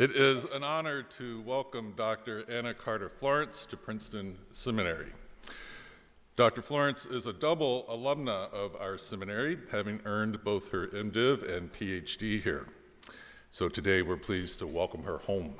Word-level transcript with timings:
It 0.00 0.12
is 0.12 0.46
an 0.46 0.64
honor 0.64 1.02
to 1.02 1.42
welcome 1.42 1.92
Dr. 1.94 2.50
Anna 2.50 2.72
Carter 2.72 3.10
Florence 3.10 3.66
to 3.66 3.76
Princeton 3.76 4.38
Seminary. 4.50 5.12
Dr. 6.36 6.62
Florence 6.62 7.04
is 7.04 7.26
a 7.26 7.34
double 7.34 7.84
alumna 7.84 8.50
of 8.50 8.74
our 8.76 8.96
seminary, 8.96 9.58
having 9.70 10.00
earned 10.06 10.42
both 10.42 10.70
her 10.70 10.86
MDiv 10.86 11.54
and 11.54 11.70
PhD 11.70 12.42
here. 12.42 12.68
So 13.50 13.68
today 13.68 14.00
we're 14.00 14.16
pleased 14.16 14.60
to 14.60 14.66
welcome 14.66 15.02
her 15.02 15.18
home. 15.18 15.54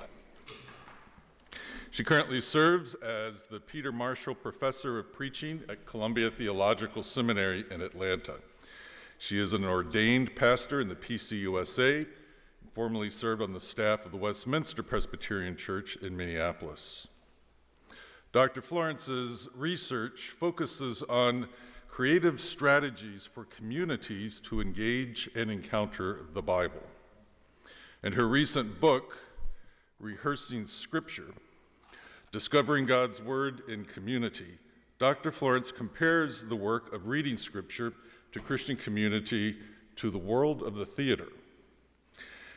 She 1.91 2.03
currently 2.03 2.41
serves 2.41 2.95
as 2.95 3.45
the 3.45 3.61
Peter 3.61 3.93
Marshall 3.93 4.35
Professor 4.35 4.99
of 4.99 5.13
Preaching 5.13 5.61
at 5.69 5.85
Columbia 5.85 6.31
Theological 6.31 7.03
Seminary 7.03 7.67
in 7.71 7.83
Atlanta. 7.83 8.37
She 9.19 9.39
is 9.39 9.53
an 9.53 9.67
ordained 9.67 10.35
pastor 10.35 10.81
in 10.81 10.89
the 10.89 10.97
PCUSA, 10.97 12.07
formerly 12.81 13.11
served 13.11 13.43
on 13.43 13.53
the 13.53 13.61
staff 13.61 14.07
of 14.07 14.11
the 14.11 14.17
Westminster 14.17 14.83
Presbyterian 14.83 15.55
Church 15.55 15.97
in 15.97 16.16
Minneapolis. 16.16 17.09
Dr. 18.33 18.62
Florence's 18.62 19.51
research 19.55 20.30
focuses 20.30 21.03
on 21.03 21.47
creative 21.89 22.41
strategies 22.41 23.27
for 23.27 23.45
communities 23.45 24.41
to 24.41 24.62
engage 24.62 25.29
and 25.34 25.51
encounter 25.51 26.25
the 26.33 26.41
Bible. 26.41 26.80
And 28.03 28.15
her 28.15 28.27
recent 28.27 28.81
book, 28.81 29.19
Rehearsing 29.98 30.67
Scripture, 30.67 31.34
Discovering 32.33 32.87
God's 32.87 33.20
Word 33.20 33.61
in 33.69 33.84
Community, 33.84 34.56
Dr. 34.98 35.31
Florence 35.31 35.70
compares 35.70 36.47
the 36.47 36.56
work 36.56 36.95
of 36.95 37.09
reading 37.09 37.37
Scripture 37.37 37.92
to 38.33 38.41
Christian 38.41 38.77
community 38.77 39.59
to 39.97 40.09
the 40.09 40.17
world 40.17 40.62
of 40.62 40.77
the 40.77 40.87
theater. 40.87 41.28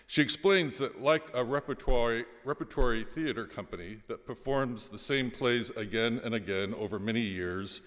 She 0.08 0.22
explains 0.22 0.78
that, 0.78 1.02
like 1.02 1.24
a 1.34 1.44
repertory, 1.44 2.26
repertory 2.44 3.04
theater 3.04 3.46
company 3.46 3.98
that 4.08 4.26
performs 4.26 4.90
the 4.90 5.00
same 5.00 5.32
plays 5.32 5.70
again 5.72 6.22
and 6.24 6.36
again 6.36 6.74
over 6.76 7.00
many 7.00 7.22
years 7.22 7.82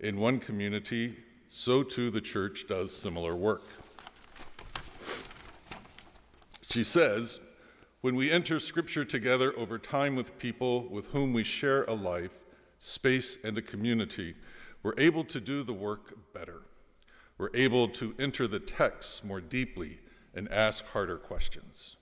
in 0.00 0.18
one 0.18 0.40
community, 0.40 1.14
so 1.48 1.82
too 1.82 2.10
the 2.10 2.20
church 2.20 2.66
does 2.68 2.94
similar 2.94 3.36
work. 3.36 3.62
She 6.70 6.84
says, 6.84 7.40
when 8.00 8.14
we 8.14 8.30
enter 8.30 8.60
Scripture 8.60 9.04
together 9.04 9.52
over 9.56 9.78
time 9.78 10.14
with 10.14 10.38
people 10.38 10.88
with 10.88 11.06
whom 11.06 11.32
we 11.32 11.44
share 11.44 11.84
a 11.84 11.94
life, 11.94 12.44
space, 12.78 13.38
and 13.42 13.56
a 13.58 13.62
community, 13.62 14.34
we're 14.82 14.98
able 14.98 15.24
to 15.24 15.40
do 15.40 15.62
the 15.62 15.72
work 15.72 16.16
better. 16.32 16.62
We're 17.38 17.54
able 17.54 17.88
to 17.88 18.14
enter 18.18 18.46
the 18.46 18.60
texts 18.60 19.24
more 19.24 19.40
deeply 19.40 20.00
and 20.38 20.50
ask 20.52 20.86
harder 20.86 21.16
questions. 21.16 21.96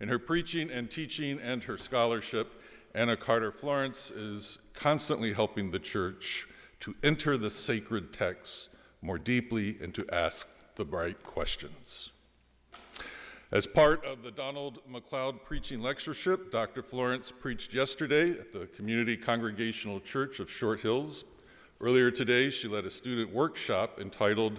In 0.00 0.08
her 0.08 0.18
preaching 0.18 0.70
and 0.70 0.90
teaching 0.90 1.38
and 1.40 1.62
her 1.62 1.78
scholarship, 1.78 2.60
Anna 2.94 3.16
Carter 3.16 3.52
Florence 3.52 4.10
is 4.10 4.58
constantly 4.74 5.32
helping 5.32 5.70
the 5.70 5.78
church 5.78 6.48
to 6.80 6.96
enter 7.04 7.38
the 7.38 7.48
sacred 7.48 8.12
texts 8.12 8.68
more 9.00 9.18
deeply 9.18 9.78
and 9.80 9.94
to 9.94 10.04
ask 10.12 10.48
the 10.74 10.84
right 10.84 11.22
questions. 11.22 12.10
As 13.52 13.66
part 13.68 14.04
of 14.04 14.24
the 14.24 14.32
Donald 14.32 14.80
McLeod 14.90 15.44
preaching 15.44 15.80
lectureship, 15.80 16.50
Dr. 16.50 16.82
Florence 16.82 17.30
preached 17.30 17.72
yesterday 17.72 18.30
at 18.32 18.52
the 18.52 18.66
Community 18.74 19.16
Congregational 19.16 20.00
Church 20.00 20.40
of 20.40 20.50
Short 20.50 20.80
Hills. 20.80 21.24
Earlier 21.80 22.10
today, 22.10 22.50
she 22.50 22.66
led 22.66 22.84
a 22.84 22.90
student 22.90 23.32
workshop 23.32 24.00
entitled 24.00 24.58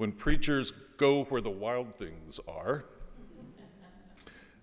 When 0.00 0.12
Preachers 0.12 0.72
Go 0.96 1.24
Where 1.24 1.42
the 1.42 1.50
Wild 1.50 1.94
Things 1.94 2.40
Are. 2.48 2.86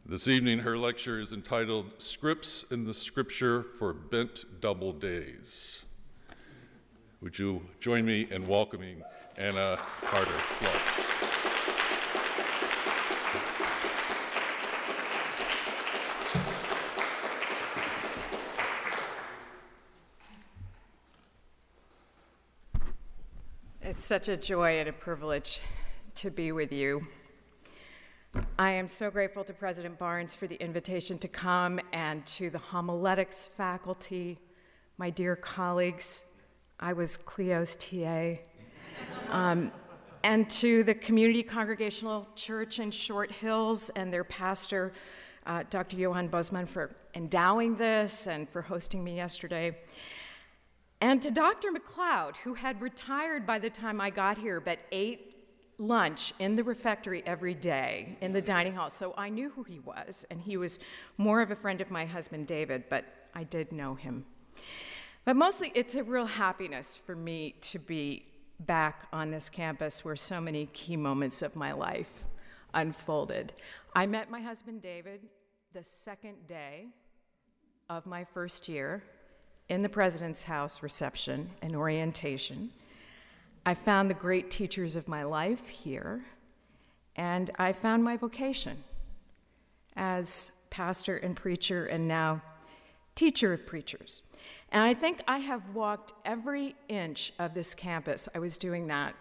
This 0.04 0.28
evening, 0.28 0.58
her 0.58 0.76
lecture 0.76 1.20
is 1.20 1.32
entitled 1.32 1.94
Scripts 2.00 2.66
in 2.72 2.86
the 2.86 2.94
Scripture 2.96 3.62
for 3.62 3.94
Bent 3.94 4.46
Double 4.62 4.92
Days. 4.94 5.84
Would 7.22 7.38
you 7.38 7.62
join 7.80 8.04
me 8.04 8.28
in 8.32 8.48
welcoming 8.48 9.04
Anna 9.38 9.78
Carter 10.02 10.32
Florence? 10.32 11.07
It's 23.98 24.06
such 24.06 24.30
a 24.30 24.38
joy 24.38 24.78
and 24.78 24.88
a 24.88 24.94
privilege 24.94 25.60
to 26.14 26.30
be 26.30 26.52
with 26.52 26.72
you. 26.72 27.08
I 28.60 28.70
am 28.70 28.88
so 28.88 29.10
grateful 29.10 29.44
to 29.44 29.54
President 29.54 29.98
Barnes 29.98 30.36
for 30.36 30.46
the 30.46 30.54
invitation 30.58 31.18
to 31.18 31.28
come 31.28 31.80
and 31.94 32.24
to 32.28 32.52
the 32.52 32.60
homiletics 32.60 33.48
faculty, 33.48 34.38
my 35.00 35.10
dear 35.10 35.36
colleagues. 35.36 36.26
I 36.80 36.94
was 36.94 37.18
Cleo's 37.18 37.76
TA. 37.78 38.36
Um, 39.32 39.72
and 40.24 40.48
to 40.52 40.84
the 40.84 40.94
Community 40.94 41.42
Congregational 41.42 42.28
Church 42.36 42.78
in 42.78 42.92
Short 42.92 43.32
Hills 43.32 43.90
and 43.96 44.14
their 44.14 44.24
pastor, 44.24 44.94
uh, 45.48 45.64
Dr. 45.72 45.98
Johan 45.98 46.28
Bosman, 46.28 46.68
for 46.68 46.96
endowing 47.16 47.76
this 47.76 48.28
and 48.28 48.48
for 48.48 48.62
hosting 48.62 49.04
me 49.04 49.16
yesterday. 49.16 49.76
And 51.00 51.22
to 51.22 51.32
Dr. 51.32 51.72
McLeod, 51.72 52.38
who 52.38 52.56
had 52.56 52.82
retired 52.82 53.46
by 53.46 53.60
the 53.60 53.70
time 53.70 54.02
I 54.02 54.10
got 54.10 54.38
here, 54.38 54.60
but 54.60 54.80
ate 54.92 55.36
lunch 55.78 56.34
in 56.40 56.56
the 56.56 56.64
refectory 56.64 57.22
every 57.28 57.54
day 57.54 58.18
in 58.22 58.34
the 58.34 58.42
dining 58.42 58.74
hall. 58.74 58.90
So 58.90 59.14
I 59.16 59.30
knew 59.30 59.52
who 59.52 59.64
he 59.64 59.80
was, 59.80 60.26
and 60.32 60.42
he 60.42 60.58
was 60.58 60.80
more 61.18 61.42
of 61.42 61.52
a 61.52 61.56
friend 61.56 61.82
of 61.82 61.92
my 61.92 62.06
husband 62.06 62.48
David, 62.48 62.86
but 62.90 63.06
I 63.36 63.44
did 63.44 63.72
know 63.72 63.94
him. 63.94 64.26
But 65.24 65.36
mostly, 65.36 65.72
it's 65.76 65.94
a 65.94 66.04
real 66.04 66.26
happiness 66.26 66.96
for 66.96 67.16
me 67.16 67.56
to 67.62 67.78
be 67.78 68.26
back 68.62 69.08
on 69.14 69.30
this 69.30 69.50
campus 69.50 70.04
where 70.04 70.16
so 70.16 70.42
many 70.42 70.66
key 70.68 70.98
moments 70.98 71.44
of 71.44 71.56
my 71.56 71.74
life 71.74 72.26
unfolded. 72.74 73.54
I 73.96 74.08
met 74.08 74.32
my 74.32 74.42
husband 74.42 74.82
David 74.82 75.22
the 75.74 75.84
second 75.84 76.48
day 76.48 76.88
of 77.88 78.08
my 78.08 78.24
first 78.24 78.68
year 78.68 79.04
in 79.70 79.82
the 79.82 79.90
President's 79.90 80.44
House 80.44 80.82
reception 80.82 81.50
and 81.62 81.76
orientation. 81.76 82.72
I 83.66 83.74
found 83.74 84.10
the 84.10 84.16
great 84.16 84.50
teachers 84.50 84.96
of 84.96 85.08
my 85.08 85.24
life 85.24 85.68
here, 85.68 86.24
and 87.16 87.52
I 87.60 87.74
found 87.74 88.04
my 88.04 88.16
vocation 88.16 88.84
as 89.96 90.52
pastor 90.70 91.18
and 91.18 91.36
preacher, 91.36 91.86
and 91.88 92.08
now 92.08 92.42
teacher 93.16 93.52
of 93.52 93.66
preachers. 93.66 94.22
And 94.72 94.84
I 94.84 94.94
think 94.94 95.22
I 95.28 95.40
have 95.40 95.62
walked 95.74 96.14
every 96.24 96.76
inch 96.88 97.34
of 97.40 97.54
this 97.54 97.74
campus. 97.74 98.30
I 98.36 98.40
was 98.40 98.58
doing 98.58 98.88
that 98.88 99.16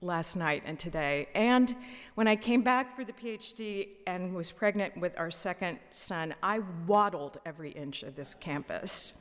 last 0.00 0.36
night 0.36 0.62
and 0.66 0.78
today. 0.78 1.28
And 1.34 1.74
when 2.16 2.28
I 2.28 2.36
came 2.36 2.62
back 2.62 2.94
for 2.94 3.04
the 3.04 3.12
PhD 3.12 3.88
and 4.06 4.34
was 4.34 4.50
pregnant 4.50 4.96
with 4.96 5.18
our 5.18 5.30
second 5.30 5.78
son, 5.92 6.34
I 6.42 6.60
waddled 6.86 7.38
every 7.46 7.70
inch 7.70 8.02
of 8.02 8.16
this 8.16 8.34
campus 8.34 9.14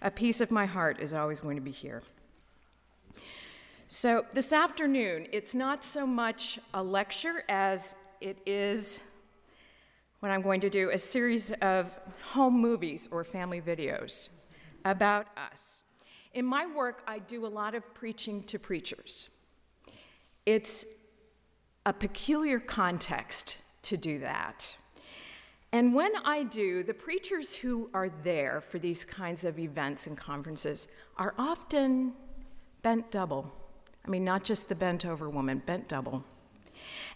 a 0.00 0.10
piece 0.10 0.40
of 0.40 0.50
my 0.50 0.66
heart 0.66 1.00
is 1.00 1.12
always 1.12 1.40
going 1.40 1.56
to 1.56 1.62
be 1.62 1.70
here. 1.70 2.02
So, 3.88 4.24
this 4.32 4.52
afternoon, 4.52 5.26
it's 5.32 5.54
not 5.54 5.84
so 5.84 6.06
much 6.06 6.58
a 6.72 6.82
lecture 6.82 7.44
as 7.48 7.94
it 8.20 8.38
is 8.46 9.00
what 10.20 10.30
I'm 10.30 10.40
going 10.40 10.60
to 10.60 10.70
do 10.70 10.90
a 10.90 10.98
series 10.98 11.50
of 11.60 11.98
home 12.22 12.58
movies 12.58 13.08
or 13.10 13.24
family 13.24 13.60
videos 13.60 14.28
about 14.84 15.26
us. 15.36 15.82
In 16.32 16.46
my 16.46 16.64
work, 16.64 17.02
I 17.06 17.18
do 17.18 17.44
a 17.44 17.48
lot 17.48 17.74
of 17.74 17.82
preaching 17.92 18.44
to 18.44 18.58
preachers. 18.58 19.28
It's 20.46 20.86
a 21.84 21.92
peculiar 21.92 22.60
context 22.60 23.58
to 23.82 23.96
do 23.96 24.20
that. 24.20 24.76
And 25.72 25.94
when 25.94 26.12
I 26.24 26.42
do, 26.44 26.82
the 26.82 26.92
preachers 26.92 27.54
who 27.54 27.88
are 27.94 28.10
there 28.22 28.60
for 28.60 28.78
these 28.78 29.06
kinds 29.06 29.44
of 29.44 29.58
events 29.58 30.06
and 30.06 30.16
conferences 30.16 30.86
are 31.16 31.34
often 31.38 32.12
bent 32.82 33.10
double. 33.10 33.50
I 34.04 34.10
mean, 34.10 34.24
not 34.24 34.44
just 34.44 34.68
the 34.68 34.74
bent 34.74 35.06
over 35.06 35.30
woman, 35.30 35.62
bent 35.64 35.88
double. 35.88 36.24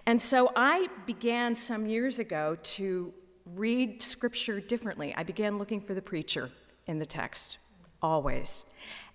And 0.06 0.20
so 0.20 0.52
I 0.56 0.88
began 1.04 1.54
some 1.54 1.86
years 1.86 2.18
ago 2.18 2.56
to 2.62 3.12
read 3.54 4.02
scripture 4.02 4.60
differently. 4.60 5.14
I 5.16 5.22
began 5.22 5.58
looking 5.58 5.80
for 5.80 5.94
the 5.94 6.02
preacher 6.02 6.50
in 6.86 6.98
the 6.98 7.06
text, 7.06 7.58
always, 8.00 8.64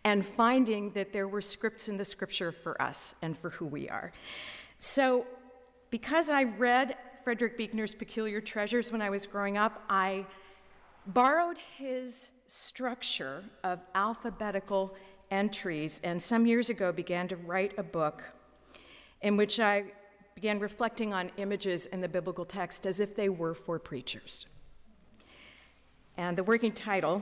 and 0.03 0.23
finding 0.23 0.91
that 0.91 1.13
there 1.13 1.27
were 1.27 1.41
scripts 1.41 1.89
in 1.89 1.97
the 1.97 2.05
scripture 2.05 2.51
for 2.51 2.79
us 2.81 3.15
and 3.21 3.35
for 3.35 3.49
who 3.49 3.65
we 3.65 3.89
are. 3.89 4.11
So, 4.77 5.25
because 5.89 6.29
I 6.29 6.43
read 6.43 6.95
Frederick 7.23 7.57
Buechner's 7.57 7.94
Peculiar 7.94 8.41
Treasures 8.41 8.91
when 8.91 9.01
I 9.01 9.09
was 9.09 9.25
growing 9.25 9.57
up, 9.57 9.83
I 9.89 10.25
borrowed 11.07 11.57
his 11.77 12.31
structure 12.47 13.44
of 13.63 13.83
alphabetical 13.95 14.95
entries 15.29 16.01
and 16.03 16.21
some 16.21 16.45
years 16.45 16.69
ago 16.69 16.91
began 16.91 17.27
to 17.27 17.35
write 17.38 17.77
a 17.77 17.83
book 17.83 18.23
in 19.21 19.38
which 19.38 19.59
I 19.59 19.85
began 20.35 20.59
reflecting 20.59 21.13
on 21.13 21.31
images 21.38 21.85
in 21.88 22.01
the 22.01 22.07
biblical 22.07 22.45
text 22.45 22.88
as 22.88 23.00
if 23.00 23.15
they 23.15 23.29
were 23.29 23.53
for 23.53 23.77
preachers. 23.79 24.47
And 26.17 26.38
the 26.38 26.44
working 26.44 26.71
title, 26.71 27.21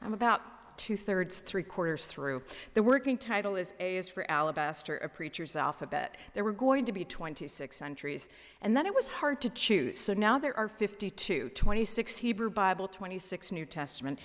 I'm 0.00 0.14
about 0.14 0.42
two 0.80 0.96
thirds, 0.96 1.40
three 1.40 1.62
quarters 1.62 2.06
through. 2.06 2.42
The 2.72 2.82
working 2.82 3.18
title 3.18 3.56
is 3.56 3.74
A 3.80 3.96
is 3.96 4.08
for 4.08 4.28
Alabaster, 4.30 4.96
a 4.96 5.08
preacher's 5.10 5.54
alphabet. 5.54 6.16
There 6.32 6.42
were 6.42 6.52
going 6.52 6.86
to 6.86 6.92
be 6.92 7.04
26 7.04 7.82
entries, 7.82 8.30
and 8.62 8.74
then 8.74 8.86
it 8.86 8.94
was 8.94 9.06
hard 9.06 9.42
to 9.42 9.50
choose. 9.50 9.98
So 9.98 10.14
now 10.14 10.38
there 10.38 10.56
are 10.56 10.68
52 10.68 11.50
26 11.50 12.16
Hebrew 12.16 12.48
Bible, 12.48 12.88
26 12.88 13.52
New 13.52 13.66
Testament. 13.66 14.18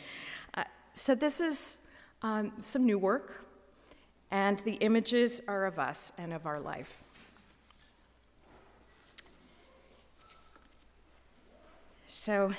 Uh, 0.54 0.64
so 0.94 1.14
this 1.14 1.42
is 1.42 1.80
um, 2.22 2.54
some 2.58 2.86
new 2.86 2.98
work, 2.98 3.46
and 4.32 4.60
the 4.60 4.76
images 4.76 5.42
are 5.50 5.66
of 5.66 5.78
us 5.78 6.14
and 6.18 6.32
of 6.32 6.46
our 6.46 6.62
life. 6.62 7.04
So, 12.08 12.54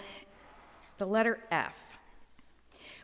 the 0.98 1.06
letter 1.06 1.40
F. 1.50 1.95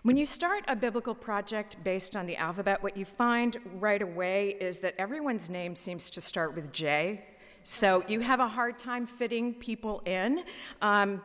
When 0.04 0.16
you 0.16 0.26
start 0.26 0.64
a 0.66 0.74
biblical 0.74 1.14
project 1.14 1.76
based 1.84 2.16
on 2.16 2.26
the 2.26 2.36
alphabet, 2.36 2.82
what 2.82 2.96
you 2.96 3.04
find 3.04 3.56
right 3.74 4.02
away 4.02 4.56
is 4.60 4.80
that 4.80 4.96
everyone's 4.98 5.48
name 5.48 5.76
seems 5.76 6.10
to 6.10 6.20
start 6.20 6.56
with 6.56 6.72
J. 6.72 7.24
So 7.62 8.02
you 8.08 8.18
have 8.18 8.40
a 8.40 8.48
hard 8.48 8.80
time 8.80 9.06
fitting 9.06 9.54
people 9.54 10.02
in. 10.04 10.42
Um, 10.80 11.22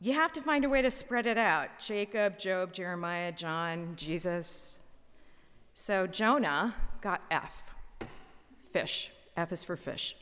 you 0.00 0.14
have 0.14 0.32
to 0.32 0.40
find 0.40 0.64
a 0.64 0.68
way 0.70 0.80
to 0.80 0.90
spread 0.90 1.26
it 1.26 1.36
out 1.36 1.68
Jacob, 1.78 2.38
Job, 2.38 2.72
Jeremiah, 2.72 3.32
John, 3.32 3.92
Jesus. 3.96 4.78
So 5.74 6.06
Jonah 6.06 6.74
got 7.02 7.20
F, 7.30 7.74
fish. 8.70 9.12
F 9.36 9.52
is 9.52 9.62
for 9.62 9.76
fish. 9.76 10.16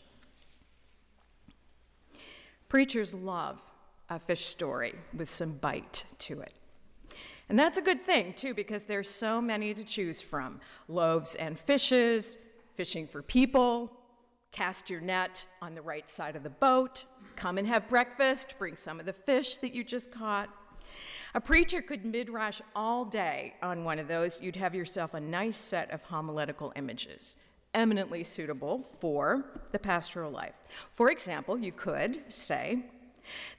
Preachers 2.69 3.14
love 3.14 3.64
a 4.11 4.19
fish 4.19 4.47
story 4.47 4.97
with 5.17 5.29
some 5.29 5.52
bite 5.52 6.06
to 6.19 6.40
it. 6.40 6.55
And 7.49 7.58
that's 7.58 7.79
a 7.79 7.82
good 7.82 8.02
thing, 8.02 8.32
too, 8.32 8.55
because 8.55 8.85
there's 8.85 9.08
so 9.08 9.41
many 9.41 9.75
to 9.75 9.85
choose 9.85 10.23
from 10.23 10.61
loaves 10.88 11.35
and 11.35 11.58
fishes, 11.58 12.38
fishing 12.73 13.06
for 13.06 13.23
people, 13.23 13.93
cast 14.50 14.88
your 14.88 15.00
net 15.00 15.46
on 15.61 15.75
the 15.75 15.82
right 15.82 16.08
side 16.08 16.37
of 16.37 16.43
the 16.43 16.50
boat, 16.50 17.05
come 17.37 17.58
and 17.58 17.67
have 17.69 17.88
breakfast, 17.88 18.55
bring 18.58 18.76
some 18.76 18.99
of 19.00 19.06
the 19.06 19.12
fish 19.12 19.58
that 19.58 19.75
you 19.75 19.85
just 19.85 20.11
caught. 20.11 20.49
A 21.35 21.41
preacher 21.41 21.82
could 21.82 22.05
midrash 22.05 22.61
all 22.76 23.05
day 23.05 23.55
on 23.61 23.82
one 23.82 23.99
of 23.99 24.06
those. 24.06 24.38
You'd 24.40 24.56
have 24.56 24.75
yourself 24.75 25.14
a 25.14 25.20
nice 25.20 25.58
set 25.58 25.90
of 25.90 26.05
homiletical 26.05 26.73
images, 26.76 27.37
eminently 27.75 28.23
suitable 28.23 28.79
for 28.79 29.44
the 29.73 29.79
pastoral 29.79 30.31
life. 30.31 30.56
For 30.90 31.11
example, 31.11 31.58
you 31.58 31.73
could 31.73 32.23
say, 32.32 32.85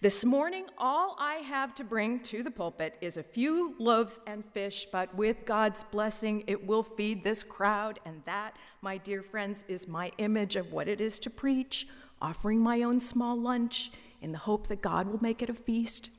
this 0.01 0.25
morning, 0.25 0.65
all 0.77 1.15
I 1.19 1.35
have 1.35 1.73
to 1.75 1.83
bring 1.83 2.19
to 2.21 2.43
the 2.43 2.51
pulpit 2.51 2.95
is 3.01 3.17
a 3.17 3.23
few 3.23 3.75
loaves 3.79 4.19
and 4.27 4.45
fish, 4.45 4.87
but 4.91 5.13
with 5.15 5.45
God's 5.45 5.83
blessing, 5.83 6.43
it 6.47 6.65
will 6.65 6.83
feed 6.83 7.23
this 7.23 7.43
crowd. 7.43 7.99
And 8.05 8.21
that, 8.25 8.57
my 8.81 8.97
dear 8.97 9.21
friends, 9.21 9.65
is 9.67 9.87
my 9.87 10.11
image 10.17 10.55
of 10.55 10.71
what 10.71 10.87
it 10.87 11.01
is 11.01 11.19
to 11.19 11.29
preach, 11.29 11.87
offering 12.21 12.59
my 12.59 12.83
own 12.83 12.99
small 12.99 13.39
lunch 13.39 13.91
in 14.21 14.31
the 14.31 14.37
hope 14.37 14.67
that 14.67 14.81
God 14.81 15.07
will 15.07 15.21
make 15.21 15.41
it 15.41 15.49
a 15.49 15.53
feast. 15.53 16.09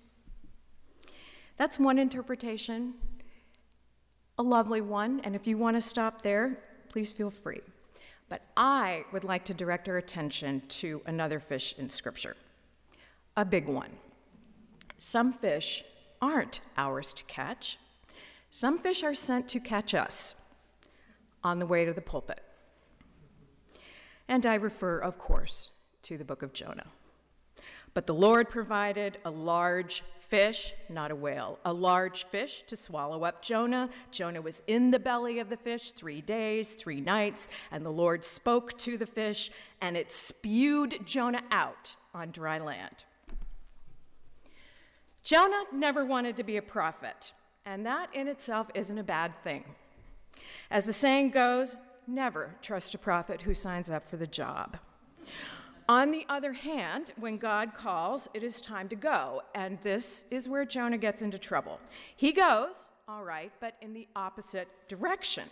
That's 1.56 1.78
one 1.78 1.98
interpretation, 1.98 2.94
a 4.38 4.42
lovely 4.42 4.80
one, 4.80 5.20
and 5.20 5.34
if 5.34 5.46
you 5.46 5.56
want 5.56 5.76
to 5.76 5.80
stop 5.80 6.22
there, 6.22 6.58
please 6.88 7.10
feel 7.10 7.30
free. 7.30 7.62
But 8.28 8.42
I 8.56 9.04
would 9.12 9.24
like 9.24 9.44
to 9.46 9.54
direct 9.54 9.88
our 9.88 9.96
attention 9.96 10.62
to 10.68 11.00
another 11.06 11.40
fish 11.40 11.74
in 11.78 11.88
Scripture 11.88 12.36
a 13.36 13.44
big 13.44 13.68
one. 13.68 13.90
Some 14.98 15.32
fish 15.32 15.84
aren't 16.22 16.60
ours 16.76 17.12
to 17.14 17.24
catch. 17.24 17.78
Some 18.50 18.78
fish 18.78 19.02
are 19.02 19.14
sent 19.14 19.48
to 19.50 19.60
catch 19.60 19.94
us 19.94 20.34
on 21.44 21.58
the 21.58 21.66
way 21.66 21.84
to 21.84 21.92
the 21.92 22.00
pulpit. 22.00 22.42
And 24.28 24.46
I 24.46 24.54
refer, 24.54 24.98
of 24.98 25.18
course, 25.18 25.70
to 26.02 26.16
the 26.16 26.24
book 26.24 26.42
of 26.42 26.52
Jonah. 26.52 26.86
But 27.94 28.06
the 28.06 28.14
Lord 28.14 28.50
provided 28.50 29.18
a 29.24 29.30
large 29.30 30.02
fish, 30.18 30.74
not 30.90 31.10
a 31.10 31.16
whale, 31.16 31.58
a 31.64 31.72
large 31.72 32.24
fish 32.24 32.62
to 32.66 32.76
swallow 32.76 33.24
up 33.24 33.40
Jonah. 33.40 33.88
Jonah 34.10 34.42
was 34.42 34.62
in 34.66 34.90
the 34.90 34.98
belly 34.98 35.38
of 35.38 35.48
the 35.48 35.56
fish 35.56 35.92
three 35.92 36.20
days, 36.20 36.74
three 36.74 37.00
nights, 37.00 37.48
and 37.70 37.86
the 37.86 37.90
Lord 37.90 38.22
spoke 38.24 38.76
to 38.80 38.98
the 38.98 39.06
fish, 39.06 39.50
and 39.80 39.96
it 39.96 40.12
spewed 40.12 41.06
Jonah 41.06 41.42
out 41.50 41.96
on 42.14 42.32
dry 42.32 42.58
land. 42.58 43.04
Jonah 45.26 45.64
never 45.72 46.04
wanted 46.04 46.36
to 46.36 46.44
be 46.44 46.56
a 46.56 46.62
prophet, 46.62 47.32
and 47.64 47.84
that 47.84 48.14
in 48.14 48.28
itself 48.28 48.70
isn't 48.74 48.96
a 48.96 49.02
bad 49.02 49.32
thing. 49.42 49.64
As 50.70 50.84
the 50.84 50.92
saying 50.92 51.30
goes, 51.32 51.76
never 52.06 52.54
trust 52.62 52.94
a 52.94 52.98
prophet 52.98 53.42
who 53.42 53.52
signs 53.52 53.90
up 53.90 54.04
for 54.08 54.16
the 54.16 54.28
job. 54.28 54.76
On 55.88 56.12
the 56.12 56.24
other 56.28 56.52
hand, 56.52 57.12
when 57.18 57.38
God 57.38 57.74
calls, 57.74 58.28
it 58.34 58.44
is 58.44 58.60
time 58.60 58.88
to 58.88 58.94
go, 58.94 59.42
and 59.56 59.80
this 59.82 60.26
is 60.30 60.48
where 60.48 60.64
Jonah 60.64 60.96
gets 60.96 61.22
into 61.22 61.40
trouble. 61.40 61.80
He 62.14 62.30
goes, 62.30 62.90
all 63.08 63.24
right, 63.24 63.50
but 63.58 63.74
in 63.82 63.92
the 63.92 64.06
opposite 64.14 64.68
direction. 64.86 65.50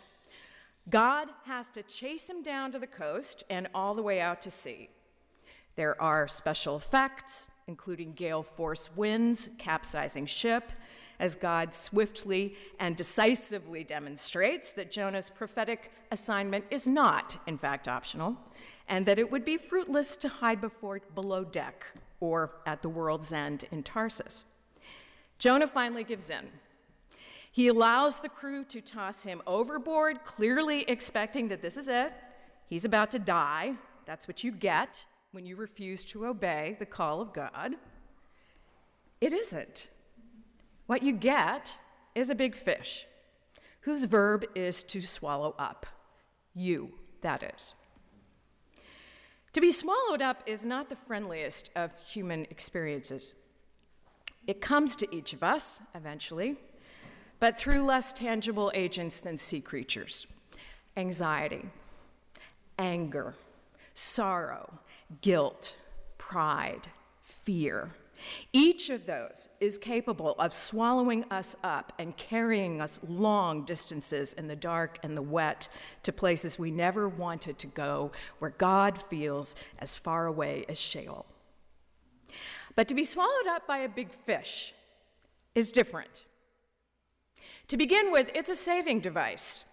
God 0.88 1.30
has 1.46 1.68
to 1.70 1.82
chase 1.82 2.30
him 2.30 2.44
down 2.44 2.70
to 2.70 2.78
the 2.78 2.86
coast 2.86 3.42
and 3.50 3.66
all 3.74 3.96
the 3.96 4.02
way 4.04 4.20
out 4.20 4.40
to 4.42 4.52
sea. 4.52 4.88
There 5.74 6.00
are 6.00 6.28
special 6.28 6.76
effects, 6.76 7.48
including 7.66 8.12
gale 8.12 8.42
force 8.42 8.90
winds, 8.94 9.50
capsizing 9.58 10.26
ship, 10.26 10.72
as 11.18 11.34
God 11.34 11.72
swiftly 11.72 12.56
and 12.78 12.96
decisively 12.96 13.84
demonstrates 13.84 14.72
that 14.72 14.90
Jonah's 14.90 15.30
prophetic 15.30 15.92
assignment 16.10 16.64
is 16.70 16.86
not, 16.86 17.38
in 17.46 17.56
fact, 17.56 17.88
optional, 17.88 18.36
and 18.88 19.06
that 19.06 19.18
it 19.18 19.30
would 19.30 19.44
be 19.44 19.56
fruitless 19.56 20.16
to 20.16 20.28
hide 20.28 20.60
before 20.60 21.00
below 21.14 21.44
deck 21.44 21.86
or 22.20 22.56
at 22.66 22.82
the 22.82 22.88
world's 22.88 23.32
end 23.32 23.64
in 23.70 23.82
Tarshish. 23.82 24.42
Jonah 25.38 25.66
finally 25.66 26.04
gives 26.04 26.30
in. 26.30 26.46
He 27.50 27.68
allows 27.68 28.18
the 28.18 28.28
crew 28.28 28.64
to 28.64 28.80
toss 28.80 29.22
him 29.22 29.40
overboard, 29.46 30.24
clearly 30.24 30.82
expecting 30.88 31.48
that 31.48 31.62
this 31.62 31.76
is 31.76 31.88
it. 31.88 32.12
He's 32.68 32.84
about 32.84 33.12
to 33.12 33.18
die. 33.18 33.74
That's 34.06 34.26
what 34.26 34.42
you 34.42 34.50
get 34.50 35.04
when 35.34 35.44
you 35.44 35.56
refuse 35.56 36.04
to 36.04 36.26
obey 36.26 36.76
the 36.78 36.86
call 36.86 37.20
of 37.20 37.32
God. 37.32 37.74
It 39.20 39.32
isn't. 39.32 39.88
What 40.86 41.02
you 41.02 41.12
get 41.12 41.76
is 42.14 42.30
a 42.30 42.36
big 42.36 42.54
fish 42.54 43.04
whose 43.80 44.04
verb 44.04 44.44
is 44.54 44.84
to 44.84 45.00
swallow 45.00 45.56
up. 45.58 45.86
You, 46.54 46.92
that 47.22 47.52
is. 47.56 47.74
To 49.54 49.60
be 49.60 49.72
swallowed 49.72 50.22
up 50.22 50.44
is 50.46 50.64
not 50.64 50.88
the 50.88 50.94
friendliest 50.94 51.68
of 51.74 51.92
human 51.98 52.44
experiences. 52.44 53.34
It 54.46 54.60
comes 54.60 54.94
to 54.96 55.12
each 55.12 55.32
of 55.32 55.42
us 55.42 55.80
eventually, 55.96 56.56
but 57.40 57.58
through 57.58 57.82
less 57.82 58.12
tangible 58.12 58.70
agents 58.72 59.18
than 59.18 59.36
sea 59.36 59.60
creatures 59.60 60.28
anxiety, 60.96 61.64
anger, 62.78 63.34
sorrow, 63.94 64.78
guilt, 65.20 65.76
pride, 66.18 66.88
fear. 67.20 67.88
Each 68.52 68.90
of 68.90 69.06
those 69.06 69.48
is 69.60 69.76
capable 69.76 70.34
of 70.38 70.52
swallowing 70.52 71.24
us 71.30 71.56
up 71.62 71.92
and 71.98 72.16
carrying 72.16 72.80
us 72.80 73.00
long 73.06 73.64
distances 73.64 74.32
in 74.34 74.46
the 74.46 74.56
dark 74.56 74.98
and 75.02 75.16
the 75.16 75.22
wet 75.22 75.68
to 76.04 76.12
places 76.12 76.58
we 76.58 76.70
never 76.70 77.08
wanted 77.08 77.58
to 77.58 77.66
go, 77.66 78.12
where 78.38 78.50
God 78.50 79.00
feels 79.00 79.56
as 79.78 79.96
far 79.96 80.26
away 80.26 80.64
as 80.68 80.78
Sheol. 80.78 81.26
But 82.76 82.88
to 82.88 82.94
be 82.94 83.04
swallowed 83.04 83.46
up 83.48 83.66
by 83.66 83.78
a 83.78 83.88
big 83.88 84.12
fish 84.12 84.74
is 85.54 85.70
different. 85.70 86.26
To 87.68 87.76
begin 87.76 88.10
with, 88.10 88.30
it's 88.34 88.50
a 88.50 88.56
saving 88.56 89.00
device. 89.00 89.64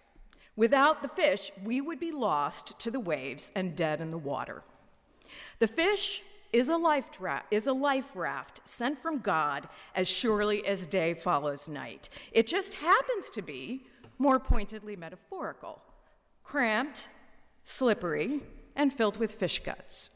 Without 0.56 1.02
the 1.02 1.08
fish, 1.08 1.50
we 1.64 1.80
would 1.80 1.98
be 1.98 2.12
lost 2.12 2.78
to 2.80 2.90
the 2.90 3.00
waves 3.00 3.50
and 3.54 3.74
dead 3.74 4.00
in 4.00 4.10
the 4.10 4.18
water. 4.18 4.62
The 5.62 5.68
fish 5.68 6.24
is 6.52 6.68
a 6.68 6.76
life, 6.76 7.12
dra- 7.12 7.44
is 7.52 7.68
a 7.68 7.72
life 7.72 8.16
raft 8.16 8.62
sent 8.64 8.98
from 8.98 9.20
God 9.20 9.68
as 9.94 10.08
surely 10.08 10.66
as 10.66 10.88
day 10.88 11.14
follows 11.14 11.68
night. 11.68 12.08
It 12.32 12.48
just 12.48 12.74
happens 12.74 13.30
to 13.30 13.42
be 13.42 13.86
more 14.18 14.40
pointedly 14.40 14.96
metaphorical, 14.96 15.80
cramped, 16.42 17.06
slippery, 17.62 18.40
and 18.74 18.92
filled 18.92 19.18
with 19.18 19.30
fish 19.30 19.62
guts. 19.62 20.10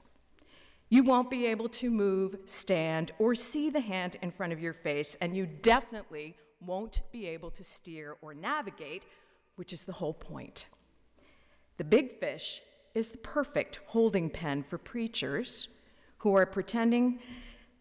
You 0.89 1.05
won't 1.05 1.31
be 1.31 1.47
able 1.47 1.69
to 1.69 1.93
move, 1.93 2.39
stand, 2.47 3.13
or 3.21 3.37
see 3.37 3.71
the 3.71 3.79
hand 3.79 4.17
in 4.23 4.33
front 4.33 4.53
of 4.53 4.59
your 4.59 4.73
face, 4.73 5.17
and 5.21 5.37
you 5.37 5.47
definitely 5.47 6.35
won't 6.61 7.03
be 7.13 7.29
able 7.29 7.53
to 7.53 7.63
steer 7.63 8.17
or 8.21 8.35
navigate, 8.35 9.05
which 9.55 9.73
is 9.73 9.85
the 9.85 9.93
whole 9.93 10.15
point. 10.15 10.67
The 11.77 11.85
big 11.85 12.19
fish 12.19 12.63
is 12.97 13.09
the 13.09 13.19
perfect 13.19 13.79
holding 13.89 14.31
pen 14.31 14.63
for 14.63 14.79
preachers 14.79 15.69
who 16.17 16.35
are 16.35 16.47
pretending 16.47 17.19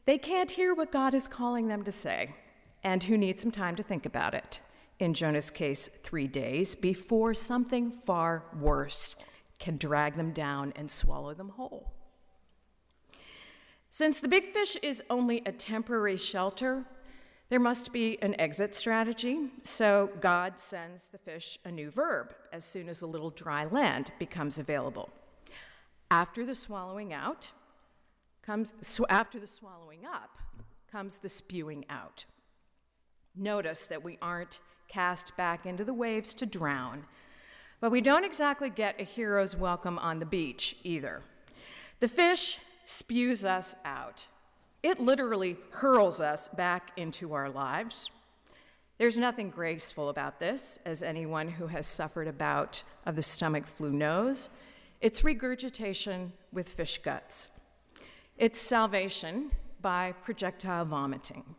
they 0.03 0.17
can't 0.17 0.51
hear 0.51 0.75
what 0.75 0.91
God 0.91 1.15
is 1.15 1.25
calling 1.25 1.69
them 1.69 1.83
to 1.83 1.91
say 1.91 2.35
and 2.83 3.01
who 3.01 3.17
need 3.17 3.39
some 3.39 3.49
time 3.49 3.77
to 3.77 3.81
think 3.81 4.05
about 4.05 4.33
it. 4.33 4.59
In 4.99 5.13
Jonah's 5.13 5.49
case, 5.49 5.89
three 6.03 6.27
days 6.27 6.75
before 6.75 7.33
something 7.33 7.89
far 7.89 8.43
worse 8.59 9.15
can 9.57 9.77
drag 9.77 10.15
them 10.15 10.33
down 10.33 10.73
and 10.75 10.91
swallow 10.91 11.33
them 11.33 11.49
whole. 11.49 11.93
Since 13.89 14.19
the 14.19 14.27
big 14.27 14.51
fish 14.51 14.75
is 14.83 15.01
only 15.09 15.41
a 15.45 15.53
temporary 15.53 16.17
shelter, 16.17 16.85
there 17.49 17.59
must 17.59 17.93
be 17.93 18.21
an 18.23 18.39
exit 18.39 18.73
strategy, 18.73 19.51
so 19.61 20.09
God 20.19 20.59
sends 20.59 21.07
the 21.07 21.19
fish 21.19 21.59
a 21.63 21.71
new 21.71 21.91
verb 21.91 22.33
as 22.51 22.65
soon 22.65 22.89
as 22.89 23.01
a 23.01 23.07
little 23.07 23.29
dry 23.29 23.65
land 23.65 24.11
becomes 24.17 24.57
available. 24.57 25.09
After 26.09 26.45
the 26.45 26.55
swallowing 26.55 27.13
out 27.13 27.51
comes 28.41 28.73
so 28.81 29.05
after 29.09 29.39
the 29.39 29.47
swallowing 29.47 30.05
up 30.05 30.37
comes 30.91 31.19
the 31.19 31.29
spewing 31.29 31.85
out. 31.89 32.25
Notice 33.35 33.87
that 33.87 34.03
we 34.03 34.17
aren't 34.21 34.59
cast 34.87 35.35
back 35.35 35.65
into 35.65 35.83
the 35.83 35.93
waves 35.93 36.33
to 36.35 36.45
drown, 36.45 37.05
but 37.79 37.91
we 37.91 38.01
don't 38.01 38.23
exactly 38.23 38.69
get 38.69 38.99
a 38.99 39.03
hero's 39.03 39.55
welcome 39.55 39.99
on 39.99 40.19
the 40.19 40.25
beach 40.25 40.77
either. 40.83 41.21
The 41.99 42.07
fish 42.07 42.59
spews 42.85 43.43
us 43.43 43.75
out. 43.83 44.27
It 44.85 44.99
literally 44.99 45.57
hurls 45.71 46.21
us 46.21 46.47
back 46.47 46.91
into 46.95 47.33
our 47.33 47.49
lives. 47.49 48.11
There's 48.99 49.17
nothing 49.17 49.49
graceful 49.49 50.09
about 50.09 50.39
this, 50.39 50.77
as 50.85 51.01
anyone 51.01 51.47
who 51.47 51.65
has 51.65 51.87
suffered 51.87 52.27
a 52.27 52.31
bout 52.31 52.83
of 53.03 53.15
the 53.15 53.23
stomach 53.23 53.65
flu 53.65 53.91
knows. 53.91 54.49
It's 55.01 55.23
regurgitation 55.23 56.33
with 56.53 56.69
fish 56.69 56.99
guts. 56.99 57.47
It's 58.37 58.61
salvation 58.61 59.49
by 59.81 60.11
projectile 60.23 60.85
vomiting. 60.85 61.55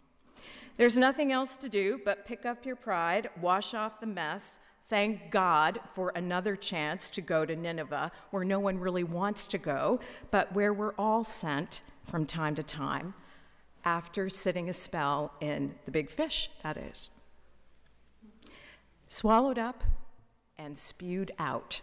There's 0.77 0.97
nothing 0.97 1.33
else 1.33 1.57
to 1.57 1.69
do 1.69 2.01
but 2.05 2.27
pick 2.27 2.47
up 2.47 2.65
your 2.65 2.77
pride, 2.77 3.29
wash 3.41 3.75
off 3.75 3.99
the 3.99 4.07
mess, 4.07 4.61
thank 4.89 5.31
God 5.31 5.81
for 5.95 6.13
another 6.15 6.57
chance 6.57 7.09
to 7.11 7.21
go 7.21 7.45
to 7.45 7.57
Nineveh, 7.57 8.13
where 8.31 8.45
no 8.45 8.61
one 8.61 8.79
really 8.79 9.05
wants 9.05 9.47
to 9.49 9.59
go, 9.59 10.01
but 10.31 10.53
where 10.55 10.73
we're 10.73 10.95
all 10.99 11.25
sent 11.25 11.81
from 12.05 12.27
time 12.27 12.55
to 12.55 12.63
time 12.63 13.15
after 13.85 14.29
sitting 14.29 14.69
a 14.69 14.73
spell 14.73 15.33
in 15.41 15.75
the 15.85 15.91
big 15.91 16.11
fish, 16.11 16.51
that 16.63 16.77
is. 16.77 17.11
Swallowed 19.09 19.59
up 19.59 19.85
and 20.59 20.77
spewed 20.77 21.31
out. 21.39 21.81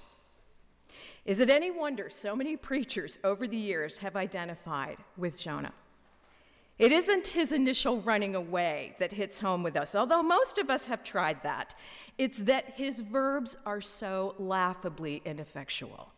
Is 1.26 1.40
it 1.40 1.50
any 1.50 1.72
wonder 1.72 2.10
so 2.10 2.36
many 2.36 2.58
preachers 2.58 3.18
over 3.24 3.48
the 3.48 3.58
years 3.58 4.00
have 4.00 4.18
identified 4.18 4.98
with 5.16 5.40
Jonah? 5.40 5.74
It 6.84 6.92
isn't 6.92 7.28
his 7.28 7.54
initial 7.54 8.02
running 8.02 8.36
away 8.36 8.98
that 9.00 9.14
hits 9.14 9.40
home 9.40 9.64
with 9.64 9.78
us, 9.78 9.96
although 9.96 10.22
most 10.22 10.58
of 10.58 10.70
us 10.70 10.84
have 10.88 11.02
tried 11.02 11.42
that. 11.44 11.76
It's 12.18 12.40
that 12.40 12.74
his 12.76 13.00
verbs 13.00 13.56
are 13.66 13.80
so 13.80 14.36
laughably 14.38 15.22
ineffectual. 15.24 16.12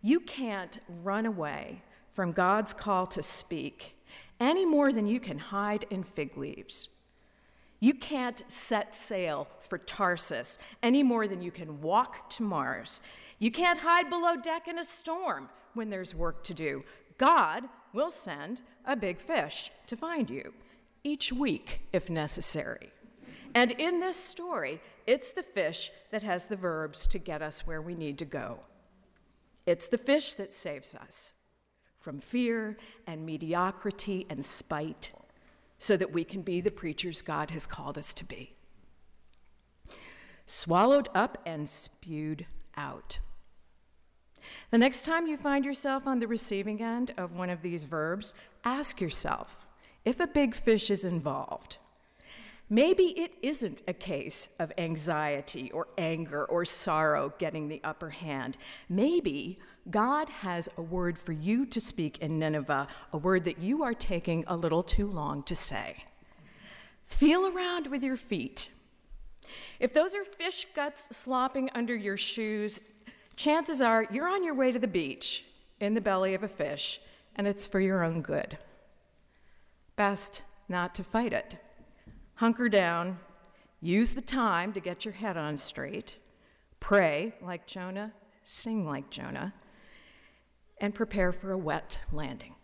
You 0.00 0.20
can't 0.20 0.78
run 1.02 1.26
away 1.26 1.82
from 2.12 2.32
God's 2.32 2.72
call 2.72 3.06
to 3.08 3.22
speak 3.22 3.94
any 4.40 4.64
more 4.64 4.90
than 4.90 5.06
you 5.06 5.20
can 5.20 5.38
hide 5.38 5.84
in 5.90 6.02
fig 6.02 6.34
leaves. 6.38 6.88
You 7.78 7.92
can't 7.92 8.42
set 8.48 8.96
sail 8.96 9.48
for 9.58 9.76
Tarshish 9.76 10.56
any 10.82 11.02
more 11.02 11.28
than 11.28 11.42
you 11.42 11.50
can 11.50 11.82
walk 11.82 12.30
to 12.30 12.42
Mars. 12.42 13.02
You 13.38 13.50
can't 13.50 13.80
hide 13.80 14.08
below 14.08 14.36
deck 14.36 14.66
in 14.66 14.78
a 14.78 14.84
storm 14.84 15.50
when 15.74 15.90
there's 15.90 16.14
work 16.14 16.42
to 16.44 16.54
do. 16.54 16.84
God 17.18 17.64
will 17.92 18.10
send 18.10 18.62
a 18.90 18.96
big 18.96 19.20
fish 19.20 19.70
to 19.86 19.96
find 19.96 20.28
you 20.28 20.52
each 21.04 21.32
week 21.32 21.80
if 21.92 22.10
necessary. 22.10 22.90
And 23.54 23.70
in 23.70 24.00
this 24.00 24.16
story, 24.16 24.80
it's 25.06 25.30
the 25.30 25.44
fish 25.44 25.92
that 26.10 26.24
has 26.24 26.46
the 26.46 26.56
verbs 26.56 27.06
to 27.06 27.18
get 27.18 27.40
us 27.40 27.66
where 27.66 27.80
we 27.80 27.94
need 27.94 28.18
to 28.18 28.24
go. 28.24 28.58
It's 29.64 29.86
the 29.86 29.98
fish 29.98 30.34
that 30.34 30.52
saves 30.52 30.94
us 30.94 31.32
from 32.00 32.18
fear 32.18 32.76
and 33.06 33.24
mediocrity 33.24 34.26
and 34.28 34.44
spite 34.44 35.12
so 35.78 35.96
that 35.96 36.12
we 36.12 36.24
can 36.24 36.42
be 36.42 36.60
the 36.60 36.70
preachers 36.70 37.22
God 37.22 37.50
has 37.50 37.66
called 37.66 37.96
us 37.96 38.12
to 38.14 38.24
be. 38.24 38.54
Swallowed 40.46 41.08
up 41.14 41.38
and 41.46 41.68
spewed 41.68 42.46
out. 42.76 43.20
The 44.70 44.78
next 44.78 45.04
time 45.04 45.26
you 45.26 45.36
find 45.36 45.64
yourself 45.64 46.06
on 46.06 46.20
the 46.20 46.28
receiving 46.28 46.82
end 46.82 47.12
of 47.16 47.32
one 47.32 47.50
of 47.50 47.62
these 47.62 47.84
verbs, 47.84 48.34
ask 48.64 49.00
yourself 49.00 49.66
if 50.04 50.20
a 50.20 50.26
big 50.26 50.54
fish 50.54 50.90
is 50.90 51.04
involved. 51.04 51.78
Maybe 52.72 53.06
it 53.18 53.34
isn't 53.42 53.82
a 53.88 53.92
case 53.92 54.48
of 54.60 54.72
anxiety 54.78 55.72
or 55.72 55.88
anger 55.98 56.44
or 56.44 56.64
sorrow 56.64 57.34
getting 57.38 57.66
the 57.66 57.80
upper 57.82 58.10
hand. 58.10 58.58
Maybe 58.88 59.58
God 59.90 60.28
has 60.28 60.68
a 60.76 60.82
word 60.82 61.18
for 61.18 61.32
you 61.32 61.66
to 61.66 61.80
speak 61.80 62.18
in 62.18 62.38
Nineveh, 62.38 62.86
a 63.12 63.18
word 63.18 63.42
that 63.44 63.58
you 63.58 63.82
are 63.82 63.92
taking 63.92 64.44
a 64.46 64.56
little 64.56 64.84
too 64.84 65.08
long 65.08 65.42
to 65.44 65.56
say. 65.56 66.04
Feel 67.06 67.44
around 67.44 67.88
with 67.88 68.04
your 68.04 68.16
feet. 68.16 68.70
If 69.80 69.92
those 69.92 70.14
are 70.14 70.22
fish 70.22 70.66
guts 70.76 71.16
slopping 71.16 71.70
under 71.74 71.96
your 71.96 72.16
shoes, 72.16 72.80
chances 73.36 73.80
are 73.80 74.06
you're 74.10 74.28
on 74.28 74.44
your 74.44 74.54
way 74.54 74.72
to 74.72 74.78
the 74.78 74.88
beach 74.88 75.44
in 75.80 75.94
the 75.94 76.00
belly 76.00 76.34
of 76.34 76.42
a 76.42 76.48
fish, 76.48 77.00
and 77.36 77.46
it's 77.46 77.66
for 77.66 77.80
your 77.80 78.04
own 78.04 78.22
good. 78.22 78.58
Best 79.96 80.42
not 80.68 80.94
to 80.94 81.04
fight 81.04 81.32
it. 81.32 81.56
Hunker 82.34 82.68
down, 82.68 83.18
use 83.80 84.12
the 84.12 84.20
time 84.20 84.72
to 84.72 84.80
get 84.80 85.04
your 85.04 85.14
head 85.14 85.36
on 85.36 85.56
straight, 85.56 86.18
pray 86.80 87.34
like 87.42 87.66
Jonah, 87.66 88.12
sing 88.44 88.86
like 88.86 89.10
Jonah, 89.10 89.52
and 90.78 90.94
prepare 90.94 91.32
for 91.32 91.52
a 91.52 91.58
wet 91.58 91.98
landing. 92.12 92.54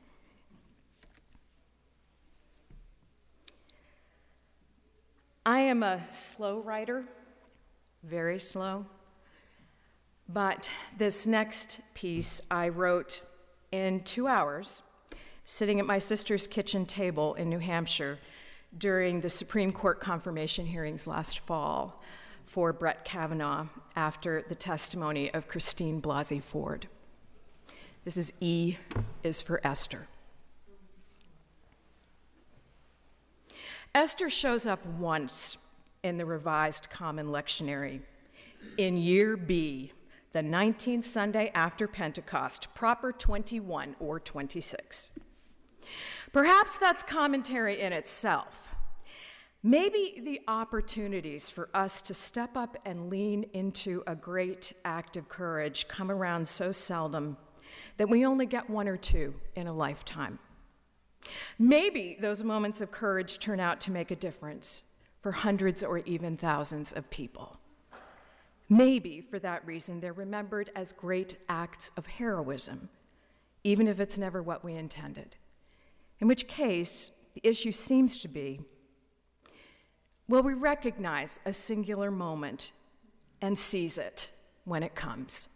I 5.44 5.60
am 5.60 5.82
a 5.82 6.00
slow 6.10 6.60
writer, 6.60 7.04
very 8.02 8.40
slow, 8.40 8.86
but 10.28 10.70
this 10.96 11.26
next 11.26 11.80
piece 11.94 12.40
I 12.50 12.68
wrote 12.68 13.22
in 13.72 14.02
two 14.04 14.26
hours, 14.26 14.82
sitting 15.44 15.78
at 15.80 15.86
my 15.86 15.98
sister's 15.98 16.46
kitchen 16.46 16.86
table 16.86 17.34
in 17.34 17.48
New 17.48 17.58
Hampshire 17.58 18.18
during 18.76 19.20
the 19.20 19.30
Supreme 19.30 19.72
Court 19.72 20.00
confirmation 20.00 20.66
hearings 20.66 21.06
last 21.06 21.38
fall 21.38 22.02
for 22.42 22.72
Brett 22.72 23.04
Kavanaugh 23.04 23.66
after 23.94 24.44
the 24.48 24.54
testimony 24.54 25.32
of 25.32 25.48
Christine 25.48 26.00
Blasey 26.00 26.42
Ford. 26.42 26.88
This 28.04 28.16
is 28.16 28.32
E 28.40 28.76
is 29.22 29.42
for 29.42 29.60
Esther. 29.66 30.06
Esther 33.94 34.28
shows 34.28 34.66
up 34.66 34.84
once 34.86 35.56
in 36.02 36.18
the 36.18 36.26
Revised 36.26 36.90
Common 36.90 37.28
Lectionary 37.28 38.00
in 38.76 38.96
year 38.96 39.36
B, 39.36 39.92
the 40.36 40.42
19th 40.42 41.06
Sunday 41.06 41.50
after 41.54 41.88
Pentecost, 41.88 42.68
proper 42.74 43.10
21 43.10 43.96
or 43.98 44.20
26. 44.20 45.10
Perhaps 46.30 46.76
that's 46.76 47.02
commentary 47.02 47.80
in 47.80 47.94
itself. 47.94 48.68
Maybe 49.62 50.20
the 50.22 50.42
opportunities 50.46 51.48
for 51.48 51.70
us 51.72 52.02
to 52.02 52.12
step 52.12 52.54
up 52.54 52.76
and 52.84 53.08
lean 53.08 53.46
into 53.54 54.02
a 54.06 54.14
great 54.14 54.74
act 54.84 55.16
of 55.16 55.30
courage 55.30 55.88
come 55.88 56.10
around 56.10 56.46
so 56.46 56.70
seldom 56.70 57.38
that 57.96 58.10
we 58.10 58.26
only 58.26 58.44
get 58.44 58.68
one 58.68 58.88
or 58.88 58.98
two 58.98 59.32
in 59.54 59.66
a 59.66 59.72
lifetime. 59.72 60.38
Maybe 61.58 62.18
those 62.20 62.44
moments 62.44 62.82
of 62.82 62.90
courage 62.90 63.38
turn 63.38 63.58
out 63.58 63.80
to 63.80 63.90
make 63.90 64.10
a 64.10 64.16
difference 64.16 64.82
for 65.22 65.32
hundreds 65.32 65.82
or 65.82 66.00
even 66.00 66.36
thousands 66.36 66.92
of 66.92 67.08
people. 67.08 67.56
Maybe 68.68 69.20
for 69.20 69.38
that 69.38 69.64
reason 69.66 70.00
they're 70.00 70.12
remembered 70.12 70.70
as 70.74 70.92
great 70.92 71.36
acts 71.48 71.90
of 71.96 72.06
heroism, 72.06 72.88
even 73.62 73.86
if 73.86 74.00
it's 74.00 74.18
never 74.18 74.42
what 74.42 74.64
we 74.64 74.74
intended. 74.74 75.36
In 76.20 76.28
which 76.28 76.48
case, 76.48 77.12
the 77.34 77.46
issue 77.48 77.72
seems 77.72 78.16
to 78.18 78.28
be 78.28 78.60
will 80.28 80.42
we 80.42 80.54
recognize 80.54 81.38
a 81.46 81.52
singular 81.52 82.10
moment 82.10 82.72
and 83.40 83.56
seize 83.56 83.98
it 83.98 84.30
when 84.64 84.82
it 84.82 84.94
comes? 84.94 85.48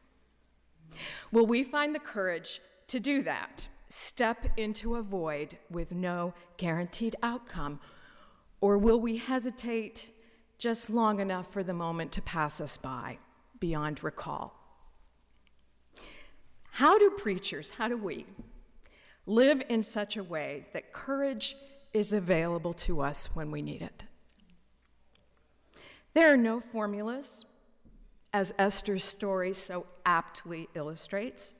Will 1.32 1.46
we 1.46 1.64
find 1.64 1.94
the 1.94 2.00
courage 2.00 2.60
to 2.88 3.00
do 3.00 3.22
that? 3.22 3.66
Step 3.88 4.46
into 4.56 4.94
a 4.94 5.02
void 5.02 5.58
with 5.70 5.92
no 5.92 6.34
guaranteed 6.56 7.16
outcome? 7.22 7.80
Or 8.60 8.78
will 8.78 9.00
we 9.00 9.16
hesitate 9.16 10.12
just 10.60 10.90
long 10.90 11.20
enough 11.20 11.50
for 11.50 11.64
the 11.64 11.72
moment 11.72 12.12
to 12.12 12.20
pass 12.20 12.60
us 12.60 12.76
by 12.76 13.16
beyond 13.58 14.04
recall? 14.04 14.54
How 16.70 16.98
do 16.98 17.10
preachers, 17.10 17.72
how 17.72 17.88
do 17.88 17.96
we 17.96 18.26
live 19.26 19.62
in 19.70 19.82
such 19.82 20.18
a 20.18 20.22
way 20.22 20.66
that 20.74 20.92
courage 20.92 21.56
is 21.94 22.12
available 22.12 22.74
to 22.74 23.00
us 23.00 23.34
when 23.34 23.50
we 23.50 23.62
need 23.62 23.80
it? 23.80 24.04
There 26.12 26.30
are 26.30 26.36
no 26.36 26.60
formulas, 26.60 27.46
as 28.34 28.52
Esther's 28.58 29.02
story 29.02 29.54
so 29.54 29.86
aptly 30.04 30.68
illustrates. 30.74 31.54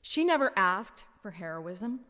She 0.00 0.22
never 0.22 0.52
asked 0.56 1.04
for 1.20 1.32
heroism. 1.32 2.00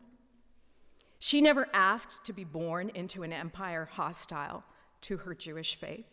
She 1.17 1.41
never 1.41 1.67
asked 1.73 2.23
to 2.25 2.33
be 2.33 2.43
born 2.43 2.91
into 2.93 3.23
an 3.23 3.33
empire 3.33 3.89
hostile 3.91 4.63
to 5.01 5.17
her 5.17 5.33
Jewish 5.33 5.75
faith. 5.75 6.05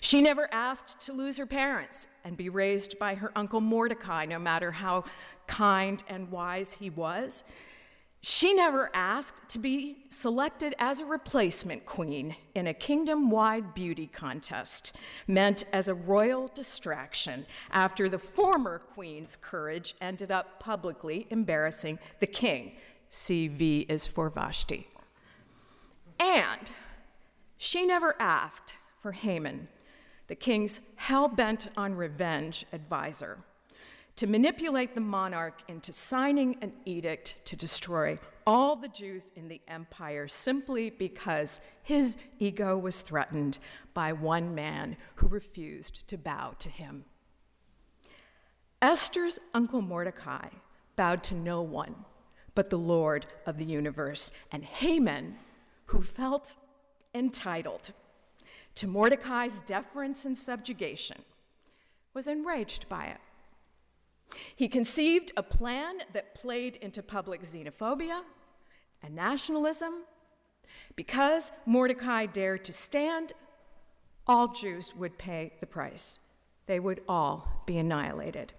She 0.00 0.20
never 0.20 0.48
asked 0.52 1.00
to 1.06 1.12
lose 1.12 1.36
her 1.38 1.46
parents 1.46 2.06
and 2.24 2.36
be 2.36 2.48
raised 2.48 2.98
by 2.98 3.14
her 3.14 3.32
uncle 3.36 3.60
Mordecai, 3.60 4.26
no 4.26 4.38
matter 4.38 4.70
how 4.70 5.04
kind 5.46 6.02
and 6.08 6.30
wise 6.30 6.74
he 6.74 6.90
was. 6.90 7.44
She 8.20 8.54
never 8.54 8.90
asked 8.92 9.48
to 9.50 9.58
be 9.58 9.98
selected 10.10 10.74
as 10.80 10.98
a 10.98 11.04
replacement 11.04 11.86
queen 11.86 12.34
in 12.56 12.66
a 12.66 12.74
kingdom 12.74 13.30
wide 13.30 13.72
beauty 13.72 14.08
contest, 14.08 14.96
meant 15.28 15.64
as 15.72 15.86
a 15.86 15.94
royal 15.94 16.48
distraction 16.48 17.46
after 17.70 18.08
the 18.08 18.18
former 18.18 18.80
queen's 18.80 19.36
courage 19.36 19.94
ended 20.00 20.32
up 20.32 20.58
publicly 20.58 21.28
embarrassing 21.30 22.00
the 22.18 22.26
king. 22.26 22.72
CV 23.10 23.88
is 23.88 24.08
for 24.08 24.28
Vashti. 24.28 24.88
And 26.18 26.72
she 27.58 27.86
never 27.86 28.14
asked 28.20 28.74
for 28.98 29.12
Haman, 29.12 29.68
the 30.26 30.34
king's 30.34 30.80
hell 30.96 31.28
bent 31.28 31.68
on 31.76 31.94
revenge 31.94 32.66
advisor 32.72 33.38
to 34.16 34.26
manipulate 34.26 34.94
the 34.94 35.00
monarch 35.00 35.60
into 35.68 35.92
signing 35.92 36.56
an 36.62 36.72
edict 36.86 37.44
to 37.44 37.54
destroy 37.54 38.18
all 38.46 38.74
the 38.74 38.88
Jews 38.88 39.30
in 39.36 39.48
the 39.48 39.60
empire 39.68 40.26
simply 40.26 40.88
because 40.88 41.60
his 41.82 42.16
ego 42.38 42.78
was 42.78 43.02
threatened 43.02 43.58
by 43.92 44.12
one 44.12 44.54
man 44.54 44.96
who 45.16 45.28
refused 45.28 46.08
to 46.08 46.16
bow 46.16 46.54
to 46.58 46.70
him. 46.70 47.04
Esther's 48.80 49.38
uncle 49.52 49.82
Mordecai 49.82 50.48
bowed 50.96 51.22
to 51.24 51.34
no 51.34 51.60
one 51.60 51.94
but 52.56 52.70
the 52.70 52.78
Lord 52.78 53.26
of 53.44 53.58
the 53.58 53.64
universe, 53.64 54.32
and 54.50 54.64
Haman, 54.64 55.36
who 55.86 56.00
felt 56.00 56.56
entitled 57.16 57.92
to 58.76 58.86
Mordecai's 58.86 59.62
deference 59.62 60.26
and 60.26 60.36
subjugation, 60.36 61.22
was 62.14 62.28
enraged 62.28 62.88
by 62.88 63.06
it. 63.06 63.18
He 64.54 64.68
conceived 64.68 65.32
a 65.36 65.42
plan 65.42 65.98
that 66.12 66.34
played 66.34 66.76
into 66.76 67.02
public 67.02 67.42
xenophobia 67.42 68.22
and 69.02 69.14
nationalism. 69.14 70.04
Because 70.94 71.52
Mordecai 71.64 72.26
dared 72.26 72.64
to 72.64 72.72
stand, 72.72 73.32
all 74.26 74.48
Jews 74.48 74.94
would 74.96 75.16
pay 75.18 75.52
the 75.60 75.66
price. 75.66 76.20
They 76.66 76.80
would 76.80 77.00
all 77.08 77.62
be 77.66 77.78
annihilated. 77.78 78.52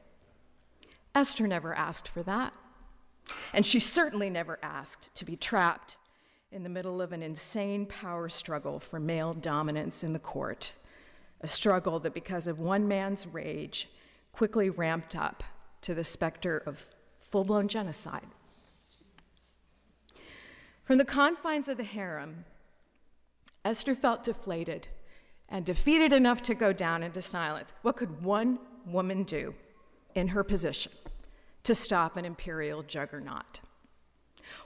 Esther 1.14 1.48
never 1.48 1.74
asked 1.74 2.08
for 2.08 2.24
that. 2.24 2.54
And 3.54 3.66
she 3.66 3.80
certainly 3.80 4.30
never 4.30 4.58
asked 4.64 5.14
to 5.16 5.26
be 5.26 5.36
trapped 5.36 5.98
in 6.52 6.64
the 6.64 6.70
middle 6.70 7.02
of 7.02 7.12
an 7.12 7.22
insane 7.22 7.86
power 7.86 8.30
struggle 8.30 8.80
for 8.80 9.00
male 9.00 9.34
dominance 9.34 10.04
in 10.04 10.14
the 10.14 10.20
court, 10.20 10.72
a 11.42 11.48
struggle 11.48 12.00
that, 12.00 12.14
because 12.14 12.48
of 12.48 12.60
one 12.60 12.88
man's 12.88 13.28
rage, 13.28 13.90
quickly 14.32 14.70
ramped 14.70 15.16
up 15.16 15.44
to 15.82 15.94
the 15.94 16.04
specter 16.04 16.58
of 16.66 16.88
full 17.20 17.44
blown 17.44 17.68
genocide. 17.68 18.26
From 20.84 20.98
the 20.98 21.06
confines 21.06 21.68
of 21.68 21.78
the 21.78 21.84
harem, 21.84 22.46
Esther 23.66 23.94
felt 23.94 24.24
deflated 24.24 24.88
and 25.50 25.66
defeated 25.66 26.14
enough 26.14 26.42
to 26.44 26.56
go 26.56 26.72
down 26.72 27.04
into 27.04 27.22
silence. 27.22 27.74
What 27.82 27.98
could 27.98 28.24
one 28.24 28.60
woman 28.86 29.24
do 29.24 29.54
in 30.16 30.30
her 30.30 30.44
position 30.44 30.94
to 31.64 31.76
stop 31.76 32.16
an 32.16 32.24
imperial 32.24 32.84
juggernaut? 32.84 33.60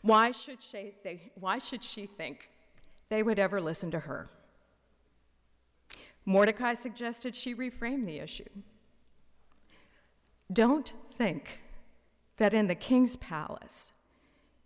Why 0.02 0.32
should 0.32 0.62
she, 0.62 0.94
they, 1.04 1.32
why 1.36 1.58
should 1.58 1.84
she 1.84 2.06
think 2.06 2.50
they 3.10 3.24
would 3.24 3.40
ever 3.40 3.62
listen 3.62 3.92
to 3.92 4.00
her? 4.00 4.30
Mordecai 6.26 6.74
suggested 6.74 7.36
she 7.36 7.56
reframe 7.56 8.06
the 8.06 8.20
issue. 8.20 8.50
Don't 10.52 10.94
think 11.18 11.60
that 12.38 12.54
in 12.54 12.68
the 12.68 12.76
king's 12.76 13.16
palace 13.18 13.92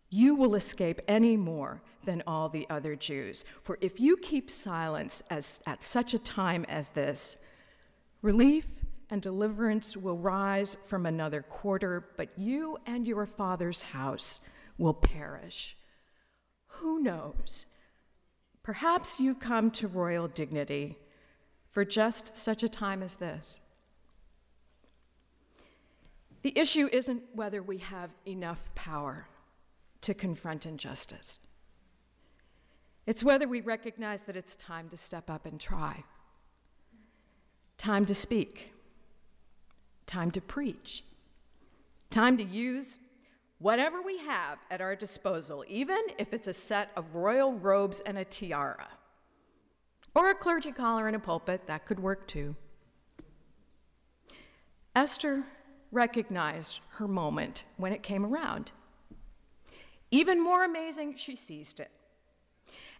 you 0.10 0.36
will 0.36 0.56
escape 0.56 1.02
any 1.08 1.36
more 1.36 1.82
than 2.04 2.24
all 2.26 2.48
the 2.48 2.66
other 2.70 2.96
Jews. 2.96 3.44
For 3.62 3.78
if 3.82 4.00
you 4.00 4.16
keep 4.18 4.50
silence 4.50 5.22
as, 5.30 5.62
at 5.66 5.84
such 5.84 6.14
a 6.14 6.20
time 6.20 6.66
as 6.70 6.90
this, 6.90 7.38
relief 8.22 8.86
and 9.10 9.22
deliverance 9.22 9.98
will 9.98 10.18
rise 10.18 10.78
from 10.84 11.06
another 11.06 11.42
quarter, 11.42 12.12
but 12.18 12.30
you 12.38 12.78
and 12.86 13.08
your 13.08 13.26
father's 13.26 13.82
house 13.82 14.40
will 14.78 14.94
perish. 14.94 15.78
Who 16.68 17.00
knows? 17.00 17.66
Perhaps 18.64 19.20
you 19.20 19.36
come 19.36 19.72
to 19.72 19.88
royal 19.88 20.28
dignity 20.28 20.98
for 21.70 21.86
just 21.86 22.36
such 22.36 22.64
a 22.64 22.70
time 22.70 23.04
as 23.04 23.18
this. 23.18 23.60
The 26.42 26.58
issue 26.58 26.90
isn't 26.92 27.24
whether 27.34 27.62
we 27.62 27.80
have 27.80 28.14
enough 28.28 28.74
power 28.76 29.28
to 30.02 30.14
confront 30.14 30.66
injustice. 30.66 31.40
It's 33.08 33.24
whether 33.24 33.48
we 33.48 33.62
recognize 33.62 34.24
that 34.24 34.36
it's 34.36 34.56
time 34.56 34.90
to 34.90 34.98
step 34.98 35.30
up 35.30 35.46
and 35.46 35.60
try, 35.60 36.04
time 37.78 38.06
to 38.06 38.14
speak, 38.14 38.74
time 40.08 40.32
to 40.32 40.42
preach, 40.42 41.04
time 42.10 42.38
to 42.38 42.44
use 42.44 43.00
whatever 43.66 44.00
we 44.00 44.20
have 44.20 44.60
at 44.70 44.80
our 44.80 44.96
disposal, 44.96 45.66
even 45.68 46.00
if 46.20 46.34
it's 46.34 46.48
a 46.48 46.54
set 46.54 46.92
of 46.96 47.16
royal 47.16 47.52
robes 47.52 48.00
and 48.02 48.16
a 48.16 48.24
tiara, 48.24 48.90
or 50.14 50.30
a 50.30 50.36
clergy 50.36 50.72
collar 50.72 51.08
and 51.08 51.16
a 51.16 51.20
pulpit, 51.20 51.66
that 51.66 51.84
could 51.84 52.00
work 52.00 52.28
too. 52.28 52.56
Esther 54.96 55.46
recognized 55.92 56.80
her 56.98 57.08
moment 57.08 57.64
when 57.78 57.92
it 57.92 58.04
came 58.04 58.24
around. 58.24 58.72
Even 60.12 60.44
more 60.44 60.64
amazing, 60.64 61.16
she 61.16 61.36
seized 61.36 61.80
it. 61.80 61.90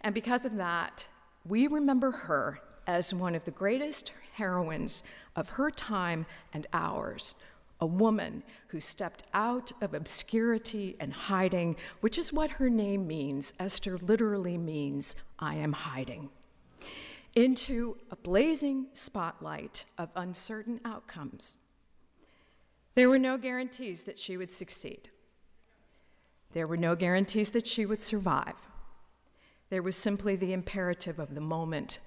And 0.02 0.16
because 0.16 0.46
of 0.46 0.56
that, 0.56 1.06
we 1.48 1.68
remember 1.68 2.10
her 2.10 2.60
as 2.88 3.14
one 3.14 3.36
of 3.36 3.46
the 3.46 3.52
greatest 3.52 4.14
heroines 4.34 5.04
of 5.36 5.50
her 5.50 5.70
time 5.70 6.26
and 6.54 6.66
ours, 6.74 7.36
a 7.80 7.86
woman 7.86 8.44
who 8.68 8.80
stepped 8.80 9.24
out 9.34 9.72
of 9.82 9.94
obscurity 9.94 10.96
and 11.00 11.14
hiding, 11.14 11.76
which 12.00 12.18
is 12.18 12.32
what 12.32 12.52
her 12.52 12.70
name 12.70 13.06
means. 13.06 13.54
Esther 13.60 13.98
literally 13.98 14.58
means, 14.58 15.16
I 15.40 15.56
am 15.56 15.74
hiding, 15.74 16.30
into 17.36 17.98
a 18.12 18.16
blazing 18.16 18.88
spotlight 18.94 19.86
of 19.98 20.12
uncertain 20.16 20.80
outcomes. 20.86 21.58
There 22.96 23.10
were 23.10 23.20
no 23.20 23.38
guarantees 23.38 24.04
that 24.04 24.18
she 24.18 24.38
would 24.38 24.54
succeed. 24.54 25.10
There 26.54 26.68
were 26.68 26.78
no 26.78 26.96
guarantees 26.96 27.50
that 27.50 27.68
she 27.68 27.86
would 27.86 28.02
survive. 28.02 28.70
There 29.70 29.84
was 29.84 29.98
simply 29.98 30.38
the 30.38 30.54
imperative 30.54 31.20
of 31.20 31.36
the 31.36 31.42
moment 31.42 32.00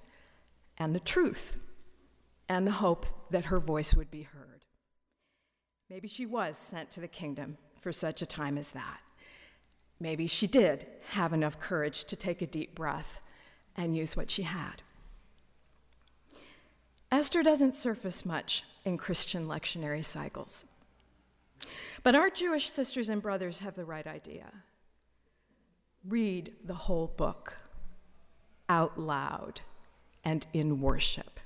and 0.79 0.95
the 0.95 0.99
truth 0.99 1.57
and 2.47 2.65
the 2.65 2.71
hope 2.71 3.05
that 3.29 3.45
her 3.45 3.59
voice 3.59 3.93
would 3.93 4.09
be 4.09 4.23
heard. 4.23 4.38
Maybe 5.89 6.07
she 6.07 6.25
was 6.25 6.57
sent 6.57 6.91
to 6.91 6.99
the 6.99 7.07
kingdom 7.07 7.57
for 7.79 7.91
such 7.91 8.21
a 8.21 8.27
time 8.27 8.57
as 8.57 8.71
that. 8.71 8.99
Maybe 9.99 10.27
she 10.27 10.45
did 10.45 10.85
have 11.09 11.33
enough 11.33 11.59
courage 11.59 12.05
to 12.05 12.15
take 12.15 12.41
a 12.41 12.47
deep 12.47 12.75
breath 12.75 13.21
and 13.75 13.95
use 13.95 14.15
what 14.15 14.29
she 14.29 14.43
had. 14.43 14.81
Esther 17.11 17.41
doesn't 17.41 17.73
surface 17.73 18.23
much 18.23 18.63
in 18.85 18.97
Christian 18.97 19.47
lectionary 19.47 20.05
cycles. 20.05 20.65
But 22.03 22.15
our 22.15 22.29
Jewish 22.29 22.69
sisters 22.69 23.09
and 23.09 23.21
brothers 23.21 23.59
have 23.59 23.75
the 23.75 23.83
right 23.83 24.05
idea. 24.05 24.45
Read 26.07 26.53
the 26.63 26.75
whole 26.75 27.07
book 27.17 27.57
out 28.69 28.99
loud 28.99 29.61
and 30.23 30.45
in 30.53 30.81
worship. 30.81 31.39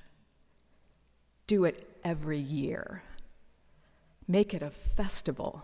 Do 1.46 1.64
it 1.64 1.88
every 2.04 2.38
year. 2.38 3.02
Make 4.26 4.54
it 4.54 4.62
a 4.62 4.70
festival. 4.70 5.62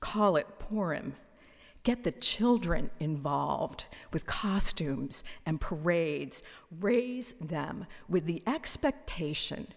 Call 0.00 0.36
it 0.36 0.58
Purim. 0.58 1.14
Get 1.82 2.02
the 2.02 2.12
children 2.12 2.90
involved 2.98 3.84
with 4.12 4.26
costumes 4.26 5.22
and 5.44 5.60
parades. 5.60 6.42
Raise 6.80 7.34
them 7.40 7.86
with 8.08 8.26
the 8.26 8.42
expectation 8.46 9.68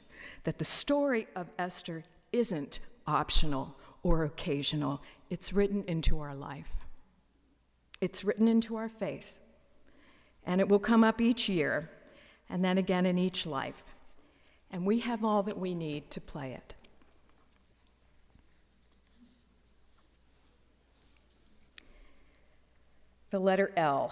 that 0.43 0.57
the 0.57 0.65
story 0.65 1.27
of 1.35 1.51
Esther 1.59 2.03
isn't 2.31 2.79
optional 3.05 3.75
or 4.01 4.23
occasional. 4.23 5.01
It's 5.29 5.53
written 5.53 5.83
into 5.83 6.19
our 6.19 6.33
life, 6.33 6.77
it's 8.01 8.23
written 8.23 8.47
into 8.47 8.75
our 8.75 8.89
faith. 8.89 9.39
And 10.45 10.62
it 10.62 10.69
will 10.69 10.79
come 10.79 11.03
up 11.03 11.21
each 11.21 11.47
year, 11.49 11.91
and 12.49 12.63
then 12.63 12.77
again 12.77 13.05
in 13.05 13.19
each 13.19 13.45
life. 13.45 13.83
And 14.71 14.85
we 14.85 15.01
have 15.01 15.23
all 15.23 15.43
that 15.43 15.59
we 15.59 15.75
need 15.75 16.09
to 16.12 16.21
play 16.21 16.53
it. 16.53 16.73
The 23.31 23.39
letter 23.39 23.71
L. 23.77 24.11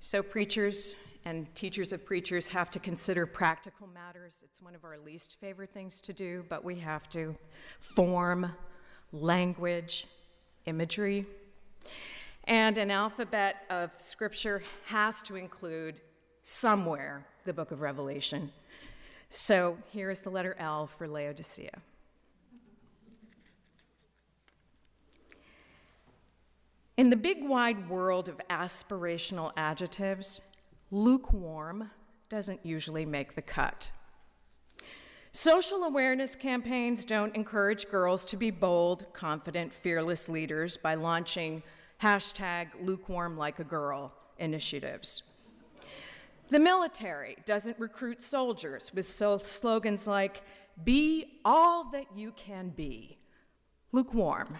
So, 0.00 0.20
preachers 0.20 0.96
and 1.24 1.54
teachers 1.54 1.92
of 1.92 2.04
preachers 2.04 2.48
have 2.48 2.68
to 2.72 2.80
consider 2.80 3.24
practical 3.24 3.86
matters. 3.86 4.42
It's 4.42 4.60
one 4.60 4.74
of 4.74 4.84
our 4.84 4.98
least 4.98 5.36
favorite 5.40 5.70
things 5.72 6.00
to 6.00 6.12
do, 6.12 6.44
but 6.48 6.64
we 6.64 6.74
have 6.76 7.08
to. 7.10 7.36
Form, 7.78 8.52
language, 9.12 10.08
imagery. 10.66 11.24
And 12.44 12.78
an 12.78 12.90
alphabet 12.90 13.64
of 13.70 13.92
scripture 13.98 14.64
has 14.86 15.22
to 15.22 15.36
include 15.36 16.00
somewhere 16.42 17.24
the 17.44 17.52
book 17.52 17.70
of 17.70 17.80
Revelation. 17.80 18.50
So 19.28 19.78
here 19.92 20.10
is 20.10 20.18
the 20.18 20.30
letter 20.30 20.56
L 20.58 20.86
for 20.86 21.06
Laodicea. 21.06 21.80
In 27.00 27.08
the 27.08 27.16
big 27.16 27.42
wide 27.42 27.88
world 27.88 28.28
of 28.28 28.42
aspirational 28.50 29.52
adjectives, 29.56 30.42
lukewarm 30.90 31.90
doesn't 32.28 32.60
usually 32.62 33.06
make 33.06 33.34
the 33.34 33.40
cut. 33.40 33.90
Social 35.32 35.84
awareness 35.84 36.36
campaigns 36.36 37.06
don't 37.06 37.34
encourage 37.34 37.88
girls 37.88 38.22
to 38.26 38.36
be 38.36 38.50
bold, 38.50 39.06
confident, 39.14 39.72
fearless 39.72 40.28
leaders 40.28 40.76
by 40.76 40.94
launching 40.94 41.62
hashtag 42.02 42.66
lukewarm 42.82 43.38
like 43.38 43.60
a 43.60 43.64
girl 43.64 44.12
initiatives. 44.36 45.22
The 46.50 46.60
military 46.60 47.38
doesn't 47.46 47.78
recruit 47.78 48.20
soldiers 48.20 48.92
with 48.92 49.06
slogans 49.06 50.06
like, 50.06 50.42
be 50.84 51.40
all 51.46 51.90
that 51.92 52.14
you 52.14 52.32
can 52.32 52.68
be, 52.68 53.16
lukewarm. 53.90 54.58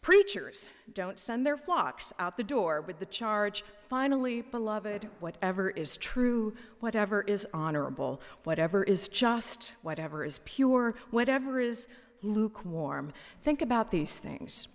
Preachers 0.00 0.70
don't 0.94 1.18
send 1.18 1.44
their 1.44 1.56
flocks 1.56 2.12
out 2.18 2.36
the 2.36 2.42
door 2.42 2.80
with 2.80 2.98
the 2.98 3.06
charge, 3.06 3.64
finally, 3.88 4.42
beloved, 4.42 5.08
whatever 5.20 5.70
is 5.70 5.96
true, 5.96 6.54
whatever 6.80 7.22
is 7.22 7.46
honorable, 7.52 8.20
whatever 8.44 8.82
is 8.82 9.08
just, 9.08 9.72
whatever 9.82 10.24
is 10.24 10.40
pure, 10.44 10.94
whatever 11.10 11.60
is 11.60 11.88
lukewarm. 12.22 13.12
Think 13.42 13.60
about 13.60 13.90
these 13.90 14.18
things. 14.18 14.68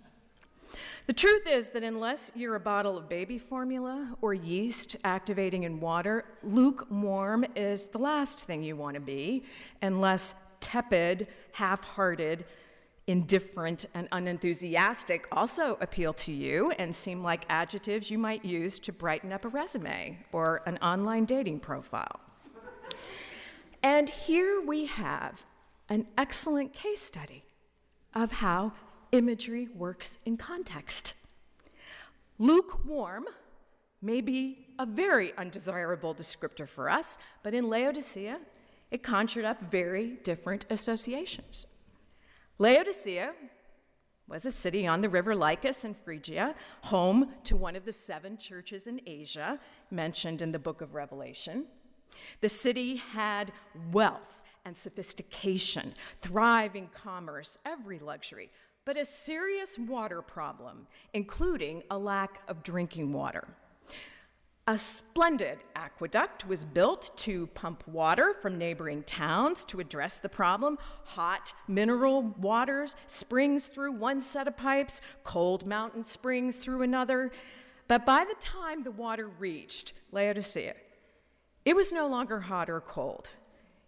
The 1.06 1.12
truth 1.12 1.46
is 1.46 1.70
that 1.70 1.82
unless 1.82 2.32
you're 2.34 2.56
a 2.56 2.60
bottle 2.60 2.98
of 2.98 3.08
baby 3.08 3.38
formula 3.38 4.16
or 4.20 4.34
yeast 4.34 4.96
activating 5.04 5.64
in 5.64 5.80
water, 5.80 6.24
lukewarm 6.42 7.44
is 7.54 7.88
the 7.88 7.98
last 7.98 8.40
thing 8.46 8.62
you 8.62 8.76
want 8.76 8.94
to 8.94 9.00
be, 9.00 9.44
unless 9.82 10.34
tepid, 10.60 11.28
half 11.52 11.84
hearted, 11.84 12.44
indifferent 13.06 13.86
and 13.94 14.08
unenthusiastic 14.12 15.26
also 15.32 15.76
appeal 15.80 16.12
to 16.12 16.32
you 16.32 16.70
and 16.78 16.94
seem 16.94 17.22
like 17.22 17.44
adjectives 17.48 18.10
you 18.10 18.18
might 18.18 18.44
use 18.44 18.78
to 18.78 18.92
brighten 18.92 19.32
up 19.32 19.44
a 19.44 19.48
resume 19.48 20.18
or 20.32 20.62
an 20.66 20.78
online 20.78 21.24
dating 21.24 21.60
profile. 21.60 22.20
and 23.82 24.08
here 24.08 24.62
we 24.66 24.86
have 24.86 25.44
an 25.88 26.06
excellent 26.16 26.72
case 26.72 27.00
study 27.00 27.44
of 28.14 28.32
how 28.32 28.72
imagery 29.12 29.68
works 29.74 30.18
in 30.24 30.36
context. 30.36 31.14
Lukewarm 32.38 33.24
may 34.00 34.20
be 34.20 34.66
a 34.78 34.86
very 34.86 35.32
undesirable 35.36 36.14
descriptor 36.14 36.68
for 36.68 36.88
us, 36.88 37.18
but 37.42 37.54
in 37.54 37.68
Laodicea, 37.68 38.38
it 38.90 39.02
conjured 39.02 39.44
up 39.44 39.60
very 39.60 40.18
different 40.22 40.64
associations. 40.70 41.66
Laodicea 42.58 43.32
was 44.28 44.46
a 44.46 44.50
city 44.50 44.86
on 44.86 45.00
the 45.00 45.08
river 45.08 45.34
Lycus 45.34 45.84
in 45.84 45.92
Phrygia, 45.92 46.54
home 46.82 47.30
to 47.42 47.56
one 47.56 47.74
of 47.74 47.84
the 47.84 47.92
seven 47.92 48.38
churches 48.38 48.86
in 48.86 49.00
Asia 49.06 49.58
mentioned 49.90 50.40
in 50.40 50.52
the 50.52 50.58
book 50.58 50.80
of 50.80 50.94
Revelation. 50.94 51.66
The 52.40 52.48
city 52.48 52.96
had 52.96 53.52
wealth 53.90 54.40
and 54.64 54.78
sophistication, 54.78 55.94
thriving 56.20 56.90
commerce, 56.94 57.58
every 57.66 57.98
luxury, 57.98 58.50
but 58.84 58.96
a 58.96 59.04
serious 59.04 59.76
water 59.76 60.22
problem, 60.22 60.86
including 61.12 61.82
a 61.90 61.98
lack 61.98 62.40
of 62.46 62.62
drinking 62.62 63.12
water. 63.12 63.48
A 64.66 64.78
splendid 64.78 65.58
aqueduct 65.76 66.46
was 66.46 66.64
built 66.64 67.10
to 67.18 67.48
pump 67.48 67.86
water 67.86 68.32
from 68.32 68.56
neighboring 68.56 69.02
towns 69.02 69.62
to 69.66 69.78
address 69.78 70.16
the 70.16 70.30
problem. 70.30 70.78
Hot 71.04 71.52
mineral 71.68 72.22
waters, 72.22 72.96
springs 73.06 73.66
through 73.66 73.92
one 73.92 74.22
set 74.22 74.48
of 74.48 74.56
pipes, 74.56 75.02
cold 75.22 75.66
mountain 75.66 76.02
springs 76.02 76.56
through 76.56 76.80
another. 76.80 77.30
But 77.88 78.06
by 78.06 78.24
the 78.24 78.36
time 78.40 78.84
the 78.84 78.90
water 78.90 79.28
reached 79.28 79.92
Laodicea, 80.12 80.72
it 81.66 81.76
was 81.76 81.92
no 81.92 82.06
longer 82.06 82.40
hot 82.40 82.70
or 82.70 82.80
cold. 82.80 83.28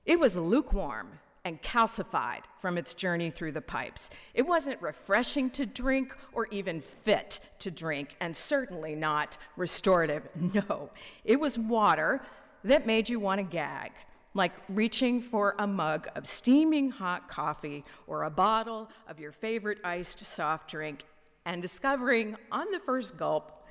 It 0.04 0.20
was 0.20 0.36
lukewarm 0.36 1.20
and 1.46 1.62
calcified 1.62 2.40
from 2.58 2.76
its 2.76 2.92
journey 2.92 3.30
through 3.30 3.52
the 3.52 3.60
pipes. 3.60 4.10
It 4.34 4.44
wasn't 4.44 4.82
refreshing 4.82 5.48
to 5.50 5.64
drink 5.64 6.12
or 6.32 6.48
even 6.50 6.80
fit 6.80 7.38
to 7.60 7.70
drink, 7.70 8.16
and 8.20 8.36
certainly 8.36 8.96
not 8.96 9.38
restorative. 9.56 10.28
No, 10.56 10.90
it 11.24 11.38
was 11.38 11.56
water 11.56 12.20
that 12.64 12.84
made 12.84 13.08
you 13.08 13.20
want 13.20 13.38
to 13.38 13.44
gag, 13.44 13.92
like 14.34 14.54
reaching 14.68 15.20
for 15.20 15.54
a 15.60 15.66
mug 15.68 16.08
of 16.16 16.26
steaming 16.26 16.90
hot 16.90 17.28
coffee 17.28 17.84
or 18.08 18.24
a 18.24 18.30
bottle 18.30 18.88
of 19.08 19.20
your 19.20 19.30
favorite 19.30 19.78
iced 19.84 20.18
soft 20.18 20.68
drink 20.68 21.04
and 21.44 21.62
discovering 21.62 22.36
on 22.50 22.70
the 22.72 22.80
first 22.80 23.16
gulp 23.16 23.64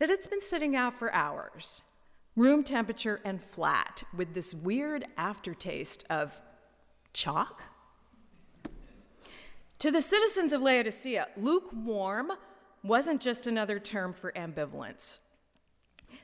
that 0.00 0.10
it's 0.10 0.26
been 0.26 0.42
sitting 0.42 0.76
out 0.76 0.92
for 0.92 1.14
hours, 1.14 1.80
room 2.34 2.62
temperature 2.62 3.20
and 3.24 3.40
flat, 3.40 4.02
with 4.14 4.34
this 4.34 4.52
weird 4.52 5.06
aftertaste 5.16 6.04
of 6.10 6.38
chalk? 7.16 7.62
To 9.80 9.90
the 9.90 10.02
citizens 10.02 10.52
of 10.52 10.60
Laodicea, 10.60 11.28
lukewarm 11.36 12.32
wasn't 12.84 13.20
just 13.20 13.46
another 13.46 13.78
term 13.78 14.12
for 14.12 14.32
ambivalence. 14.32 15.18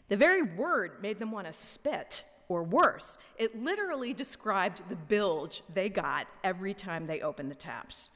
The 0.09 0.17
very 0.17 0.43
word 0.43 1.03
made 1.03 1.19
them 1.19 1.33
want 1.33 1.47
to 1.47 1.53
spit, 1.53 2.25
or 2.49 2.63
worse, 2.63 3.19
it 3.39 3.61
literally 3.61 4.13
described 4.13 4.83
the 4.89 4.97
bilge 4.97 5.63
they 5.73 5.89
got 5.89 6.27
every 6.45 6.75
time 6.75 7.07
they 7.07 7.21
opened 7.21 7.51
the 7.51 7.57
taps. 7.57 8.11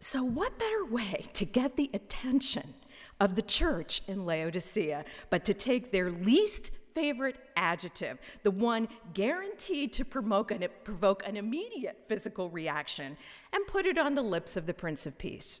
So, 0.00 0.24
what 0.24 0.58
better 0.58 0.84
way 0.84 1.26
to 1.34 1.44
get 1.44 1.76
the 1.76 1.90
attention 1.94 2.74
of 3.20 3.36
the 3.36 3.42
church 3.42 4.02
in 4.08 4.26
Laodicea 4.26 5.04
but 5.30 5.44
to 5.44 5.54
take 5.54 5.92
their 5.92 6.10
least 6.10 6.72
favorite 6.94 7.36
adjective, 7.56 8.18
the 8.42 8.50
one 8.50 8.88
guaranteed 9.14 9.92
to 9.94 10.04
provoke 10.04 10.50
an, 10.50 10.64
provoke 10.84 11.26
an 11.26 11.36
immediate 11.36 12.04
physical 12.08 12.50
reaction, 12.50 13.16
and 13.52 13.66
put 13.66 13.86
it 13.86 13.98
on 13.98 14.14
the 14.14 14.22
lips 14.22 14.56
of 14.56 14.66
the 14.66 14.74
Prince 14.74 15.06
of 15.06 15.18
Peace. 15.18 15.60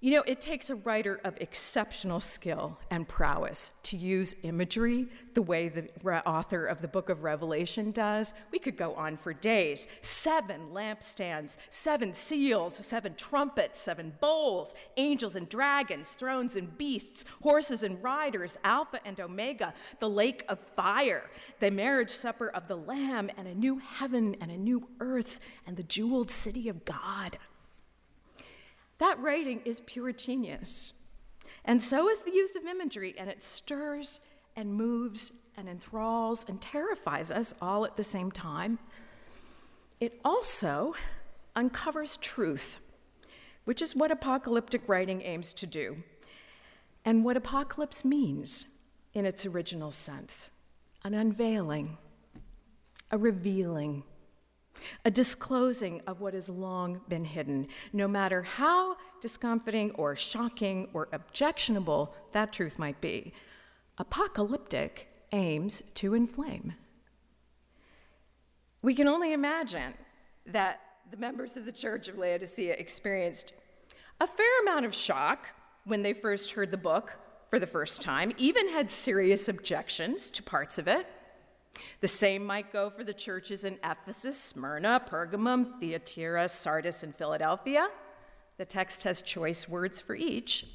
You 0.00 0.12
know, 0.12 0.22
it 0.28 0.40
takes 0.40 0.70
a 0.70 0.76
writer 0.76 1.20
of 1.24 1.36
exceptional 1.40 2.20
skill 2.20 2.78
and 2.88 3.08
prowess 3.08 3.72
to 3.82 3.96
use 3.96 4.36
imagery 4.44 5.08
the 5.34 5.42
way 5.42 5.68
the 5.68 5.88
author 6.24 6.66
of 6.66 6.80
the 6.80 6.86
book 6.86 7.08
of 7.08 7.24
Revelation 7.24 7.90
does. 7.90 8.32
We 8.52 8.60
could 8.60 8.76
go 8.76 8.94
on 8.94 9.16
for 9.16 9.32
days. 9.32 9.88
Seven 10.00 10.68
lampstands, 10.72 11.56
seven 11.68 12.14
seals, 12.14 12.76
seven 12.76 13.16
trumpets, 13.16 13.80
seven 13.80 14.12
bowls, 14.20 14.76
angels 14.98 15.34
and 15.34 15.48
dragons, 15.48 16.12
thrones 16.12 16.54
and 16.54 16.78
beasts, 16.78 17.24
horses 17.42 17.82
and 17.82 18.00
riders, 18.00 18.56
Alpha 18.62 19.00
and 19.04 19.18
Omega, 19.18 19.74
the 19.98 20.08
lake 20.08 20.44
of 20.48 20.60
fire, 20.76 21.28
the 21.58 21.72
marriage 21.72 22.10
supper 22.10 22.50
of 22.50 22.68
the 22.68 22.76
Lamb, 22.76 23.30
and 23.36 23.48
a 23.48 23.54
new 23.54 23.78
heaven 23.78 24.36
and 24.40 24.52
a 24.52 24.56
new 24.56 24.86
earth, 25.00 25.40
and 25.66 25.76
the 25.76 25.82
jeweled 25.82 26.30
city 26.30 26.68
of 26.68 26.84
God. 26.84 27.36
That 28.98 29.18
writing 29.20 29.62
is 29.64 29.80
pure 29.80 30.12
genius. 30.12 30.92
And 31.64 31.82
so 31.82 32.08
is 32.08 32.22
the 32.22 32.32
use 32.32 32.56
of 32.56 32.64
imagery, 32.64 33.14
and 33.18 33.28
it 33.28 33.42
stirs 33.42 34.20
and 34.56 34.74
moves 34.74 35.32
and 35.56 35.68
enthralls 35.68 36.44
and 36.48 36.60
terrifies 36.60 37.30
us 37.30 37.54
all 37.60 37.84
at 37.84 37.96
the 37.96 38.04
same 38.04 38.30
time. 38.30 38.78
It 40.00 40.20
also 40.24 40.94
uncovers 41.54 42.16
truth, 42.18 42.78
which 43.64 43.82
is 43.82 43.94
what 43.94 44.10
apocalyptic 44.10 44.82
writing 44.88 45.22
aims 45.22 45.52
to 45.54 45.66
do, 45.66 45.96
and 47.04 47.24
what 47.24 47.36
apocalypse 47.36 48.04
means 48.04 48.66
in 49.14 49.26
its 49.26 49.44
original 49.44 49.90
sense 49.90 50.50
an 51.04 51.14
unveiling, 51.14 51.96
a 53.10 53.18
revealing. 53.18 54.02
A 55.08 55.10
disclosing 55.10 56.02
of 56.06 56.20
what 56.20 56.34
has 56.34 56.50
long 56.50 57.00
been 57.08 57.24
hidden, 57.24 57.66
no 57.94 58.06
matter 58.06 58.42
how 58.42 58.94
discomforting 59.22 59.90
or 59.92 60.14
shocking 60.14 60.86
or 60.92 61.08
objectionable 61.12 62.14
that 62.32 62.52
truth 62.52 62.78
might 62.78 63.00
be. 63.00 63.32
Apocalyptic 63.96 65.08
aims 65.32 65.82
to 65.94 66.12
inflame. 66.12 66.74
We 68.82 68.94
can 68.94 69.08
only 69.08 69.32
imagine 69.32 69.94
that 70.44 70.80
the 71.10 71.16
members 71.16 71.56
of 71.56 71.64
the 71.64 71.72
Church 71.72 72.08
of 72.08 72.18
Laodicea 72.18 72.74
experienced 72.74 73.54
a 74.20 74.26
fair 74.26 74.60
amount 74.60 74.84
of 74.84 74.94
shock 74.94 75.46
when 75.84 76.02
they 76.02 76.12
first 76.12 76.50
heard 76.50 76.70
the 76.70 76.76
book 76.76 77.16
for 77.48 77.58
the 77.58 77.66
first 77.66 78.02
time, 78.02 78.30
even 78.36 78.68
had 78.68 78.90
serious 78.90 79.48
objections 79.48 80.30
to 80.32 80.42
parts 80.42 80.76
of 80.76 80.86
it. 80.86 81.06
The 82.00 82.08
same 82.08 82.44
might 82.44 82.72
go 82.72 82.90
for 82.90 83.04
the 83.04 83.12
churches 83.12 83.64
in 83.64 83.78
Ephesus, 83.84 84.38
Smyrna, 84.40 85.02
Pergamum, 85.08 85.78
Thyatira, 85.80 86.48
Sardis, 86.48 87.02
and 87.02 87.14
Philadelphia. 87.14 87.88
The 88.56 88.64
text 88.64 89.02
has 89.04 89.22
choice 89.22 89.68
words 89.68 90.00
for 90.00 90.14
each. 90.14 90.66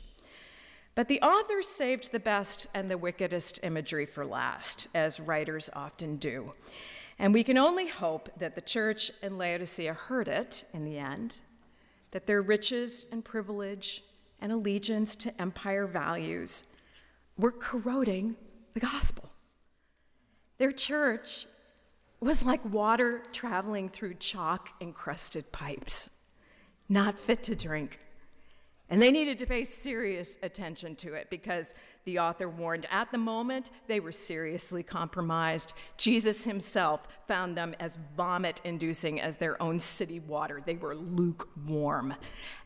But 0.96 1.08
the 1.08 1.22
authors 1.22 1.68
saved 1.68 2.12
the 2.12 2.20
best 2.20 2.68
and 2.74 2.88
the 2.88 2.98
wickedest 2.98 3.60
imagery 3.64 4.06
for 4.06 4.26
last, 4.26 4.88
as 4.94 5.20
writers 5.20 5.70
often 5.74 6.18
do. 6.18 6.52
And 7.20 7.34
we 7.34 7.44
can 7.44 7.58
only 7.58 7.88
hope 7.88 8.30
that 8.38 8.56
the 8.56 8.62
church 8.62 9.12
in 9.22 9.38
Laodicea 9.38 9.94
heard 9.94 10.28
it 10.28 10.66
in 10.74 10.84
the 10.84 10.98
end, 10.98 11.38
that 12.12 12.28
their 12.28 12.42
riches 12.42 13.08
and 13.12 13.26
privilege 13.26 14.04
and 14.40 14.52
allegiance 14.52 15.16
to 15.16 15.42
empire 15.42 15.88
values 15.88 16.64
were 17.38 17.52
corroding 17.52 18.36
the 18.74 18.80
gospel. 18.80 19.33
Their 20.58 20.72
church 20.72 21.48
was 22.20 22.44
like 22.44 22.64
water 22.66 23.24
traveling 23.32 23.90
through 23.90 24.16
chalk 24.16 24.70
encrusted 24.80 25.52
pipes, 25.52 26.10
not 26.88 27.20
fit 27.20 27.44
to 27.44 27.56
drink. 27.56 28.00
And 28.90 29.02
they 29.02 29.12
needed 29.12 29.40
to 29.40 29.48
pay 29.48 29.64
serious 29.64 30.38
attention 30.44 30.96
to 30.98 31.14
it 31.16 31.30
because 31.30 31.74
the 32.06 32.20
author 32.20 32.48
warned 32.48 32.86
at 32.92 33.12
the 33.12 33.18
moment 33.18 33.72
they 33.88 34.00
were 34.00 34.12
seriously 34.12 34.84
compromised. 34.84 35.74
Jesus 35.98 36.44
himself 36.44 37.08
found 37.28 37.58
them 37.58 37.74
as 37.80 37.98
vomit 38.16 38.62
inducing 38.66 39.20
as 39.20 39.38
their 39.38 39.62
own 39.62 39.80
city 39.80 40.20
water. 40.20 40.62
They 40.64 40.76
were 40.76 40.96
lukewarm. 40.96 42.14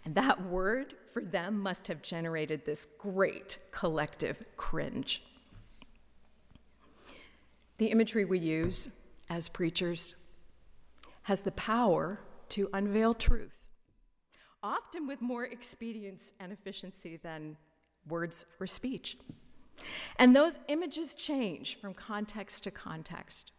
And 0.05 0.15
that 0.15 0.43
word 0.43 0.95
for 1.13 1.21
them 1.21 1.59
must 1.59 1.87
have 1.87 2.01
generated 2.01 2.65
this 2.65 2.87
great 2.97 3.59
collective 3.71 4.43
cringe. 4.57 5.23
The 7.77 7.87
imagery 7.87 8.25
we 8.25 8.39
use 8.39 8.89
as 9.29 9.49
preachers 9.49 10.15
has 11.23 11.41
the 11.41 11.51
power 11.51 12.19
to 12.49 12.69
unveil 12.73 13.13
truth, 13.13 13.65
often 14.63 15.05
with 15.05 15.21
more 15.21 15.45
expedience 15.45 16.33
and 16.39 16.51
efficiency 16.51 17.17
than 17.17 17.57
words 18.07 18.45
or 18.59 18.65
speech. 18.65 19.17
And 20.17 20.35
those 20.35 20.59
images 20.69 21.13
change 21.13 21.79
from 21.79 21.93
context 21.93 22.63
to 22.63 22.71
context. 22.71 23.51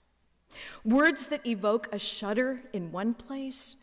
Words 0.84 1.28
that 1.28 1.46
evoke 1.46 1.88
a 1.92 1.98
shudder 1.98 2.62
in 2.72 2.90
one 2.90 3.14
place, 3.14 3.76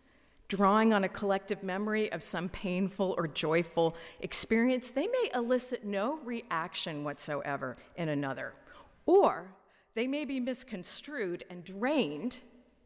drawing 0.48 0.94
on 0.94 1.04
a 1.04 1.10
collective 1.10 1.64
memory 1.64 2.12
of 2.12 2.24
some 2.24 2.50
painful 2.50 3.16
or 3.18 3.28
joyful 3.28 3.96
experience, 4.20 4.92
they 4.92 5.08
may 5.08 5.30
elicit 5.34 5.86
no 5.86 6.20
reaction 6.26 7.04
whatsoever 7.04 7.78
in 7.96 8.10
another. 8.10 8.54
Or 9.06 9.56
they 9.96 10.08
may 10.08 10.26
be 10.26 10.40
misconstrued 10.40 11.44
and 11.50 11.64
drained 11.64 12.38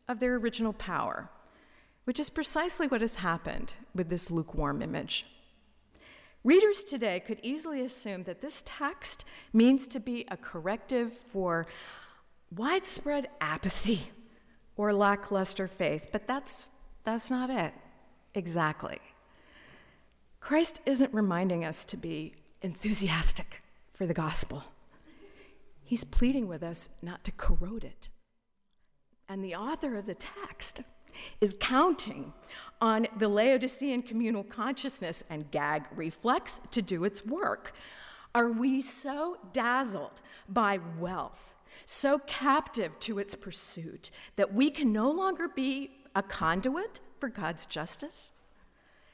of 0.08 0.20
their 0.20 0.36
original 0.36 0.74
power, 0.74 1.30
which 2.06 2.20
is 2.20 2.30
precisely 2.30 2.88
what 2.88 3.02
has 3.02 3.16
happened 3.16 3.74
with 3.94 4.10
this 4.10 4.32
lukewarm 4.32 4.82
image. 4.82 5.26
Readers 6.44 6.84
today 6.84 7.20
could 7.20 7.40
easily 7.44 7.82
assume 7.82 8.24
that 8.24 8.40
this 8.40 8.64
text 8.66 9.26
means 9.52 9.88
to 9.88 10.00
be 10.00 10.26
a 10.30 10.38
corrective 10.38 11.12
for 11.12 11.68
widespread 12.56 13.28
apathy 13.42 14.12
or 14.78 14.94
lackluster 14.94 15.68
faith, 15.68 16.08
but 16.12 16.28
that's, 16.28 16.68
that's 17.04 17.30
not 17.30 17.50
it 17.50 17.74
exactly. 18.36 19.00
Christ 20.40 20.80
isn't 20.86 21.14
reminding 21.14 21.66
us 21.66 21.84
to 21.86 21.98
be 21.98 22.34
enthusiastic 22.62 23.60
for 23.92 24.06
the 24.06 24.14
gospel. 24.14 24.64
He's 25.90 26.04
pleading 26.04 26.48
with 26.48 26.62
us 26.62 26.88
not 27.02 27.24
to 27.24 27.32
corrode 27.32 27.84
it. 27.84 28.10
And 29.28 29.44
the 29.44 29.56
author 29.56 29.96
of 29.96 30.06
the 30.06 30.14
text 30.14 30.82
is 31.42 31.56
counting 31.60 32.32
on 32.80 33.08
the 33.18 33.28
Laodicean 33.28 34.04
communal 34.04 34.44
consciousness 34.44 35.24
and 35.32 35.50
gag 35.50 35.88
reflex 35.96 36.62
to 36.70 36.84
do 36.84 37.06
its 37.06 37.26
work. 37.26 37.74
Are 38.36 38.52
we 38.52 38.82
so 38.82 39.40
dazzled 39.52 40.22
by 40.48 40.80
wealth, 41.00 41.56
so 41.88 42.20
captive 42.20 42.92
to 43.00 43.18
its 43.18 43.34
pursuit, 43.34 44.12
that 44.36 44.54
we 44.54 44.70
can 44.70 44.94
no 44.94 45.10
longer 45.10 45.48
be 45.48 45.90
a 46.16 46.22
conduit 46.22 47.00
for 47.20 47.30
God's 47.30 47.66
justice? 47.66 48.32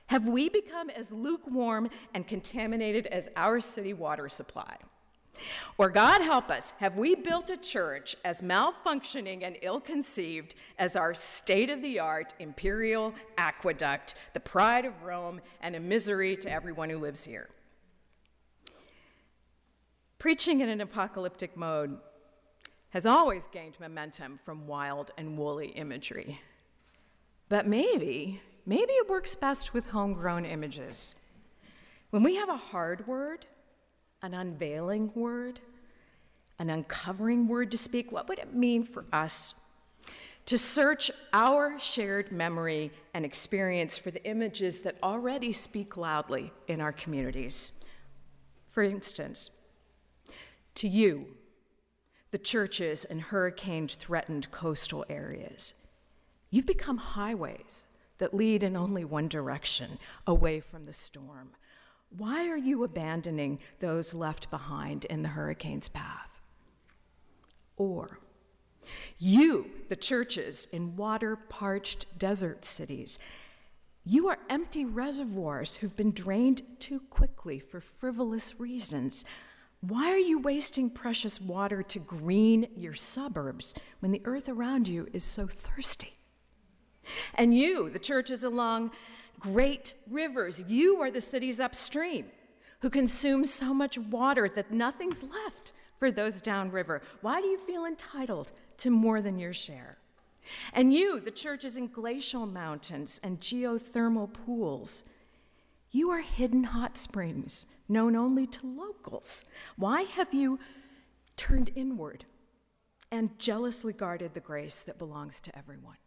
Have 0.07 0.27
we 0.27 0.49
become 0.49 0.89
as 0.89 1.13
lukewarm 1.13 1.89
and 2.13 2.27
contaminated 2.27 3.07
as 3.07 3.29
our 3.37 3.61
city 3.61 3.93
water 3.93 4.27
supply? 4.27 4.75
Or, 5.77 5.89
God 5.89 6.21
help 6.21 6.49
us, 6.49 6.73
have 6.79 6.97
we 6.97 7.15
built 7.15 7.49
a 7.49 7.57
church 7.57 8.15
as 8.23 8.41
malfunctioning 8.41 9.43
and 9.43 9.57
ill 9.61 9.79
conceived 9.79 10.55
as 10.79 10.95
our 10.95 11.13
state 11.13 11.69
of 11.69 11.81
the 11.81 11.99
art 11.99 12.33
imperial 12.39 13.13
aqueduct, 13.37 14.15
the 14.33 14.39
pride 14.39 14.85
of 14.85 15.03
Rome, 15.03 15.41
and 15.61 15.75
a 15.75 15.79
misery 15.79 16.35
to 16.37 16.51
everyone 16.51 16.89
who 16.89 16.97
lives 16.97 17.23
here? 17.23 17.49
Preaching 20.17 20.61
in 20.61 20.69
an 20.69 20.81
apocalyptic 20.81 21.55
mode 21.55 21.97
has 22.89 23.05
always 23.05 23.47
gained 23.47 23.79
momentum 23.79 24.37
from 24.37 24.65
wild 24.65 25.11
and 25.17 25.37
woolly 25.37 25.67
imagery. 25.67 26.39
But 27.49 27.67
maybe, 27.67 28.41
maybe 28.65 28.93
it 28.93 29.09
works 29.09 29.35
best 29.35 29.73
with 29.73 29.89
homegrown 29.89 30.45
images. 30.45 31.13
When 32.09 32.23
we 32.23 32.35
have 32.37 32.49
a 32.49 32.55
hard 32.55 33.05
word, 33.05 33.45
an 34.25 34.33
unveiling 34.33 35.11
word, 35.13 35.59
an 36.57 36.71
uncovering 36.71 37.47
word 37.47 37.69
to 37.71 37.77
speak, 37.77 38.11
what 38.11 38.27
would 38.27 38.39
it 38.39 38.55
mean 38.55 38.83
for 38.83 39.05
us 39.13 39.53
to 40.47 40.57
search 40.57 41.11
our 41.31 41.77
shared 41.79 42.31
memory 42.31 42.91
and 43.13 43.23
experience 43.23 43.97
for 43.97 44.09
the 44.09 44.23
images 44.25 44.79
that 44.79 44.97
already 45.03 45.51
speak 45.51 45.95
loudly 45.95 46.51
in 46.67 46.81
our 46.81 46.91
communities? 46.91 47.71
For 48.69 48.81
instance, 48.81 49.51
to 50.75 50.87
you, 50.87 51.27
the 52.31 52.37
churches 52.39 53.05
in 53.05 53.19
hurricane 53.19 53.87
threatened 53.87 54.49
coastal 54.49 55.05
areas, 55.07 55.75
you've 56.49 56.65
become 56.65 56.97
highways 56.97 57.85
that 58.17 58.33
lead 58.33 58.63
in 58.63 58.75
only 58.75 59.05
one 59.05 59.27
direction, 59.27 59.99
away 60.25 60.59
from 60.59 60.85
the 60.85 60.93
storm, 60.93 61.51
why 62.09 62.47
are 62.47 62.57
you 62.57 62.83
abandoning 62.83 63.59
those 63.79 64.13
left 64.13 64.49
behind 64.49 65.05
in 65.05 65.21
the 65.21 65.29
hurricane's 65.29 65.89
path? 65.89 66.39
Or, 67.77 68.19
you, 69.17 69.69
the 69.89 69.95
churches 69.95 70.67
in 70.71 70.95
water 70.95 71.35
parched 71.35 72.17
desert 72.17 72.63
cities, 72.63 73.19
you 74.05 74.27
are 74.27 74.37
empty 74.49 74.85
reservoirs 74.85 75.77
who've 75.77 75.95
been 75.95 76.11
drained 76.11 76.61
too 76.79 77.01
quickly 77.09 77.59
for 77.59 77.81
frivolous 77.81 78.59
reasons. 78.59 79.25
Why 79.81 80.11
are 80.11 80.17
you 80.17 80.39
wasting 80.39 80.89
precious 80.89 81.41
water 81.41 81.81
to 81.83 81.99
green 81.99 82.67
your 82.75 82.93
suburbs 82.93 83.73
when 83.99 84.11
the 84.11 84.21
earth 84.25 84.47
around 84.47 84.87
you 84.87 85.07
is 85.11 85.23
so 85.23 85.47
thirsty? 85.47 86.13
And 87.33 87.55
you, 87.55 87.89
the 87.89 87.99
churches 87.99 88.43
along 88.43 88.91
great 89.39 89.93
rivers. 90.09 90.63
You 90.67 91.01
are 91.01 91.11
the 91.11 91.21
cities 91.21 91.59
upstream 91.59 92.25
who 92.81 92.89
consume 92.89 93.45
so 93.45 93.73
much 93.73 93.97
water 93.97 94.49
that 94.49 94.71
nothing's 94.71 95.23
left 95.23 95.71
for 95.97 96.11
those 96.11 96.39
downriver. 96.39 97.01
Why 97.21 97.41
do 97.41 97.47
you 97.47 97.57
feel 97.57 97.85
entitled 97.85 98.51
to 98.77 98.89
more 98.89 99.21
than 99.21 99.39
your 99.39 99.53
share? 99.53 99.97
And 100.73 100.93
you, 100.93 101.19
the 101.19 101.31
churches 101.31 101.77
in 101.77 101.87
glacial 101.87 102.45
mountains 102.45 103.19
and 103.23 103.39
geothermal 103.39 104.31
pools, 104.31 105.03
you 105.91 106.11
are 106.11 106.21
hidden 106.21 106.63
hot 106.63 106.97
springs 106.97 107.65
known 107.87 108.15
only 108.15 108.45
to 108.47 108.67
locals. 108.67 109.45
Why 109.77 110.01
have 110.01 110.33
you 110.33 110.59
turned 111.37 111.71
inward 111.75 112.25
and 113.11 113.37
jealously 113.39 113.93
guarded 113.93 114.33
the 114.33 114.39
grace 114.39 114.81
that 114.81 114.97
belongs 114.97 115.39
to 115.41 115.57
everyone? 115.57 115.97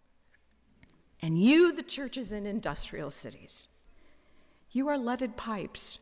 And 1.20 1.42
you, 1.42 1.72
the 1.72 1.82
churches 1.82 2.32
in 2.32 2.46
industrial 2.46 3.10
cities. 3.10 3.68
You 4.70 4.88
are 4.88 4.98
leaded 4.98 5.36
pipes 5.36 5.98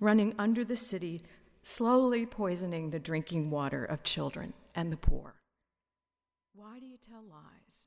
running 0.00 0.34
under 0.38 0.64
the 0.64 0.76
city, 0.76 1.22
slowly 1.62 2.26
poisoning 2.26 2.90
the 2.90 2.98
drinking 2.98 3.50
water 3.50 3.84
of 3.84 4.02
children 4.02 4.52
and 4.74 4.92
the 4.92 4.96
poor. 4.96 5.34
Why 6.54 6.78
do 6.78 6.86
you 6.86 6.96
tell 6.98 7.22
lies 7.22 7.86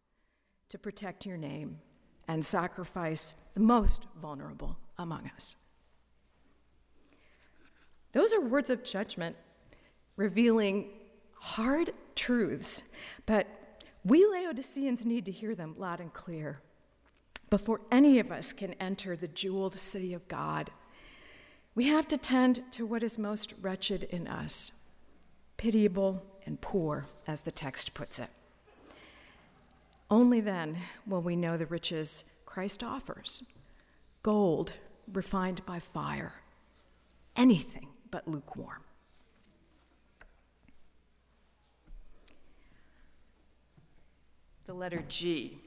to 0.69 0.77
protect 0.77 1.25
your 1.25 1.37
name 1.37 1.79
and 2.27 2.45
sacrifice 2.45 3.33
the 3.55 3.59
most 3.59 4.05
vulnerable 4.15 4.77
among 4.99 5.29
us. 5.35 5.55
Those 8.11 8.33
are 8.33 8.41
words 8.41 8.69
of 8.69 8.83
judgment 8.83 9.35
revealing 10.15 10.91
hard 11.33 11.91
truths, 12.15 12.83
but 13.25 13.47
we 14.03 14.25
Laodiceans 14.27 15.05
need 15.05 15.25
to 15.25 15.31
hear 15.31 15.55
them 15.55 15.75
loud 15.77 15.99
and 15.99 16.13
clear 16.13 16.61
before 17.49 17.81
any 17.91 18.19
of 18.19 18.31
us 18.31 18.53
can 18.53 18.73
enter 18.73 19.15
the 19.15 19.27
jeweled 19.27 19.75
city 19.75 20.13
of 20.13 20.27
God. 20.27 20.69
We 21.75 21.87
have 21.87 22.07
to 22.09 22.17
tend 22.17 22.63
to 22.71 22.85
what 22.85 23.03
is 23.03 23.17
most 23.17 23.53
wretched 23.61 24.03
in 24.03 24.27
us, 24.27 24.71
pitiable 25.57 26.23
and 26.45 26.59
poor, 26.59 27.05
as 27.27 27.41
the 27.41 27.51
text 27.51 27.93
puts 27.93 28.19
it. 28.19 28.29
Only 30.11 30.41
then 30.41 30.77
will 31.05 31.21
we 31.21 31.35
know 31.35 31.57
the 31.57 31.65
riches 31.67 32.23
Christ 32.45 32.83
offers 32.83 33.43
gold 34.23 34.73
refined 35.13 35.65
by 35.65 35.79
fire, 35.79 36.33
anything 37.35 37.87
but 38.11 38.27
lukewarm. 38.27 38.83
The 44.65 44.73
letter 44.73 45.03
G. 45.07 45.59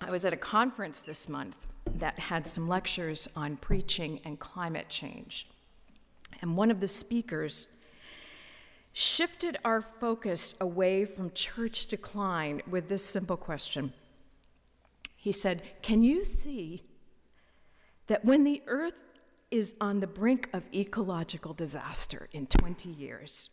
I 0.00 0.10
was 0.10 0.24
at 0.24 0.32
a 0.32 0.36
conference 0.36 1.02
this 1.02 1.28
month 1.28 1.68
that 1.96 2.18
had 2.18 2.46
some 2.46 2.68
lectures 2.68 3.28
on 3.34 3.56
preaching 3.56 4.20
and 4.24 4.38
climate 4.38 4.88
change. 4.88 5.48
And 6.40 6.56
one 6.56 6.70
of 6.70 6.80
the 6.80 6.88
speakers 6.88 7.68
shifted 8.92 9.58
our 9.64 9.82
focus 9.82 10.54
away 10.60 11.04
from 11.04 11.32
church 11.32 11.86
decline 11.86 12.62
with 12.68 12.88
this 12.88 13.04
simple 13.04 13.36
question. 13.36 13.92
He 15.16 15.32
said, 15.32 15.62
Can 15.82 16.02
you 16.02 16.24
see 16.24 16.82
that 18.06 18.24
when 18.24 18.44
the 18.44 18.62
earth 18.66 19.02
is 19.50 19.74
on 19.80 20.00
the 20.00 20.06
brink 20.06 20.48
of 20.52 20.68
ecological 20.72 21.54
disaster 21.54 22.28
in 22.32 22.46
20 22.46 22.88
years, 22.88 23.50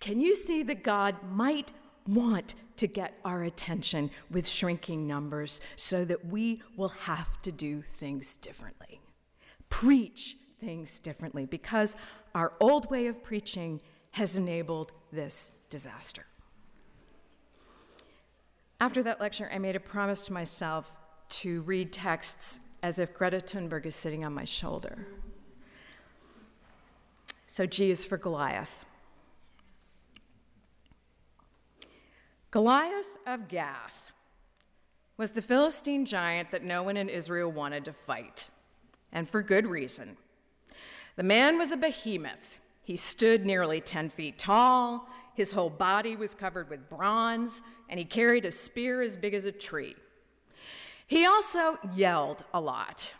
can 0.00 0.20
you 0.20 0.34
see 0.34 0.62
that 0.62 0.82
God 0.82 1.16
might 1.30 1.72
want 2.06 2.54
to 2.76 2.86
get 2.86 3.18
our 3.24 3.42
attention 3.44 4.10
with 4.30 4.46
shrinking 4.48 5.06
numbers 5.06 5.60
so 5.76 6.04
that 6.04 6.26
we 6.26 6.62
will 6.76 6.88
have 6.88 7.40
to 7.42 7.52
do 7.52 7.82
things 7.82 8.36
differently? 8.36 9.00
Preach 9.68 10.36
things 10.60 10.98
differently 10.98 11.46
because 11.46 11.96
our 12.34 12.52
old 12.60 12.90
way 12.90 13.06
of 13.06 13.22
preaching 13.22 13.80
has 14.12 14.38
enabled 14.38 14.92
this 15.12 15.52
disaster. 15.70 16.26
After 18.80 19.02
that 19.02 19.20
lecture, 19.20 19.50
I 19.52 19.58
made 19.58 19.76
a 19.76 19.80
promise 19.80 20.26
to 20.26 20.32
myself 20.32 20.98
to 21.28 21.62
read 21.62 21.92
texts 21.92 22.60
as 22.82 22.98
if 22.98 23.14
Greta 23.14 23.38
Thunberg 23.38 23.86
is 23.86 23.94
sitting 23.94 24.24
on 24.24 24.32
my 24.34 24.44
shoulder. 24.44 25.06
So 27.46 27.64
G 27.64 27.90
is 27.90 28.04
for 28.04 28.16
Goliath. 28.16 28.84
Goliath 32.56 33.18
of 33.26 33.48
Gath 33.48 34.12
was 35.18 35.32
the 35.32 35.42
Philistine 35.42 36.06
giant 36.06 36.50
that 36.52 36.64
no 36.64 36.82
one 36.82 36.96
in 36.96 37.10
Israel 37.10 37.52
wanted 37.52 37.84
to 37.84 37.92
fight, 37.92 38.48
and 39.12 39.28
for 39.28 39.42
good 39.42 39.66
reason. 39.66 40.16
The 41.16 41.22
man 41.22 41.58
was 41.58 41.70
a 41.70 41.76
behemoth. 41.76 42.56
He 42.82 42.96
stood 42.96 43.44
nearly 43.44 43.82
10 43.82 44.08
feet 44.08 44.38
tall, 44.38 45.06
his 45.34 45.52
whole 45.52 45.68
body 45.68 46.16
was 46.16 46.34
covered 46.34 46.70
with 46.70 46.88
bronze, 46.88 47.60
and 47.90 47.98
he 47.98 48.06
carried 48.06 48.46
a 48.46 48.52
spear 48.52 49.02
as 49.02 49.18
big 49.18 49.34
as 49.34 49.44
a 49.44 49.52
tree. 49.52 49.94
He 51.06 51.26
also 51.26 51.76
yelled 51.94 52.42
a 52.54 52.60
lot. 52.62 53.12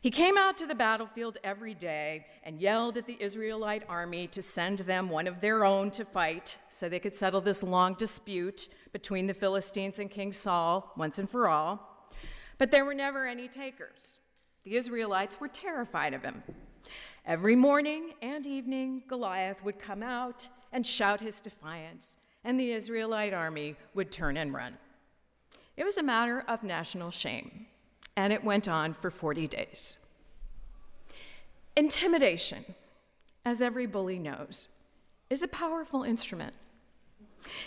He 0.00 0.10
came 0.12 0.38
out 0.38 0.56
to 0.58 0.66
the 0.66 0.76
battlefield 0.76 1.38
every 1.42 1.74
day 1.74 2.26
and 2.44 2.60
yelled 2.60 2.96
at 2.96 3.06
the 3.06 3.20
Israelite 3.20 3.82
army 3.88 4.28
to 4.28 4.40
send 4.40 4.80
them 4.80 5.08
one 5.08 5.26
of 5.26 5.40
their 5.40 5.64
own 5.64 5.90
to 5.92 6.04
fight 6.04 6.56
so 6.70 6.88
they 6.88 7.00
could 7.00 7.16
settle 7.16 7.40
this 7.40 7.64
long 7.64 7.94
dispute 7.94 8.68
between 8.92 9.26
the 9.26 9.34
Philistines 9.34 9.98
and 9.98 10.08
King 10.08 10.32
Saul 10.32 10.92
once 10.96 11.18
and 11.18 11.28
for 11.28 11.48
all. 11.48 12.10
But 12.58 12.70
there 12.70 12.84
were 12.84 12.94
never 12.94 13.26
any 13.26 13.48
takers. 13.48 14.18
The 14.62 14.76
Israelites 14.76 15.40
were 15.40 15.48
terrified 15.48 16.14
of 16.14 16.22
him. 16.22 16.44
Every 17.26 17.56
morning 17.56 18.14
and 18.22 18.46
evening, 18.46 19.02
Goliath 19.08 19.64
would 19.64 19.80
come 19.80 20.02
out 20.02 20.48
and 20.72 20.86
shout 20.86 21.20
his 21.20 21.40
defiance, 21.40 22.18
and 22.44 22.58
the 22.58 22.72
Israelite 22.72 23.34
army 23.34 23.76
would 23.94 24.12
turn 24.12 24.36
and 24.36 24.54
run. 24.54 24.78
It 25.76 25.84
was 25.84 25.98
a 25.98 26.02
matter 26.02 26.44
of 26.48 26.62
national 26.62 27.10
shame, 27.10 27.66
and 28.18 28.32
it 28.32 28.42
went 28.42 28.66
on 28.66 28.92
for 28.92 29.12
40 29.12 29.46
days. 29.46 29.96
Intimidation, 31.76 32.64
as 33.44 33.62
every 33.62 33.86
bully 33.86 34.18
knows, 34.18 34.66
is 35.30 35.44
a 35.44 35.46
powerful 35.46 36.02
instrument. 36.02 36.52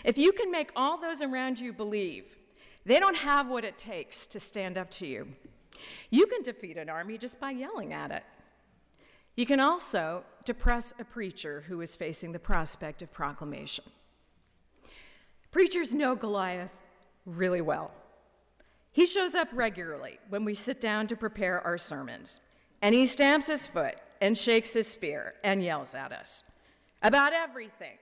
If 0.03 0.17
you 0.17 0.33
can 0.33 0.51
make 0.51 0.71
all 0.75 0.97
those 0.97 1.21
around 1.21 1.61
you 1.61 1.71
believe 1.71 2.35
they 2.85 2.99
don't 2.99 3.15
have 3.15 3.47
what 3.47 3.63
it 3.63 3.77
takes 3.77 4.27
to 4.27 4.41
stand 4.41 4.77
up 4.77 4.91
to 4.91 5.07
you, 5.07 5.29
you 6.09 6.27
can 6.27 6.41
defeat 6.43 6.75
an 6.75 6.89
army 6.89 7.17
just 7.17 7.39
by 7.39 7.51
yelling 7.51 7.93
at 7.93 8.11
it. 8.11 8.23
You 9.37 9.45
can 9.45 9.61
also 9.61 10.25
depress 10.43 10.93
a 10.99 11.05
preacher 11.05 11.63
who 11.65 11.79
is 11.79 11.95
facing 11.95 12.33
the 12.33 12.39
prospect 12.39 13.01
of 13.01 13.13
proclamation. 13.13 13.85
Preachers 15.49 15.95
know 15.95 16.13
Goliath 16.13 16.77
really 17.25 17.61
well. 17.61 17.93
He 18.91 19.05
shows 19.05 19.35
up 19.35 19.47
regularly 19.53 20.19
when 20.29 20.43
we 20.43 20.53
sit 20.53 20.81
down 20.81 21.07
to 21.07 21.15
prepare 21.15 21.61
our 21.61 21.77
sermons, 21.77 22.41
and 22.81 22.93
he 22.93 23.05
stamps 23.05 23.47
his 23.47 23.65
foot 23.65 23.95
and 24.19 24.37
shakes 24.37 24.73
his 24.73 24.87
spear 24.87 25.35
and 25.43 25.63
yells 25.63 25.93
at 25.93 26.11
us 26.11 26.43
about 27.01 27.33
everything 27.33 27.97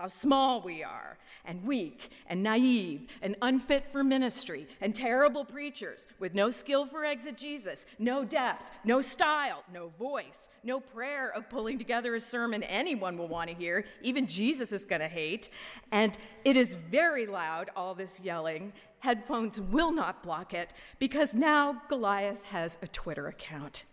how 0.00 0.06
small 0.06 0.62
we 0.62 0.82
are, 0.82 1.18
and 1.44 1.62
weak, 1.62 2.10
and 2.26 2.42
naive, 2.42 3.06
and 3.20 3.36
unfit 3.42 3.84
for 3.92 4.02
ministry, 4.02 4.66
and 4.80 4.94
terrible 4.94 5.44
preachers 5.44 6.06
with 6.18 6.32
no 6.32 6.48
skill 6.48 6.86
for 6.86 7.04
exegesis, 7.04 7.84
no 7.98 8.24
depth, 8.24 8.70
no 8.82 9.02
style, 9.02 9.62
no 9.70 9.88
voice, 9.98 10.48
no 10.64 10.80
prayer 10.80 11.30
of 11.34 11.50
pulling 11.50 11.76
together 11.78 12.14
a 12.14 12.20
sermon 12.20 12.62
anyone 12.62 13.18
will 13.18 13.28
want 13.28 13.50
to 13.50 13.54
hear, 13.54 13.84
even 14.00 14.26
Jesus 14.26 14.72
is 14.72 14.86
going 14.86 15.02
to 15.02 15.08
hate. 15.08 15.50
And 15.92 16.16
it 16.46 16.56
is 16.56 16.74
very 16.74 17.26
loud, 17.26 17.70
all 17.76 17.94
this 17.94 18.20
yelling. 18.20 18.72
Headphones 19.00 19.60
will 19.60 19.92
not 19.92 20.22
block 20.22 20.54
it 20.54 20.70
because 20.98 21.34
now 21.34 21.82
Goliath 21.88 22.44
has 22.44 22.78
a 22.82 22.88
Twitter 22.88 23.28
account. 23.28 23.84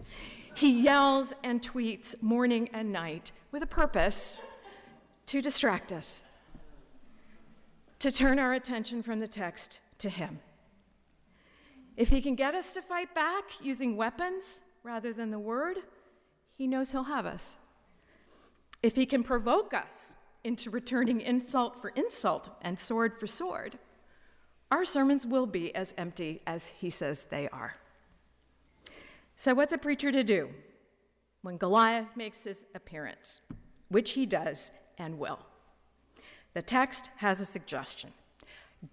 He 0.53 0.81
yells 0.81 1.33
and 1.43 1.61
tweets 1.61 2.21
morning 2.21 2.69
and 2.73 2.91
night 2.91 3.31
with 3.51 3.63
a 3.63 3.67
purpose 3.67 4.39
to 5.27 5.41
distract 5.41 5.93
us, 5.93 6.23
to 7.99 8.11
turn 8.11 8.39
our 8.39 8.53
attention 8.53 9.01
from 9.01 9.19
the 9.19 9.27
text 9.27 9.79
to 9.99 10.09
Him. 10.09 10.39
If 11.95 12.09
He 12.09 12.21
can 12.21 12.35
get 12.35 12.53
us 12.53 12.73
to 12.73 12.81
fight 12.81 13.13
back 13.15 13.45
using 13.61 13.95
weapons 13.95 14.61
rather 14.83 15.13
than 15.13 15.31
the 15.31 15.39
word, 15.39 15.77
He 16.57 16.67
knows 16.67 16.91
He'll 16.91 17.03
have 17.03 17.25
us. 17.25 17.57
If 18.83 18.95
He 18.95 19.05
can 19.05 19.23
provoke 19.23 19.73
us 19.73 20.15
into 20.43 20.69
returning 20.69 21.21
insult 21.21 21.81
for 21.81 21.89
insult 21.89 22.49
and 22.61 22.79
sword 22.79 23.19
for 23.19 23.27
sword, 23.27 23.77
our 24.71 24.85
sermons 24.85 25.25
will 25.25 25.45
be 25.45 25.73
as 25.75 25.93
empty 25.97 26.41
as 26.45 26.69
He 26.69 26.89
says 26.89 27.25
they 27.25 27.47
are. 27.49 27.73
So, 29.35 29.53
what's 29.53 29.73
a 29.73 29.77
preacher 29.77 30.11
to 30.11 30.23
do 30.23 30.49
when 31.41 31.57
Goliath 31.57 32.09
makes 32.15 32.43
his 32.43 32.65
appearance, 32.75 33.41
which 33.89 34.11
he 34.11 34.25
does 34.25 34.71
and 34.97 35.17
will. 35.17 35.39
The 36.53 36.61
text 36.61 37.09
has 37.17 37.39
a 37.39 37.45
suggestion 37.45 38.11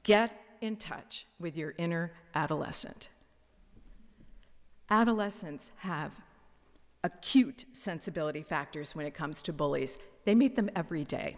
get 0.03 0.41
in 0.61 0.77
touch 0.77 1.27
with 1.39 1.57
your 1.57 1.75
inner 1.79 2.13
adolescent. 2.35 3.09
Adolescents 4.91 5.73
have 5.79 6.21
acute 7.03 7.65
sensibility 7.73 8.43
factors 8.43 8.95
when 8.95 9.05
it 9.05 9.15
comes 9.15 9.43
to 9.43 9.53
bullies, 9.53 9.99
they 10.25 10.35
meet 10.35 10.57
them 10.57 10.71
every 10.75 11.05
day. 11.05 11.37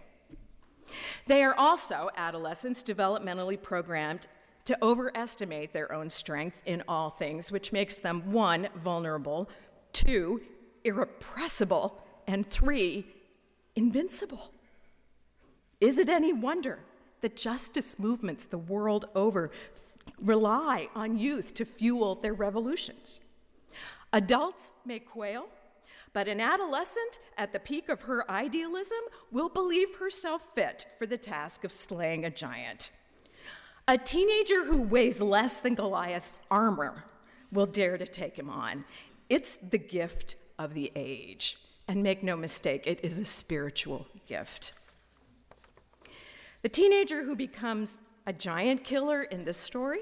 They 1.27 1.43
are 1.43 1.55
also, 1.55 2.11
adolescents, 2.17 2.83
developmentally 2.83 3.61
programmed 3.61 4.27
to 4.67 4.77
overestimate 4.83 5.73
their 5.73 5.93
own 5.93 6.11
strength 6.11 6.61
in 6.67 6.83
all 6.89 7.11
things, 7.11 7.53
which 7.53 7.73
makes 7.73 7.97
them 7.97 8.33
one, 8.33 8.69
vulnerable, 8.83 9.49
two, 9.93 10.43
irrepressible, 10.85 12.03
and 12.27 12.49
three, 12.51 13.07
invincible. 13.77 14.51
Is 15.81 15.99
it 15.99 16.09
any 16.09 16.33
wonder 16.33 16.81
that 17.21 17.37
justice 17.37 17.99
movements 17.99 18.47
the 18.47 18.59
world 18.59 19.07
over 19.15 19.51
rely 20.21 20.89
on 20.95 21.19
youth 21.19 21.55
to 21.55 21.65
fuel 21.65 22.15
their 22.15 22.35
revolutions? 22.35 23.21
Adults 24.13 24.73
may 24.85 24.99
quail, 24.99 25.49
but 26.17 26.29
an 26.29 26.41
adolescent 26.41 27.19
at 27.37 27.53
the 27.53 27.59
peak 27.59 27.91
of 27.91 28.01
her 28.01 28.31
idealism 28.31 29.01
will 29.31 29.51
believe 29.51 29.97
herself 29.97 30.55
fit 30.55 30.87
for 30.99 31.05
the 31.05 31.19
task 31.19 31.63
of 31.63 31.71
slaying 31.71 32.25
a 32.25 32.31
giant. 32.31 32.91
A 33.87 33.99
teenager 33.99 34.65
who 34.65 34.81
weighs 34.81 35.21
less 35.21 35.61
than 35.61 35.75
Goliath's 35.75 36.39
armor 36.51 37.05
will 37.53 37.67
dare 37.67 37.99
to 37.99 38.07
take 38.07 38.39
him 38.39 38.49
on. 38.49 38.87
It's 39.29 39.57
the 39.57 39.77
gift 39.77 40.37
of 40.59 40.73
the 40.73 40.91
age. 40.97 41.59
And 41.87 42.03
make 42.03 42.23
no 42.23 42.35
mistake, 42.35 42.87
it 42.87 43.05
is 43.05 43.19
a 43.19 43.25
spiritual 43.27 44.07
gift. 44.27 44.73
The 46.63 46.71
teenager 46.71 47.25
who 47.25 47.37
becomes 47.37 47.99
a 48.27 48.33
giant 48.33 48.85
killer 48.85 49.25
in 49.25 49.45
this 49.45 49.59
story 49.59 50.01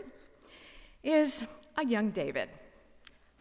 is 1.02 1.42
a 1.76 1.84
young 1.84 2.10
David, 2.10 2.50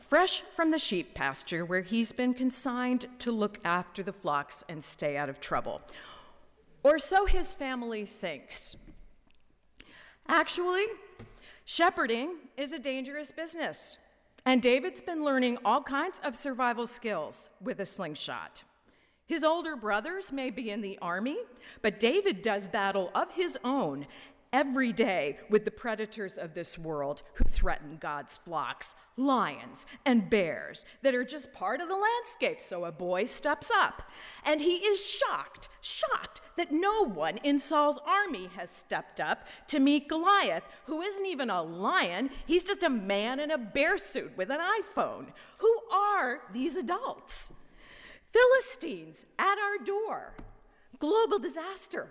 fresh 0.04 0.44
from 0.56 0.70
the 0.72 0.78
sheep 0.78 1.14
pasture 1.14 1.64
where 1.66 1.82
he's 1.82 2.12
been 2.12 2.34
consigned 2.34 3.06
to 3.20 3.32
look 3.32 3.58
after 3.64 4.04
the 4.04 4.12
flocks 4.12 4.64
and 4.68 4.84
stay 4.84 5.18
out 5.18 5.30
of 5.30 5.40
trouble. 5.40 5.82
Or 6.84 7.00
so 7.00 7.26
his 7.26 7.54
family 7.54 8.06
thinks. 8.06 8.76
Actually, 10.28 10.86
shepherding 11.66 12.36
is 12.58 12.74
a 12.74 12.80
dangerous 12.80 13.32
business, 13.32 13.98
and 14.46 14.62
David's 14.62 15.02
been 15.02 15.24
learning 15.24 15.58
all 15.64 15.82
kinds 15.82 16.20
of 16.24 16.36
survival 16.36 16.86
skills 16.86 17.50
with 17.62 17.80
a 17.80 17.86
slingshot. 17.86 18.64
His 19.26 19.44
older 19.44 19.78
brothers 19.78 20.34
may 20.34 20.50
be 20.50 20.70
in 20.70 20.82
the 20.82 21.00
army, 21.02 21.38
but 21.82 22.00
David 22.00 22.42
does 22.42 22.68
battle 22.68 23.10
of 23.16 23.32
his 23.32 23.58
own 23.64 24.06
every 24.54 24.94
day 24.94 25.40
with 25.50 25.66
the 25.66 25.72
predators 25.72 26.38
of 26.38 26.54
this 26.54 26.78
world 26.78 27.24
who 27.34 27.44
threaten 27.44 27.98
God's 28.00 28.38
flocks, 28.38 28.96
lions 29.18 29.86
and 30.06 30.30
bears 30.30 30.86
that 31.02 31.16
are 31.16 31.26
just 31.26 31.52
part 31.52 31.82
of 31.82 31.90
the 31.90 31.98
landscape. 31.98 32.62
So 32.62 32.86
a 32.86 32.92
boy 32.92 33.26
steps 33.26 33.72
up, 33.76 34.04
and 34.46 34.62
he 34.62 34.76
is 34.76 35.06
shocked, 35.06 35.70
shocked 35.82 36.42
that 36.56 36.72
no 36.72 37.04
one 37.04 37.38
in 37.38 37.58
Saul's 37.58 38.00
army 38.06 38.50
has 38.56 38.70
stepped 38.70 39.20
up 39.20 39.48
to 39.68 39.80
meet 39.80 40.08
Goliath, 40.08 40.64
who 40.86 41.02
isn't 41.02 41.26
even 41.26 41.50
a 41.50 41.64
lion, 41.64 42.30
he's 42.46 42.64
just 42.64 42.84
a 42.84 42.90
man 42.90 43.40
in 43.40 43.50
a 43.50 43.58
bear 43.58 43.98
suit 43.98 44.32
with 44.38 44.52
an 44.52 44.60
iPhone. 44.60 45.28
Who 45.58 45.80
are 45.92 46.42
these 46.54 46.78
adults? 46.78 47.52
Philistines 48.26 49.26
at 49.38 49.58
our 49.58 49.84
door, 49.84 50.36
global 51.00 51.40
disaster. 51.40 52.10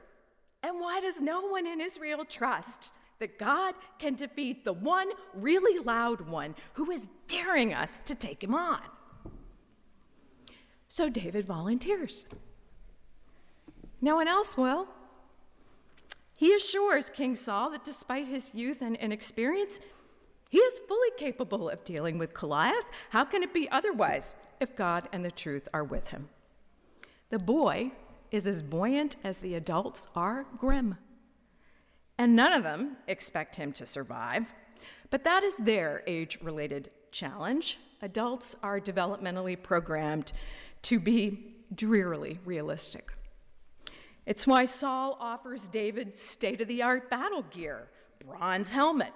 And 0.63 0.81
why 0.81 1.01
does 1.01 1.21
no 1.21 1.43
one 1.43 1.67
in 1.67 1.81
Israel 1.81 2.25
trust 2.25 2.93
that 3.19 3.39
God 3.39 3.75
can 3.99 4.15
defeat 4.15 4.65
the 4.65 4.73
one 4.73 5.09
really 5.35 5.83
loud 5.83 6.21
one 6.23 6.55
who 6.75 6.91
is 6.91 7.09
daring 7.27 7.75
us 7.75 8.01
to 8.07 8.15
take 8.15 8.43
him 8.43 8.55
on? 8.55 8.81
So 10.89 11.09
David 11.09 11.47
volunteers. 11.47 12.25
No 14.01 14.17
one 14.17 14.29
else 14.29 14.57
will. 14.57 14.89
He 16.37 16.53
assures 16.55 17.09
King 17.09 17.37
Saul 17.37 17.71
that 17.71 17.85
despite 17.85 18.27
his 18.27 18.51
youth 18.53 18.83
and 18.83 18.97
inexperience, 18.97 19.79
he 20.51 20.59
is 20.59 20.81
fully 20.81 21.09
capable 21.17 21.71
of 21.71 21.83
dealing 21.85 22.19
with 22.19 22.35
Goliath. 22.35 22.85
How 23.11 23.25
can 23.25 23.43
it 23.43 23.55
be 23.55 23.71
otherwise 23.71 24.35
if 24.61 24.77
God 24.77 25.09
and 25.13 25.25
the 25.25 25.31
truth 25.31 25.69
are 25.73 25.85
with 25.85 26.09
him? 26.09 26.29
The 27.31 27.39
boy 27.39 27.93
is 28.33 28.47
as 28.47 28.63
buoyant 28.63 29.17
as 29.23 29.39
the 29.39 29.55
adults 29.55 30.09
are 30.17 30.47
grim. 30.57 30.97
And 32.19 32.35
none 32.35 32.53
of 32.53 32.65
them 32.65 32.97
expect 33.07 33.57
him 33.57 33.73
to 33.75 33.87
survive, 33.87 34.55
but 35.11 35.25
that 35.25 35.45
is 35.45 35.57
their 35.57 36.03
age 36.07 36.39
related 36.43 36.91
challenge. 37.13 37.79
Adults 38.01 38.57
are 38.63 38.81
developmentally 38.81 39.63
programmed 39.63 40.33
to 40.83 40.99
be 40.99 41.55
drearily 41.75 42.41
realistic. 42.45 43.13
It's 44.25 44.47
why 44.47 44.65
Saul 44.65 45.17
offers 45.21 45.69
David 45.69 46.15
state 46.15 46.61
of 46.61 46.69
the 46.69 46.83
art 46.83 47.11
battle 47.11 47.45
gear, 47.51 47.89
bronze 48.25 48.71
helmet, 48.71 49.13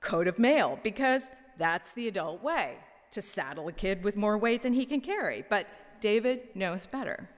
coat 0.00 0.28
of 0.28 0.38
mail, 0.38 0.78
because 0.82 1.30
that's 1.58 1.92
the 1.92 2.06
adult 2.08 2.42
way 2.42 2.76
to 3.12 3.22
saddle 3.22 3.68
a 3.68 3.72
kid 3.72 4.04
with 4.04 4.16
more 4.16 4.36
weight 4.36 4.62
than 4.62 4.74
he 4.74 4.84
can 4.84 5.00
carry. 5.00 5.44
But 5.48 5.66
David 6.00 6.54
knows 6.54 6.86
better. 6.86 7.28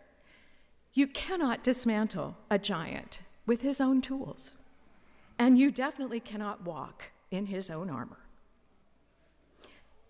You 0.98 1.06
cannot 1.06 1.62
dismantle 1.62 2.36
a 2.50 2.58
giant 2.58 3.20
with 3.46 3.62
his 3.62 3.80
own 3.80 4.02
tools, 4.02 4.54
and 5.38 5.56
you 5.56 5.70
definitely 5.70 6.18
cannot 6.18 6.64
walk 6.64 7.12
in 7.30 7.46
his 7.46 7.70
own 7.70 7.88
armor. 7.88 8.18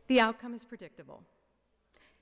The 0.06 0.18
outcome 0.18 0.54
is 0.54 0.64
predictable. 0.64 1.24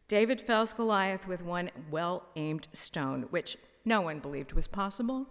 David 0.08 0.40
fells 0.40 0.72
Goliath 0.72 1.28
with 1.28 1.44
one 1.44 1.70
well 1.92 2.24
aimed 2.34 2.66
stone, 2.72 3.28
which 3.30 3.56
no 3.84 4.00
one 4.00 4.18
believed 4.18 4.52
was 4.52 4.66
possible, 4.66 5.28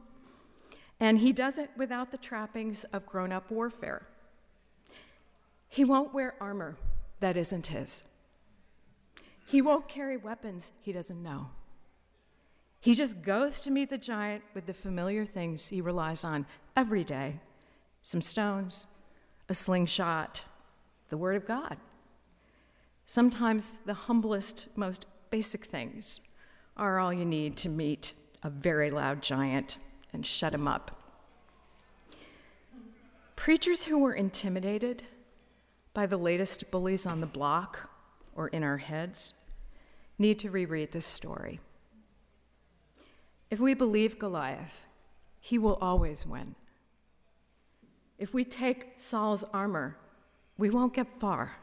and 1.02 1.20
he 1.20 1.34
does 1.34 1.58
it 1.58 1.72
without 1.76 2.12
the 2.12 2.18
trappings 2.18 2.86
of 2.94 3.06
grown 3.06 3.34
up 3.34 3.52
warfare. 3.52 4.08
He 5.68 5.84
won't 5.84 6.14
wear 6.14 6.36
armor 6.40 6.78
that 7.20 7.36
isn't 7.36 7.68
his. 7.68 8.02
He 9.46 9.62
won't 9.62 9.90
carry 9.90 10.16
weapons 10.16 10.72
he 10.80 10.94
doesn't 10.94 11.22
know. 11.22 11.50
He 12.86 12.94
just 12.94 13.24
goes 13.24 13.60
to 13.62 13.72
meet 13.72 13.90
the 13.90 13.98
giant 13.98 14.44
with 14.54 14.68
the 14.68 14.74
familiar 14.74 15.26
things 15.26 15.70
he 15.70 15.82
relies 15.82 16.24
on 16.24 16.46
every 16.76 17.04
day 17.04 17.40
some 18.04 18.22
stones, 18.22 18.86
a 19.50 19.56
slingshot, 19.56 20.44
the 21.10 21.18
Word 21.18 21.36
of 21.36 21.48
God. 21.48 21.78
Sometimes 23.08 23.80
the 23.88 23.96
humblest, 23.96 24.68
most 24.76 25.08
basic 25.32 25.66
things 25.66 26.20
are 26.78 27.00
all 27.00 27.12
you 27.12 27.26
need 27.26 27.58
to 27.58 27.70
meet 27.70 28.14
a 28.44 28.52
very 28.52 28.92
loud 28.92 29.24
giant 29.24 29.80
and 30.14 30.24
shut 30.24 30.54
him 30.54 30.68
up. 30.68 30.92
Preachers 33.36 33.86
who 33.86 33.98
were 33.98 34.14
intimidated 34.14 35.06
by 35.96 36.06
the 36.06 36.18
latest 36.18 36.70
bullies 36.70 37.08
on 37.08 37.20
the 37.20 37.26
block 37.26 37.90
or 38.36 38.50
in 38.50 38.62
our 38.62 38.78
heads 38.78 39.34
need 40.20 40.38
to 40.38 40.52
reread 40.52 40.92
this 40.92 41.08
story. 41.08 41.60
If 43.50 43.60
we 43.60 43.74
believe 43.74 44.20
Goliath, 44.20 44.86
he 45.40 45.58
will 45.58 45.78
always 45.82 46.26
win. 46.26 46.56
If 48.18 48.34
we 48.34 48.44
take 48.44 48.94
Saul's 48.96 49.44
armor, 49.54 49.98
we 50.58 50.70
won't 50.70 50.94
get 50.94 51.20
far. 51.20 51.58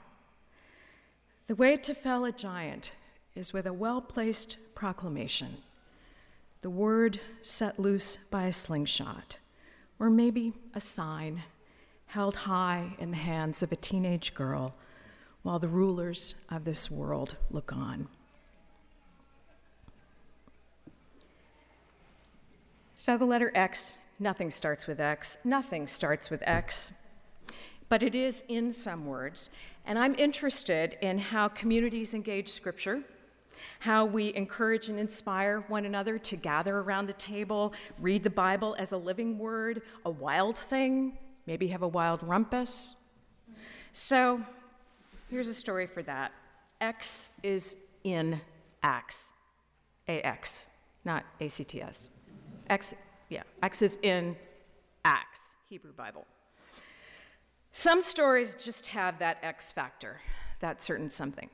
The 1.47 1.55
way 1.55 1.77
to 1.79 1.95
fell 1.95 2.25
a 2.25 2.33
giant 2.33 2.93
is 3.35 3.53
with 3.53 3.67
a 3.67 3.73
well 3.73 4.01
placed 4.01 4.59
proclamation, 4.75 5.59
the 6.61 6.71
word 6.71 7.21
set 7.43 7.79
loose 7.79 8.19
by 8.31 8.45
a 8.45 8.53
slingshot, 8.53 9.39
or 9.99 10.11
maybe 10.11 10.53
a 10.75 10.81
sign 10.81 11.43
held 12.07 12.37
high 12.37 12.95
in 12.99 13.11
the 13.11 13.17
hands 13.17 13.63
of 13.63 13.73
a 13.73 13.77
teenage 13.77 14.35
girl 14.35 14.75
while 15.43 15.59
the 15.59 15.69
rulers 15.69 16.35
of 16.51 16.65
this 16.65 16.91
world 16.91 17.39
look 17.51 17.73
on. 17.73 18.07
So 23.03 23.19
the 23.19 23.25
letter 23.25 23.51
X, 23.57 23.99
nothing 24.21 24.49
starts 24.49 24.87
with 24.87 25.01
X, 25.01 25.37
nothing 25.43 25.89
starts 25.89 26.31
with 26.31 26.41
X, 26.47 26.93
but 27.89 28.01
it 28.01 28.15
is 28.15 28.45
in 28.47 28.71
some 28.71 29.07
words. 29.07 29.51
And 29.85 29.99
I'm 29.99 30.15
interested 30.15 30.99
in 31.03 31.19
how 31.19 31.49
communities 31.49 32.15
engage 32.15 32.49
Scripture, 32.49 33.03
how 33.81 34.05
we 34.05 34.33
encourage 34.37 34.89
and 34.89 35.01
inspire 35.01 35.65
one 35.67 35.85
another 35.85 36.17
to 36.17 36.37
gather 36.37 36.79
around 36.79 37.07
the 37.07 37.15
table, 37.15 37.73
read 37.99 38.23
the 38.23 38.31
Bible 38.31 38.77
as 38.79 38.93
a 38.93 38.97
living 38.97 39.37
word, 39.37 39.83
a 40.05 40.11
wild 40.11 40.57
thing, 40.57 41.19
maybe 41.45 41.67
have 41.67 41.83
a 41.83 41.89
wild 41.89 42.23
rumpus. 42.23 42.93
So 43.95 44.41
here's 45.29 45.49
a 45.49 45.55
story 45.55 45.89
for 45.89 46.05
that 46.05 46.31
X 46.81 47.31
is 47.43 47.79
in 48.05 48.41
Acts, 48.85 49.33
AX, 50.07 50.69
not 51.05 51.25
ACTS. 51.41 52.11
X, 52.73 52.95
yeah, 53.29 53.43
X 53.63 53.83
is 53.83 53.99
in 54.01 54.35
Acts, 55.05 55.57
Hebrew 55.69 55.93
Bible. 55.93 56.27
Some 57.73 58.01
stories 58.01 58.57
just 58.59 58.87
have 58.87 59.19
that 59.19 59.37
X 59.43 59.71
factor, 59.71 60.23
that 60.61 60.81
certain 60.81 61.11
something. 61.11 61.51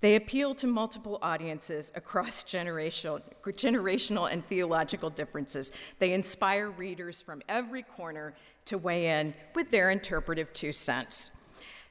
They 0.00 0.16
appeal 0.16 0.52
to 0.56 0.66
multiple 0.66 1.20
audiences 1.22 1.92
across 1.94 2.42
generational, 2.44 3.22
generational 3.44 4.28
and 4.32 4.44
theological 4.48 5.10
differences. 5.10 5.70
They 6.00 6.12
inspire 6.12 6.70
readers 6.70 7.22
from 7.22 7.40
every 7.48 7.84
corner 7.84 8.34
to 8.64 8.78
weigh 8.78 9.20
in 9.20 9.32
with 9.54 9.70
their 9.70 9.90
interpretive 9.90 10.52
two 10.52 10.72
cents. 10.72 11.30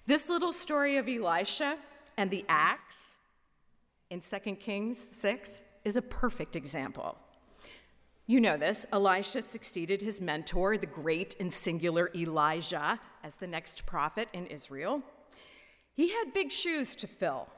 This 0.08 0.28
little 0.28 0.52
story 0.52 0.98
of 0.98 1.08
Elisha 1.08 1.78
and 2.18 2.30
the 2.30 2.44
axe 2.50 3.18
in 4.10 4.20
2 4.20 4.58
Kings 4.58 4.98
6 4.98 5.64
is 5.86 5.96
a 5.96 6.02
perfect 6.02 6.58
example. 6.58 7.18
You 8.28 8.42
know 8.42 8.58
this. 8.58 8.88
Elisha 8.92 9.44
succeeded 9.44 10.02
his 10.02 10.20
mentor, 10.20 10.78
the 10.78 10.88
great 10.88 11.36
and 11.40 11.54
singular 11.54 12.10
Elijah, 12.16 13.00
as 13.24 13.36
the 13.36 13.46
next 13.46 13.86
prophet 13.86 14.30
in 14.34 14.48
Israel. 14.48 15.04
He 15.94 16.10
had 16.10 16.34
big 16.34 16.52
shoes 16.52 16.96
to 16.96 17.08
fill. 17.08 17.50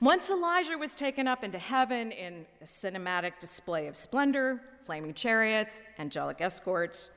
Once 0.00 0.30
Elijah 0.30 0.76
was 0.76 0.94
taken 0.94 1.26
up 1.26 1.42
into 1.42 1.58
heaven 1.58 2.12
in 2.12 2.44
a 2.60 2.64
cinematic 2.64 3.38
display 3.40 3.86
of 3.86 3.96
splendor, 3.96 4.60
flaming 4.82 5.14
chariots, 5.14 5.82
angelic 5.98 6.40
escorts, 6.40 7.10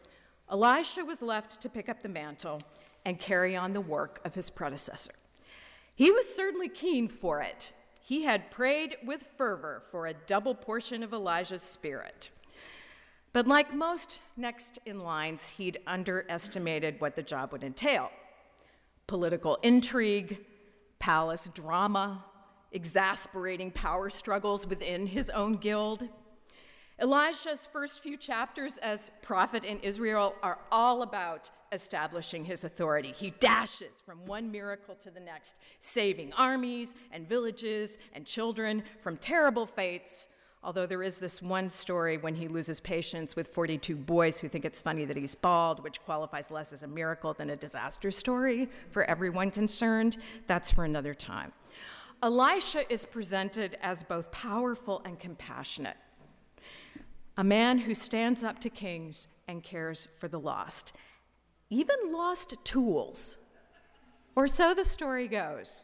Elisha 0.50 1.04
was 1.04 1.22
left 1.22 1.62
to 1.62 1.70
pick 1.70 1.90
up 1.90 2.02
the 2.02 2.10
mantle 2.10 2.60
and 3.06 3.20
carry 3.20 3.56
on 3.56 3.74
the 3.74 3.82
work 3.82 4.22
of 4.24 4.34
his 4.36 4.50
predecessor. 4.50 5.14
He 5.94 6.10
was 6.10 6.34
certainly 6.34 6.70
keen 6.70 7.08
for 7.08 7.42
it. 7.42 7.72
He 8.02 8.24
had 8.24 8.50
prayed 8.50 8.98
with 9.06 9.24
fervor 9.38 9.82
for 9.92 10.08
a 10.08 10.14
double 10.14 10.56
portion 10.56 11.04
of 11.04 11.14
Elijah's 11.14 11.64
spirit. 11.64 12.32
But 13.34 13.48
like 13.48 13.74
most 13.74 14.22
next 14.36 14.80
in 14.86 15.00
lines, 15.00 15.48
he'd 15.48 15.80
underestimated 15.88 17.00
what 17.00 17.16
the 17.16 17.24
job 17.24 17.52
would 17.52 17.64
entail 17.64 18.12
political 19.08 19.56
intrigue, 19.62 20.38
palace 20.98 21.50
drama, 21.54 22.24
exasperating 22.72 23.70
power 23.70 24.10
struggles 24.10 24.66
within 24.66 25.06
his 25.06 25.30
own 25.32 25.54
guild. 25.54 26.08
Elijah's 27.02 27.66
first 27.66 28.00
few 28.00 28.16
chapters 28.16 28.78
as 28.78 29.12
prophet 29.22 29.66
in 29.66 29.80
Israel 29.80 30.34
are 30.42 30.60
all 30.72 31.02
about 31.02 31.50
establishing 31.72 32.46
his 32.46 32.64
authority. 32.64 33.14
He 33.18 33.32
dashes 33.32 34.02
from 34.06 34.26
one 34.26 34.52
miracle 34.52 34.96
to 34.96 35.10
the 35.10 35.20
next, 35.20 35.56
saving 35.80 36.32
armies 36.34 36.96
and 37.12 37.28
villages 37.28 37.98
and 38.14 38.26
children 38.26 38.84
from 38.98 39.18
terrible 39.18 39.66
fates. 39.66 40.28
Although 40.64 40.86
there 40.86 41.02
is 41.02 41.18
this 41.18 41.42
one 41.42 41.72
story 41.72 42.18
when 42.18 42.36
he 42.36 42.48
loses 42.48 42.80
patience 42.80 43.36
with 43.36 43.48
42 43.48 43.96
boys 43.96 44.40
who 44.40 44.48
think 44.48 44.64
it's 44.64 44.80
funny 44.80 45.06
that 45.06 45.18
he's 45.18 45.34
bald, 45.34 45.84
which 45.84 46.02
qualifies 46.04 46.52
less 46.52 46.72
as 46.72 46.84
a 46.84 46.88
miracle 46.88 47.34
than 47.34 47.50
a 47.50 47.56
disaster 47.56 48.12
story 48.12 48.70
for 48.92 49.04
everyone 49.06 49.50
concerned. 49.50 50.18
That's 50.46 50.70
for 50.70 50.86
another 50.86 51.16
time. 51.16 51.52
Elisha 52.22 52.92
is 52.94 53.06
presented 53.06 53.76
as 53.82 54.04
both 54.04 54.32
powerful 54.32 55.02
and 55.04 55.20
compassionate, 55.20 55.98
a 57.38 57.44
man 57.44 57.80
who 57.80 57.96
stands 57.96 58.44
up 58.44 58.60
to 58.62 58.70
kings 58.70 59.28
and 59.48 59.64
cares 59.64 60.08
for 60.20 60.28
the 60.28 60.40
lost, 60.40 60.94
even 61.72 62.14
lost 62.14 62.54
tools. 62.64 63.38
Or 64.36 64.48
so 64.48 64.76
the 64.76 64.86
story 64.86 65.28
goes. 65.28 65.84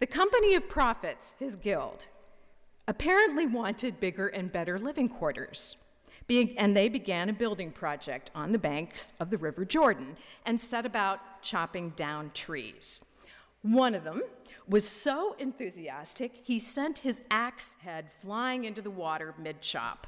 The 0.00 0.06
company 0.06 0.56
of 0.56 0.68
prophets, 0.68 1.34
his 1.38 1.54
guild, 1.54 2.06
apparently 2.86 3.46
wanted 3.46 4.00
bigger 4.00 4.28
and 4.28 4.52
better 4.52 4.78
living 4.78 5.08
quarters. 5.08 5.76
and 6.28 6.76
they 6.76 6.88
began 6.88 7.28
a 7.28 7.32
building 7.32 7.70
project 7.70 8.30
on 8.34 8.52
the 8.52 8.58
banks 8.58 9.12
of 9.20 9.30
the 9.30 9.38
River 9.38 9.64
Jordan 9.64 10.16
and 10.46 10.60
set 10.60 10.86
about 10.86 11.42
chopping 11.42 11.90
down 11.90 12.30
trees. 12.34 13.02
One 13.62 13.94
of 13.94 14.04
them 14.04 14.22
was 14.66 14.88
so 14.88 15.36
enthusiastic, 15.38 16.40
he 16.42 16.58
sent 16.58 16.98
his 16.98 17.22
axe 17.30 17.76
head 17.80 18.10
flying 18.10 18.64
into 18.64 18.80
the 18.80 18.90
water 18.90 19.34
mid 19.38 19.60
chop. 19.60 20.06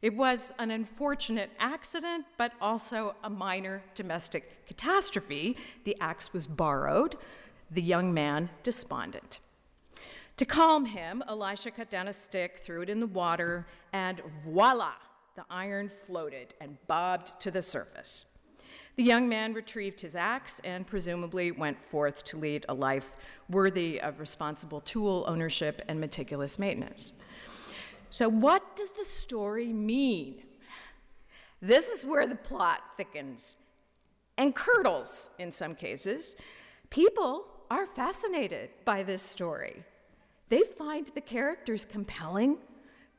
It 0.00 0.14
was 0.14 0.52
an 0.58 0.70
unfortunate 0.70 1.50
accident, 1.58 2.24
but 2.36 2.52
also 2.60 3.16
a 3.24 3.30
minor 3.30 3.82
domestic 3.94 4.64
catastrophe. 4.66 5.56
The 5.84 5.96
axe 6.00 6.32
was 6.32 6.46
borrowed, 6.46 7.16
the 7.70 7.82
young 7.82 8.14
man 8.14 8.50
despondent. 8.62 9.40
To 10.38 10.46
calm 10.46 10.86
him, 10.86 11.24
Elisha 11.28 11.72
cut 11.72 11.90
down 11.90 12.06
a 12.06 12.12
stick, 12.12 12.60
threw 12.60 12.80
it 12.82 12.88
in 12.88 13.00
the 13.00 13.08
water, 13.08 13.66
and 13.92 14.22
voila, 14.44 14.92
the 15.34 15.44
iron 15.50 15.88
floated 15.88 16.54
and 16.60 16.78
bobbed 16.86 17.40
to 17.40 17.50
the 17.50 17.60
surface. 17.60 18.24
The 18.94 19.02
young 19.02 19.28
man 19.28 19.52
retrieved 19.52 20.00
his 20.00 20.14
axe 20.14 20.60
and 20.62 20.86
presumably 20.86 21.50
went 21.50 21.82
forth 21.82 22.24
to 22.26 22.36
lead 22.36 22.66
a 22.68 22.74
life 22.74 23.16
worthy 23.50 24.00
of 24.00 24.20
responsible 24.20 24.80
tool 24.80 25.24
ownership 25.26 25.82
and 25.88 25.98
meticulous 26.00 26.56
maintenance. 26.56 27.14
So, 28.10 28.28
what 28.28 28.76
does 28.76 28.92
the 28.92 29.04
story 29.04 29.72
mean? 29.72 30.44
This 31.60 31.88
is 31.88 32.06
where 32.06 32.28
the 32.28 32.36
plot 32.36 32.80
thickens 32.96 33.56
and 34.36 34.54
curdles 34.54 35.30
in 35.40 35.50
some 35.50 35.74
cases. 35.74 36.36
People 36.90 37.46
are 37.72 37.86
fascinated 37.86 38.70
by 38.84 39.02
this 39.02 39.20
story. 39.20 39.82
They 40.48 40.62
find 40.62 41.06
the 41.14 41.20
characters 41.20 41.84
compelling, 41.84 42.58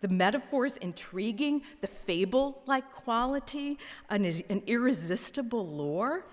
the 0.01 0.07
metaphors 0.07 0.77
intriguing, 0.77 1.61
the 1.81 1.87
fable 1.87 2.61
like 2.65 2.91
quality, 2.93 3.77
an, 4.09 4.25
an, 4.25 4.63
irresistible 4.65 5.67
lore. 5.67 6.25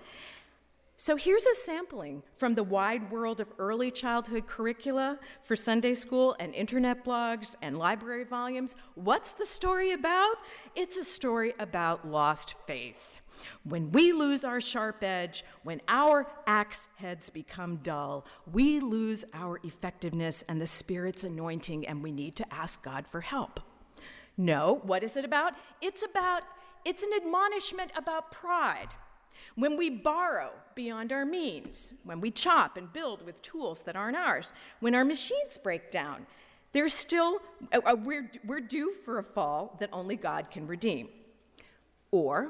So 0.99 1.15
here's 1.15 1.45
a 1.45 1.53
sampling 1.53 2.23
from 2.33 2.55
the 2.55 2.63
wide 2.63 3.11
world 3.11 3.39
of 3.39 3.53
early 3.59 3.91
childhood 3.91 4.47
curricula 4.47 5.19
for 5.43 5.55
Sunday 5.55 5.93
school 5.93 6.35
and 6.39 6.55
internet 6.55 7.05
blogs 7.05 7.55
and 7.61 7.77
library 7.77 8.23
volumes. 8.23 8.75
What's 8.95 9.33
the 9.33 9.45
story 9.45 9.91
about? 9.91 10.37
It's 10.75 10.97
a 10.97 11.03
story 11.03 11.53
about 11.59 12.07
lost 12.07 12.55
faith. 12.65 13.19
When 13.63 13.91
we 13.91 14.11
lose 14.11 14.43
our 14.43 14.59
sharp 14.59 15.03
edge, 15.03 15.43
when 15.61 15.81
our 15.87 16.25
axe 16.47 16.89
heads 16.95 17.29
become 17.29 17.75
dull, 17.83 18.25
we 18.51 18.79
lose 18.79 19.23
our 19.35 19.59
effectiveness 19.63 20.43
and 20.49 20.59
the 20.59 20.65
Spirit's 20.65 21.23
anointing, 21.23 21.85
and 21.85 22.01
we 22.01 22.11
need 22.11 22.35
to 22.37 22.51
ask 22.51 22.83
God 22.83 23.07
for 23.07 23.21
help. 23.21 23.59
No, 24.35 24.79
what 24.81 25.03
is 25.03 25.15
it 25.15 25.25
about? 25.25 25.53
It's 25.79 26.01
about, 26.01 26.41
it's 26.83 27.03
an 27.03 27.11
admonishment 27.15 27.91
about 27.95 28.31
pride. 28.31 28.89
When 29.57 29.75
we 29.75 29.89
borrow 29.89 30.51
beyond 30.75 31.11
our 31.11 31.25
means, 31.25 31.95
when 32.03 32.21
we 32.21 32.29
chop 32.29 32.77
and 32.77 32.93
build 32.93 33.25
with 33.25 33.41
tools 33.41 33.81
that 33.81 33.95
aren't 33.95 34.15
ours, 34.15 34.53
when 34.81 34.93
our 34.93 35.03
machines 35.03 35.57
break 35.57 35.91
down, 35.91 36.27
there's 36.73 36.93
still, 36.93 37.39
uh, 37.73 37.95
we're, 38.03 38.29
we're 38.45 38.61
due 38.61 38.93
for 39.03 39.17
a 39.17 39.23
fall 39.23 39.75
that 39.79 39.89
only 39.91 40.15
God 40.15 40.51
can 40.51 40.67
redeem. 40.67 41.09
Or 42.11 42.49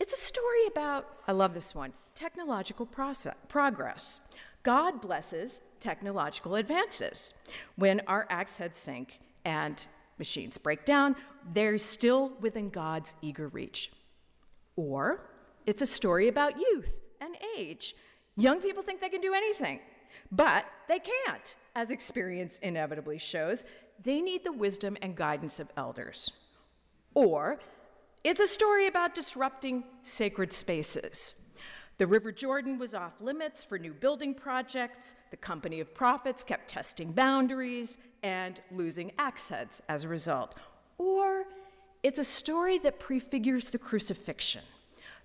it's 0.00 0.14
a 0.14 0.16
story 0.16 0.66
about, 0.68 1.18
I 1.28 1.32
love 1.32 1.52
this 1.52 1.74
one, 1.74 1.92
technological 2.14 2.86
process, 2.86 3.34
progress. 3.48 4.20
God 4.62 5.02
blesses 5.02 5.60
technological 5.80 6.54
advances. 6.54 7.34
When 7.76 8.00
our 8.06 8.26
axe 8.30 8.56
heads 8.56 8.78
sink 8.78 9.20
and 9.44 9.86
machines 10.16 10.56
break 10.56 10.86
down, 10.86 11.14
they're 11.52 11.76
still 11.76 12.32
within 12.40 12.70
God's 12.70 13.16
eager 13.20 13.48
reach. 13.48 13.92
Or 14.76 15.28
it's 15.68 15.82
a 15.82 15.86
story 15.86 16.28
about 16.28 16.58
youth 16.58 16.98
and 17.20 17.36
age. 17.54 17.94
Young 18.36 18.58
people 18.58 18.82
think 18.82 19.02
they 19.02 19.10
can 19.10 19.20
do 19.20 19.34
anything, 19.34 19.80
but 20.32 20.64
they 20.88 20.98
can't, 20.98 21.56
as 21.76 21.90
experience 21.90 22.58
inevitably 22.60 23.18
shows. 23.18 23.66
They 24.02 24.22
need 24.22 24.44
the 24.44 24.52
wisdom 24.52 24.96
and 25.02 25.14
guidance 25.14 25.60
of 25.60 25.68
elders. 25.76 26.32
Or 27.12 27.60
it's 28.24 28.40
a 28.40 28.46
story 28.46 28.86
about 28.86 29.14
disrupting 29.14 29.84
sacred 30.00 30.54
spaces. 30.54 31.34
The 31.98 32.06
River 32.06 32.32
Jordan 32.32 32.78
was 32.78 32.94
off 32.94 33.20
limits 33.20 33.62
for 33.62 33.78
new 33.78 33.92
building 33.92 34.32
projects. 34.32 35.16
The 35.30 35.36
company 35.36 35.80
of 35.80 35.94
prophets 35.94 36.42
kept 36.42 36.68
testing 36.68 37.12
boundaries 37.12 37.98
and 38.22 38.58
losing 38.72 39.12
axe 39.18 39.50
heads 39.50 39.82
as 39.90 40.04
a 40.04 40.08
result. 40.08 40.56
Or 40.96 41.44
it's 42.02 42.18
a 42.18 42.24
story 42.24 42.78
that 42.78 42.98
prefigures 42.98 43.68
the 43.68 43.78
crucifixion. 43.78 44.62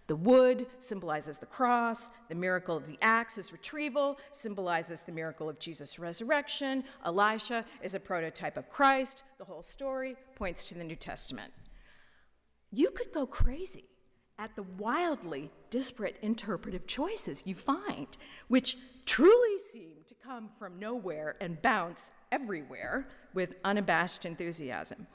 The 0.07 0.15
wood 0.15 0.67
symbolizes 0.79 1.37
the 1.37 1.45
cross, 1.45 2.09
the 2.27 2.35
miracle 2.35 2.75
of 2.75 2.85
the 2.85 2.97
axe's 3.01 3.51
retrieval 3.51 4.17
symbolizes 4.31 5.01
the 5.01 5.11
miracle 5.11 5.47
of 5.47 5.59
Jesus' 5.59 5.97
resurrection, 5.97 6.83
Elisha 7.05 7.63
is 7.81 7.95
a 7.95 7.99
prototype 7.99 8.57
of 8.57 8.69
Christ, 8.69 9.23
the 9.37 9.45
whole 9.45 9.63
story 9.63 10.15
points 10.35 10.65
to 10.65 10.75
the 10.75 10.83
New 10.83 10.97
Testament 10.97 11.53
you 12.73 12.89
could 12.89 13.13
go 13.13 13.27
crazy 13.27 13.85
at 14.39 14.55
the 14.55 14.63
wildly 14.63 15.51
disparate 15.69 16.17
interpretive 16.23 16.87
choices 16.87 17.43
you 17.45 17.53
find, 17.53 18.07
which 18.47 18.77
truly 19.05 19.59
seem 19.59 19.93
to 20.07 20.15
come 20.15 20.49
from 20.57 20.79
nowhere 20.79 21.35
and 21.39 21.61
bounce 21.61 22.09
everywhere 22.31 23.07
with 23.35 23.53
unabashed 23.63 24.25
enthusiasm. 24.25 25.05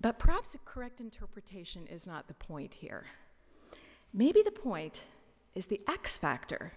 But 0.00 0.20
perhaps 0.20 0.54
a 0.54 0.58
correct 0.58 1.00
interpretation 1.00 1.86
is 1.88 2.06
not 2.06 2.28
the 2.28 2.34
point 2.34 2.74
here. 2.74 3.06
Maybe 4.12 4.42
the 4.42 4.50
point 4.50 5.02
is 5.54 5.66
the 5.66 5.80
X 5.88 6.18
factor, 6.18 6.72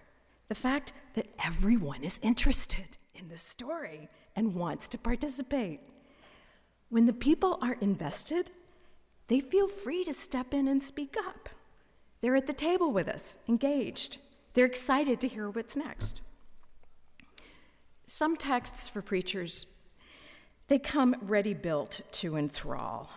the 0.48 0.54
fact 0.54 0.92
that 1.14 1.28
everyone 1.44 2.04
is 2.04 2.20
interested 2.22 2.86
in 3.14 3.28
the 3.28 3.36
story 3.36 4.08
and 4.36 4.54
wants 4.54 4.88
to 4.88 4.98
participate. 4.98 5.80
When 6.90 7.06
the 7.06 7.12
people 7.12 7.58
are 7.60 7.76
invested, 7.80 8.50
they 9.28 9.40
feel 9.40 9.68
free 9.68 10.04
to 10.04 10.12
step 10.12 10.52
in 10.52 10.68
and 10.68 10.82
speak 10.82 11.16
up. 11.26 11.48
They're 12.20 12.36
at 12.36 12.46
the 12.46 12.52
table 12.52 12.92
with 12.92 13.08
us, 13.08 13.38
engaged. 13.48 14.18
They're 14.54 14.66
excited 14.66 15.20
to 15.20 15.28
hear 15.28 15.50
what's 15.50 15.76
next. 15.76 16.20
Some 18.06 18.36
texts 18.36 18.88
for 18.88 19.02
preachers, 19.02 19.66
they 20.68 20.78
come 20.78 21.16
ready 21.20 21.54
built 21.54 22.00
to 22.12 22.36
enthrall. 22.36 23.10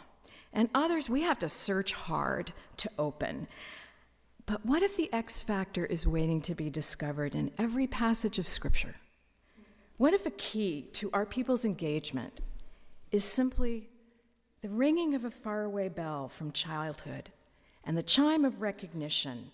And 0.53 0.69
others 0.73 1.09
we 1.09 1.21
have 1.21 1.39
to 1.39 1.49
search 1.49 1.91
hard 1.91 2.53
to 2.77 2.89
open. 2.97 3.47
But 4.47 4.65
what 4.65 4.81
if 4.81 4.95
the 4.95 5.11
X 5.11 5.41
factor 5.41 5.85
is 5.85 6.07
waiting 6.07 6.41
to 6.43 6.55
be 6.55 6.69
discovered 6.69 7.35
in 7.35 7.51
every 7.57 7.85
passage 7.85 8.39
of 8.39 8.47
Scripture? 8.47 8.95
What 9.97 10.13
if 10.13 10.25
a 10.25 10.31
key 10.31 10.87
to 10.93 11.09
our 11.11 11.25
people's 11.25 11.65
engagement 11.65 12.39
is 13.11 13.25
simply 13.25 13.89
the 14.61 14.69
ringing 14.69 15.15
of 15.15 15.25
a 15.25 15.29
faraway 15.29 15.89
bell 15.89 16.29
from 16.29 16.53
childhood 16.53 17.29
and 17.83 17.97
the 17.97 18.03
chime 18.03 18.45
of 18.45 18.61
recognition 18.61 19.51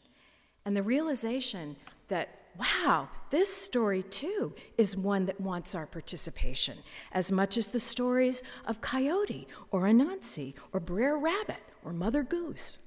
and 0.64 0.78
the 0.78 0.84
realization 0.84 1.76
that, 2.08 2.30
wow, 2.60 3.10
this 3.32 3.52
story 3.52 4.04
too 4.04 4.54
is 4.78 4.96
one 4.96 5.26
that 5.26 5.41
wants 5.41 5.74
our 5.74 5.88
participation 5.88 6.78
as 7.14 7.32
much 7.32 7.58
as 7.58 7.70
the 7.70 7.80
stories 7.80 8.44
of 8.66 8.82
Coyote 8.82 9.48
or 9.72 9.84
Anansi 9.84 10.54
or 10.72 10.80
Brer 10.80 11.18
Rabbit 11.18 11.64
or 11.84 11.94
Mother 11.94 12.22
Goose? 12.22 12.78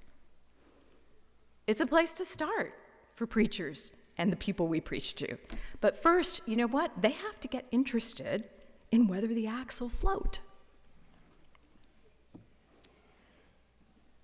It's 1.66 1.80
a 1.80 1.86
place 1.86 2.12
to 2.12 2.24
start 2.24 2.74
for 3.14 3.26
preachers 3.26 3.92
and 4.18 4.32
the 4.32 4.36
people 4.36 4.68
we 4.68 4.80
preach 4.80 5.14
to. 5.16 5.36
But 5.80 6.00
first, 6.00 6.40
you 6.46 6.56
know 6.56 6.66
what? 6.66 6.92
They 7.00 7.10
have 7.10 7.40
to 7.40 7.48
get 7.48 7.66
interested 7.70 8.44
in 8.92 9.08
whether 9.08 9.26
the 9.26 9.46
axe 9.46 9.80
will 9.80 9.88
float. 9.88 10.40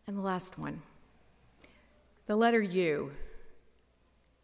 And 0.07 0.16
the 0.16 0.22
last 0.22 0.59
one 0.59 0.82
the 2.26 2.36
letter 2.36 2.62
U. 2.62 3.12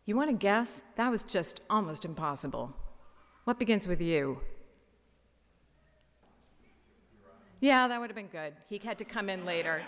You 0.05 0.17
want 0.17 0.31
to 0.31 0.37
guess? 0.37 0.83
That 0.97 1.11
was 1.11 1.23
just 1.23 1.61
almost 1.71 2.05
impossible. 2.05 2.75
What 3.45 3.59
begins 3.59 3.87
with 3.87 4.01
U? 4.01 4.41
Yeah, 7.61 7.89
that 7.89 8.01
would 8.01 8.11
have 8.11 8.17
been 8.17 8.27
good. 8.27 8.55
He 8.69 8.79
had 8.79 8.99
to 8.99 9.05
come 9.05 9.29
in 9.29 9.45
later. 9.45 9.83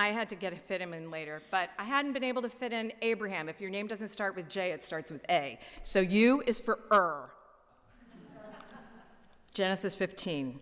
I 0.00 0.12
had 0.12 0.30
to 0.30 0.34
get 0.34 0.58
fit 0.58 0.80
him 0.80 0.94
in 0.94 1.10
later, 1.10 1.42
but 1.50 1.68
I 1.78 1.84
hadn't 1.84 2.14
been 2.14 2.24
able 2.24 2.40
to 2.40 2.48
fit 2.48 2.72
in 2.72 2.90
Abraham. 3.02 3.50
If 3.50 3.60
your 3.60 3.68
name 3.68 3.86
doesn't 3.86 4.08
start 4.08 4.34
with 4.34 4.48
J, 4.48 4.70
it 4.70 4.82
starts 4.82 5.10
with 5.10 5.22
A. 5.28 5.58
So 5.82 6.00
U 6.00 6.42
is 6.46 6.58
for 6.58 6.78
Ur. 6.90 7.28
Genesis 9.52 9.94
15. 9.94 10.58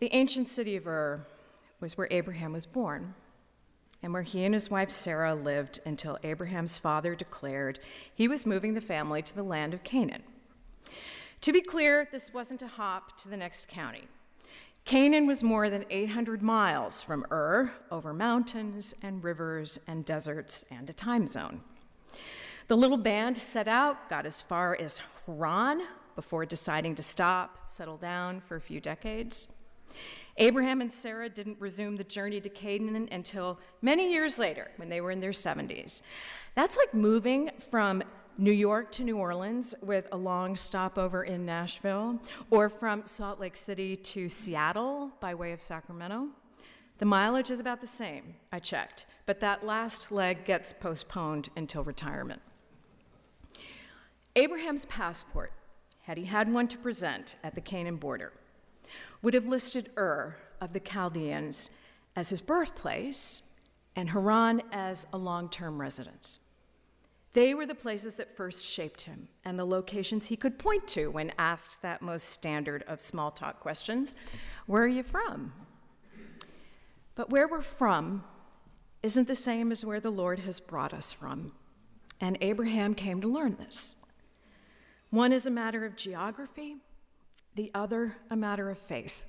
The 0.00 0.12
ancient 0.12 0.48
city 0.48 0.74
of 0.74 0.88
Ur 0.88 1.24
was 1.78 1.96
where 1.96 2.08
Abraham 2.10 2.52
was 2.52 2.66
born 2.66 3.14
and 4.02 4.12
where 4.12 4.22
he 4.22 4.44
and 4.44 4.52
his 4.52 4.68
wife 4.68 4.90
Sarah 4.90 5.36
lived 5.36 5.78
until 5.86 6.18
Abraham's 6.24 6.76
father 6.76 7.14
declared 7.14 7.78
he 8.12 8.26
was 8.26 8.44
moving 8.44 8.74
the 8.74 8.80
family 8.80 9.22
to 9.22 9.36
the 9.36 9.44
land 9.44 9.74
of 9.74 9.84
Canaan. 9.84 10.24
To 11.42 11.52
be 11.52 11.60
clear, 11.60 12.08
this 12.10 12.34
wasn't 12.34 12.62
a 12.62 12.66
hop 12.66 13.16
to 13.18 13.28
the 13.28 13.36
next 13.36 13.68
county. 13.68 14.08
Canaan 14.84 15.26
was 15.26 15.42
more 15.42 15.70
than 15.70 15.84
800 15.90 16.42
miles 16.42 17.02
from 17.02 17.24
Ur, 17.30 17.72
over 17.90 18.12
mountains 18.12 18.94
and 19.00 19.22
rivers 19.22 19.78
and 19.86 20.04
deserts 20.04 20.64
and 20.70 20.90
a 20.90 20.92
time 20.92 21.26
zone. 21.26 21.60
The 22.66 22.76
little 22.76 22.96
band 22.96 23.38
set 23.38 23.68
out, 23.68 24.08
got 24.08 24.26
as 24.26 24.42
far 24.42 24.76
as 24.78 25.00
Haran 25.26 25.82
before 26.16 26.44
deciding 26.44 26.96
to 26.96 27.02
stop, 27.02 27.70
settle 27.70 27.96
down 27.96 28.40
for 28.40 28.56
a 28.56 28.60
few 28.60 28.80
decades. 28.80 29.48
Abraham 30.38 30.80
and 30.80 30.92
Sarah 30.92 31.28
didn't 31.28 31.60
resume 31.60 31.96
the 31.96 32.04
journey 32.04 32.40
to 32.40 32.48
Canaan 32.48 33.08
until 33.12 33.60
many 33.82 34.10
years 34.10 34.38
later 34.38 34.70
when 34.76 34.88
they 34.88 35.00
were 35.00 35.10
in 35.10 35.20
their 35.20 35.30
70s. 35.30 36.02
That's 36.54 36.76
like 36.76 36.92
moving 36.92 37.50
from 37.70 38.02
New 38.38 38.52
York 38.52 38.90
to 38.92 39.04
New 39.04 39.18
Orleans 39.18 39.74
with 39.82 40.08
a 40.10 40.16
long 40.16 40.56
stopover 40.56 41.24
in 41.24 41.44
Nashville, 41.44 42.18
or 42.50 42.70
from 42.70 43.06
Salt 43.06 43.38
Lake 43.38 43.56
City 43.56 43.94
to 43.96 44.28
Seattle 44.28 45.12
by 45.20 45.34
way 45.34 45.52
of 45.52 45.60
Sacramento. 45.60 46.28
The 46.96 47.04
mileage 47.04 47.50
is 47.50 47.60
about 47.60 47.82
the 47.82 47.86
same, 47.86 48.34
I 48.50 48.58
checked, 48.58 49.04
but 49.26 49.40
that 49.40 49.66
last 49.66 50.10
leg 50.10 50.46
gets 50.46 50.72
postponed 50.72 51.50
until 51.56 51.84
retirement. 51.84 52.40
Abraham's 54.34 54.86
passport, 54.86 55.52
had 56.02 56.16
he 56.16 56.24
had 56.24 56.50
one 56.50 56.68
to 56.68 56.78
present 56.78 57.36
at 57.44 57.54
the 57.54 57.60
Canaan 57.60 57.96
border, 57.96 58.32
would 59.20 59.34
have 59.34 59.46
listed 59.46 59.90
Ur 59.98 60.36
of 60.58 60.72
the 60.72 60.80
Chaldeans 60.80 61.70
as 62.16 62.30
his 62.30 62.40
birthplace 62.40 63.42
and 63.94 64.08
Haran 64.08 64.62
as 64.72 65.06
a 65.12 65.18
long 65.18 65.50
term 65.50 65.78
residence. 65.78 66.38
They 67.34 67.54
were 67.54 67.66
the 67.66 67.74
places 67.74 68.16
that 68.16 68.36
first 68.36 68.64
shaped 68.64 69.02
him 69.02 69.28
and 69.44 69.58
the 69.58 69.64
locations 69.64 70.26
he 70.26 70.36
could 70.36 70.58
point 70.58 70.86
to 70.88 71.10
when 71.10 71.32
asked 71.38 71.80
that 71.82 72.02
most 72.02 72.28
standard 72.28 72.84
of 72.86 73.00
small 73.00 73.30
talk 73.30 73.60
questions 73.60 74.14
Where 74.66 74.82
are 74.82 74.88
you 74.88 75.02
from? 75.02 75.52
But 77.14 77.30
where 77.30 77.48
we're 77.48 77.62
from 77.62 78.24
isn't 79.02 79.28
the 79.28 79.36
same 79.36 79.72
as 79.72 79.84
where 79.84 80.00
the 80.00 80.10
Lord 80.10 80.40
has 80.40 80.60
brought 80.60 80.94
us 80.94 81.12
from. 81.12 81.52
And 82.20 82.38
Abraham 82.40 82.94
came 82.94 83.20
to 83.20 83.28
learn 83.28 83.56
this. 83.56 83.96
One 85.10 85.32
is 85.32 85.46
a 85.46 85.50
matter 85.50 85.84
of 85.84 85.96
geography, 85.96 86.76
the 87.54 87.70
other 87.74 88.16
a 88.30 88.36
matter 88.36 88.70
of 88.70 88.78
faith. 88.78 89.26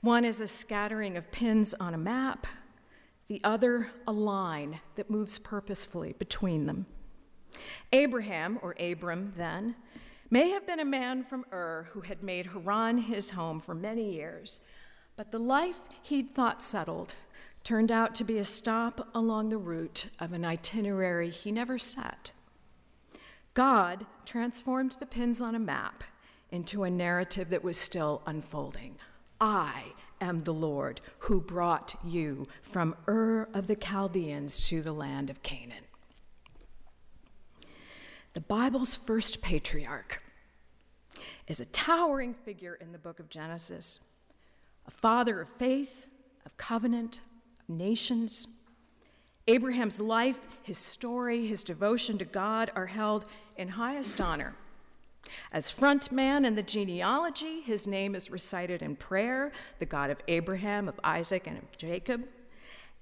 One 0.00 0.24
is 0.24 0.40
a 0.40 0.48
scattering 0.48 1.16
of 1.16 1.30
pins 1.30 1.72
on 1.74 1.94
a 1.94 1.98
map, 1.98 2.46
the 3.28 3.40
other 3.44 3.88
a 4.06 4.12
line 4.12 4.80
that 4.96 5.10
moves 5.10 5.38
purposefully 5.38 6.14
between 6.18 6.66
them. 6.66 6.86
Abraham, 7.92 8.58
or 8.62 8.74
Abram 8.80 9.32
then, 9.36 9.76
may 10.30 10.50
have 10.50 10.66
been 10.66 10.80
a 10.80 10.84
man 10.84 11.22
from 11.22 11.44
Ur 11.52 11.88
who 11.92 12.00
had 12.00 12.22
made 12.22 12.46
Haran 12.46 12.98
his 12.98 13.30
home 13.30 13.60
for 13.60 13.74
many 13.74 14.14
years, 14.14 14.60
but 15.16 15.30
the 15.30 15.38
life 15.38 15.80
he'd 16.02 16.34
thought 16.34 16.62
settled 16.62 17.14
turned 17.62 17.90
out 17.90 18.14
to 18.14 18.24
be 18.24 18.38
a 18.38 18.44
stop 18.44 19.08
along 19.14 19.48
the 19.48 19.58
route 19.58 20.06
of 20.20 20.32
an 20.32 20.44
itinerary 20.44 21.30
he 21.30 21.50
never 21.50 21.78
set. 21.78 22.32
God 23.54 24.04
transformed 24.26 24.96
the 24.98 25.06
pins 25.06 25.40
on 25.40 25.54
a 25.54 25.60
map 25.60 26.04
into 26.50 26.84
a 26.84 26.90
narrative 26.90 27.48
that 27.50 27.64
was 27.64 27.78
still 27.78 28.22
unfolding. 28.26 28.96
I 29.40 29.92
am 30.24 30.44
the 30.44 30.54
Lord 30.54 31.00
who 31.20 31.40
brought 31.40 31.94
you 32.04 32.46
from 32.62 32.96
Ur 33.06 33.48
of 33.52 33.66
the 33.66 33.76
Chaldeans 33.76 34.68
to 34.68 34.82
the 34.82 34.92
land 34.92 35.30
of 35.30 35.42
Canaan. 35.42 35.84
The 38.32 38.40
Bible's 38.40 38.96
first 38.96 39.42
patriarch 39.42 40.22
is 41.46 41.60
a 41.60 41.66
towering 41.66 42.34
figure 42.34 42.74
in 42.74 42.92
the 42.92 42.98
book 42.98 43.20
of 43.20 43.28
Genesis, 43.28 44.00
a 44.86 44.90
father 44.90 45.40
of 45.40 45.48
faith, 45.48 46.06
of 46.44 46.56
covenant, 46.56 47.20
of 47.60 47.68
nations. 47.68 48.48
Abraham's 49.46 50.00
life, 50.00 50.40
his 50.62 50.78
story, 50.78 51.46
his 51.46 51.62
devotion 51.62 52.18
to 52.18 52.24
God 52.24 52.72
are 52.74 52.86
held 52.86 53.26
in 53.56 53.68
highest 53.68 54.20
honor 54.20 54.54
as 55.52 55.70
front 55.70 56.12
man 56.12 56.44
in 56.44 56.54
the 56.54 56.62
genealogy, 56.62 57.60
his 57.60 57.86
name 57.86 58.14
is 58.14 58.30
recited 58.30 58.82
in 58.82 58.96
prayer, 58.96 59.52
the 59.78 59.86
God 59.86 60.10
of 60.10 60.20
Abraham, 60.28 60.88
of 60.88 60.98
Isaac, 61.04 61.46
and 61.46 61.58
of 61.58 61.76
Jacob, 61.76 62.24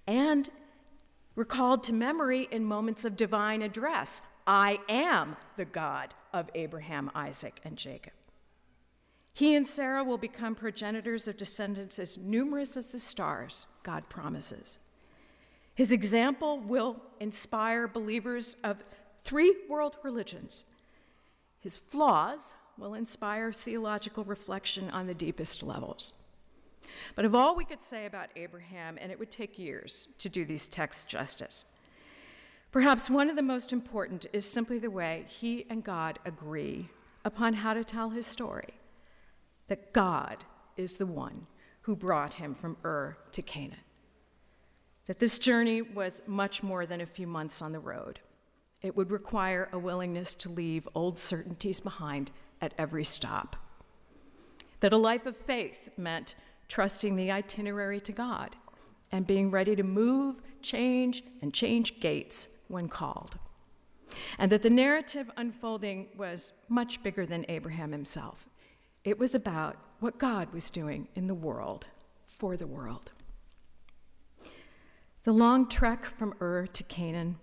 and 0.06 0.50
recalled 1.34 1.82
to 1.84 1.92
memory 1.92 2.48
in 2.50 2.64
moments 2.64 3.04
of 3.04 3.16
divine 3.16 3.62
address 3.62 4.22
I 4.46 4.80
am 4.88 5.36
the 5.56 5.64
God 5.64 6.14
of 6.32 6.50
Abraham, 6.54 7.10
Isaac, 7.14 7.60
and 7.64 7.76
Jacob. 7.76 8.12
He 9.32 9.54
and 9.54 9.66
Sarah 9.66 10.04
will 10.04 10.18
become 10.18 10.54
progenitors 10.54 11.26
of 11.28 11.36
descendants 11.36 11.98
as 11.98 12.18
numerous 12.18 12.76
as 12.76 12.88
the 12.88 12.98
stars, 12.98 13.66
God 13.82 14.08
promises. 14.08 14.78
His 15.74 15.92
example 15.92 16.60
will 16.60 16.96
inspire 17.20 17.88
believers 17.88 18.56
of 18.62 18.82
three 19.22 19.54
world 19.68 19.96
religions 20.02 20.64
his 21.62 21.76
flaws 21.76 22.54
will 22.76 22.94
inspire 22.94 23.52
theological 23.52 24.24
reflection 24.24 24.90
on 24.90 25.06
the 25.06 25.14
deepest 25.14 25.62
levels. 25.62 26.14
But 27.14 27.24
of 27.24 27.34
all 27.34 27.54
we 27.54 27.64
could 27.64 27.82
say 27.82 28.04
about 28.04 28.30
Abraham, 28.36 28.98
and 29.00 29.12
it 29.12 29.18
would 29.18 29.30
take 29.30 29.58
years 29.58 30.08
to 30.18 30.28
do 30.28 30.44
these 30.44 30.66
texts 30.66 31.04
justice, 31.04 31.64
perhaps 32.72 33.08
one 33.08 33.30
of 33.30 33.36
the 33.36 33.42
most 33.42 33.72
important 33.72 34.26
is 34.32 34.44
simply 34.44 34.78
the 34.78 34.90
way 34.90 35.24
he 35.28 35.64
and 35.70 35.84
God 35.84 36.18
agree 36.24 36.88
upon 37.24 37.54
how 37.54 37.74
to 37.74 37.84
tell 37.84 38.10
his 38.10 38.26
story 38.26 38.74
that 39.68 39.92
God 39.92 40.44
is 40.76 40.96
the 40.96 41.06
one 41.06 41.46
who 41.82 41.94
brought 41.94 42.34
him 42.34 42.54
from 42.54 42.76
Ur 42.84 43.16
to 43.30 43.42
Canaan. 43.42 43.78
That 45.06 45.20
this 45.20 45.38
journey 45.38 45.80
was 45.80 46.22
much 46.26 46.62
more 46.62 46.86
than 46.86 47.00
a 47.00 47.06
few 47.06 47.28
months 47.28 47.62
on 47.62 47.72
the 47.72 47.78
road 47.78 48.20
it 48.82 48.96
would 48.96 49.10
require 49.10 49.68
a 49.72 49.78
willingness 49.78 50.34
to 50.34 50.48
leave 50.48 50.88
old 50.94 51.18
certainties 51.18 51.80
behind 51.80 52.30
at 52.60 52.74
every 52.76 53.04
stop. 53.04 53.56
That 54.80 54.92
a 54.92 54.96
life 54.96 55.26
of 55.26 55.36
faith 55.36 55.90
meant 55.96 56.34
trusting 56.68 57.16
the 57.16 57.30
itinerary 57.30 58.00
to 58.00 58.12
God 58.12 58.56
and 59.12 59.26
being 59.26 59.50
ready 59.50 59.76
to 59.76 59.82
move, 59.82 60.40
change, 60.62 61.22
and 61.40 61.52
change 61.52 62.00
gates 62.00 62.48
when 62.68 62.88
called. 62.88 63.38
And 64.38 64.50
that 64.50 64.62
the 64.62 64.70
narrative 64.70 65.30
unfolding 65.36 66.08
was 66.16 66.52
much 66.68 67.02
bigger 67.02 67.26
than 67.26 67.46
Abraham 67.48 67.92
himself. 67.92 68.48
It 69.04 69.18
was 69.18 69.34
about 69.34 69.76
what 70.00 70.18
God 70.18 70.52
was 70.52 70.70
doing 70.70 71.08
in 71.14 71.26
the 71.26 71.34
world 71.34 71.86
for 72.24 72.56
the 72.56 72.66
world. 72.66 73.12
The 75.24 75.32
long 75.32 75.68
trek 75.68 76.04
from 76.04 76.34
Ur 76.40 76.66
to 76.66 76.82
Canaan 76.84 77.38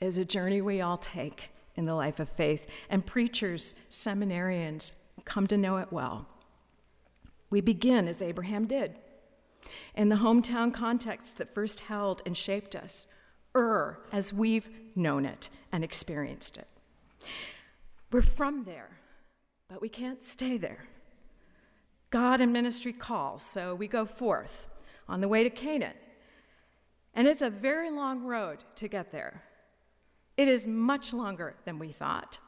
is 0.00 0.18
a 0.18 0.24
journey 0.24 0.60
we 0.60 0.80
all 0.80 0.98
take 0.98 1.50
in 1.74 1.84
the 1.86 1.94
life 1.94 2.20
of 2.20 2.28
faith, 2.28 2.66
and 2.88 3.04
preachers, 3.04 3.74
seminarians 3.90 4.92
come 5.24 5.46
to 5.46 5.56
know 5.56 5.76
it 5.76 5.92
well. 5.92 6.26
We 7.50 7.60
begin 7.60 8.08
as 8.08 8.22
Abraham 8.22 8.66
did, 8.66 8.96
in 9.94 10.08
the 10.08 10.16
hometown 10.16 10.72
context 10.72 11.38
that 11.38 11.52
first 11.52 11.80
held 11.80 12.22
and 12.24 12.36
shaped 12.36 12.74
us, 12.74 13.06
Ur, 13.54 13.98
as 14.12 14.32
we've 14.32 14.68
known 14.94 15.24
it 15.24 15.48
and 15.72 15.84
experienced 15.84 16.56
it. 16.56 16.68
We're 18.12 18.22
from 18.22 18.64
there, 18.64 18.98
but 19.68 19.80
we 19.80 19.88
can't 19.88 20.22
stay 20.22 20.56
there. 20.56 20.86
God 22.10 22.40
and 22.40 22.52
ministry 22.52 22.92
call, 22.92 23.38
so 23.38 23.74
we 23.74 23.88
go 23.88 24.04
forth 24.04 24.68
on 25.08 25.20
the 25.20 25.28
way 25.28 25.42
to 25.42 25.50
Canaan. 25.50 25.96
And 27.14 27.26
it's 27.26 27.42
a 27.42 27.50
very 27.50 27.90
long 27.90 28.22
road 28.22 28.58
to 28.76 28.88
get 28.88 29.10
there. 29.10 29.42
It 30.36 30.48
is 30.48 30.66
much 30.66 31.12
longer 31.12 31.54
than 31.64 31.78
we 31.78 31.92
thought. 31.92 32.38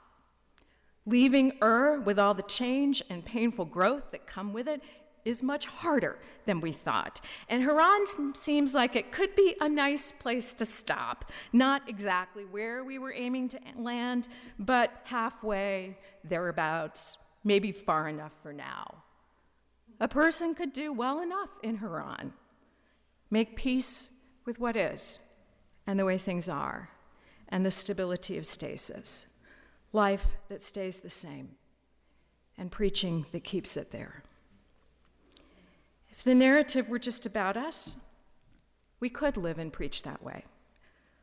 Leaving 1.06 1.52
Ur 1.62 2.00
with 2.00 2.18
all 2.18 2.34
the 2.34 2.42
change 2.42 3.02
and 3.08 3.24
painful 3.24 3.64
growth 3.64 4.10
that 4.10 4.26
come 4.26 4.52
with 4.52 4.68
it 4.68 4.82
is 5.24 5.42
much 5.42 5.66
harder 5.66 6.18
than 6.46 6.60
we 6.60 6.72
thought. 6.72 7.20
And 7.48 7.62
Haran 7.62 8.34
seems 8.34 8.74
like 8.74 8.96
it 8.96 9.12
could 9.12 9.34
be 9.34 9.56
a 9.60 9.68
nice 9.68 10.12
place 10.12 10.54
to 10.54 10.64
stop. 10.64 11.30
Not 11.52 11.88
exactly 11.88 12.44
where 12.44 12.84
we 12.84 12.98
were 12.98 13.12
aiming 13.12 13.48
to 13.50 13.60
land, 13.76 14.28
but 14.58 15.00
halfway, 15.04 15.98
thereabouts, 16.24 17.18
maybe 17.44 17.72
far 17.72 18.08
enough 18.08 18.34
for 18.42 18.52
now. 18.52 19.02
A 20.00 20.08
person 20.08 20.54
could 20.54 20.72
do 20.72 20.92
well 20.92 21.20
enough 21.20 21.50
in 21.62 21.76
Haran, 21.76 22.32
make 23.30 23.56
peace 23.56 24.10
with 24.44 24.58
what 24.58 24.76
is 24.76 25.18
and 25.86 25.98
the 25.98 26.04
way 26.04 26.18
things 26.18 26.48
are, 26.48 26.90
and 27.48 27.64
the 27.64 27.70
stability 27.70 28.38
of 28.38 28.46
stasis, 28.46 29.26
life 29.92 30.26
that 30.48 30.60
stays 30.60 31.00
the 31.00 31.10
same, 31.10 31.50
and 32.56 32.70
preaching 32.70 33.24
that 33.32 33.44
keeps 33.44 33.76
it 33.76 33.90
there. 33.90 34.22
If 36.10 36.24
the 36.24 36.34
narrative 36.34 36.88
were 36.88 36.98
just 36.98 37.26
about 37.26 37.56
us, 37.56 37.96
we 39.00 39.08
could 39.08 39.36
live 39.36 39.58
and 39.58 39.72
preach 39.72 40.02
that 40.02 40.22
way 40.22 40.44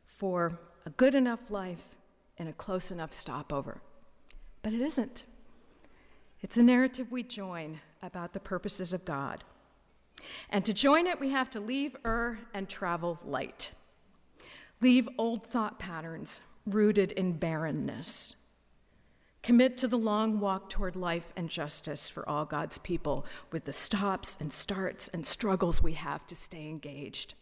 for 0.02 0.58
a 0.86 0.90
good 0.90 1.14
enough 1.14 1.50
life 1.50 1.96
and 2.38 2.48
a 2.48 2.52
close 2.52 2.90
enough 2.90 3.12
stopover. 3.12 3.82
But 4.62 4.72
it 4.72 4.80
isn't. 4.80 5.24
It's 6.40 6.56
a 6.56 6.62
narrative 6.62 7.10
we 7.10 7.22
join 7.22 7.80
about 8.02 8.32
the 8.32 8.40
purposes 8.40 8.92
of 8.92 9.04
God. 9.04 9.44
And 10.50 10.64
to 10.64 10.72
join 10.72 11.06
it, 11.06 11.20
we 11.20 11.30
have 11.30 11.50
to 11.50 11.60
leave 11.60 11.96
Ur 12.04 12.38
and 12.54 12.68
travel 12.68 13.18
light. 13.24 13.72
Leave 14.80 15.08
old 15.18 15.46
thought 15.46 15.78
patterns 15.78 16.40
rooted 16.66 17.12
in 17.12 17.32
barrenness. 17.32 18.36
Commit 19.42 19.78
to 19.78 19.88
the 19.88 19.96
long 19.96 20.40
walk 20.40 20.68
toward 20.68 20.96
life 20.96 21.32
and 21.36 21.48
justice 21.48 22.08
for 22.08 22.28
all 22.28 22.44
God's 22.44 22.78
people 22.78 23.24
with 23.52 23.64
the 23.64 23.72
stops 23.72 24.36
and 24.40 24.52
starts 24.52 25.08
and 25.08 25.24
struggles 25.24 25.80
we 25.80 25.92
have 25.92 26.26
to 26.26 26.34
stay 26.34 26.68
engaged. 26.68 27.34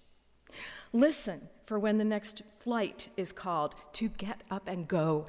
Listen 0.93 1.49
for 1.65 1.79
when 1.79 1.99
the 1.99 2.05
next 2.05 2.43
flight 2.61 3.09
is 3.17 3.33
called 3.33 3.75
to 3.95 4.09
get 4.11 4.43
up 4.51 4.69
and 4.69 4.87
go 4.87 5.27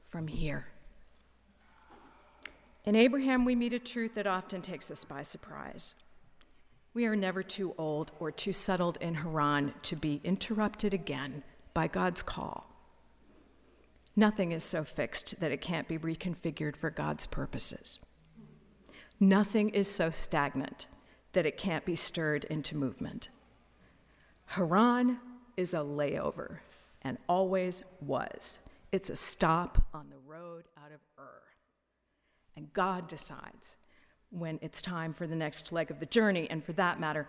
from 0.00 0.28
here. 0.28 0.68
In 2.84 2.96
Abraham, 2.96 3.44
we 3.44 3.54
meet 3.54 3.72
a 3.72 3.78
truth 3.78 4.14
that 4.14 4.26
often 4.26 4.62
takes 4.62 4.90
us 4.90 5.04
by 5.04 5.22
surprise. 5.22 5.94
We 6.94 7.06
are 7.06 7.16
never 7.16 7.42
too 7.42 7.74
old 7.78 8.12
or 8.20 8.30
too 8.30 8.52
settled 8.52 8.98
in 9.00 9.14
Haran 9.14 9.72
to 9.84 9.96
be 9.96 10.20
interrupted 10.24 10.92
again 10.92 11.42
by 11.72 11.88
God's 11.88 12.22
call. 12.22 12.68
Nothing 14.14 14.52
is 14.52 14.62
so 14.62 14.84
fixed 14.84 15.40
that 15.40 15.52
it 15.52 15.62
can't 15.62 15.88
be 15.88 15.96
reconfigured 15.96 16.76
for 16.76 16.90
God's 16.90 17.26
purposes. 17.26 17.98
Nothing 19.18 19.70
is 19.70 19.88
so 19.88 20.10
stagnant 20.10 20.86
that 21.32 21.46
it 21.46 21.56
can't 21.56 21.86
be 21.86 21.96
stirred 21.96 22.44
into 22.44 22.76
movement. 22.76 23.30
Haran 24.44 25.18
is 25.56 25.72
a 25.72 25.78
layover 25.78 26.58
and 27.00 27.16
always 27.26 27.82
was. 28.02 28.58
It's 28.90 29.08
a 29.08 29.16
stop 29.16 29.82
on 29.94 30.10
the 30.10 30.18
road 30.18 30.64
out 30.76 30.92
of 30.92 31.00
Ur. 31.18 31.42
And 32.54 32.70
God 32.74 33.08
decides 33.08 33.78
when 34.32 34.58
it's 34.62 34.82
time 34.82 35.12
for 35.12 35.26
the 35.26 35.36
next 35.36 35.72
leg 35.72 35.90
of 35.90 36.00
the 36.00 36.06
journey, 36.06 36.48
and 36.50 36.64
for 36.64 36.72
that 36.72 36.98
matter, 36.98 37.28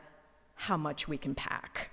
how 0.55 0.77
much 0.77 1.07
we 1.07 1.17
can 1.17 1.35
pack. 1.35 1.91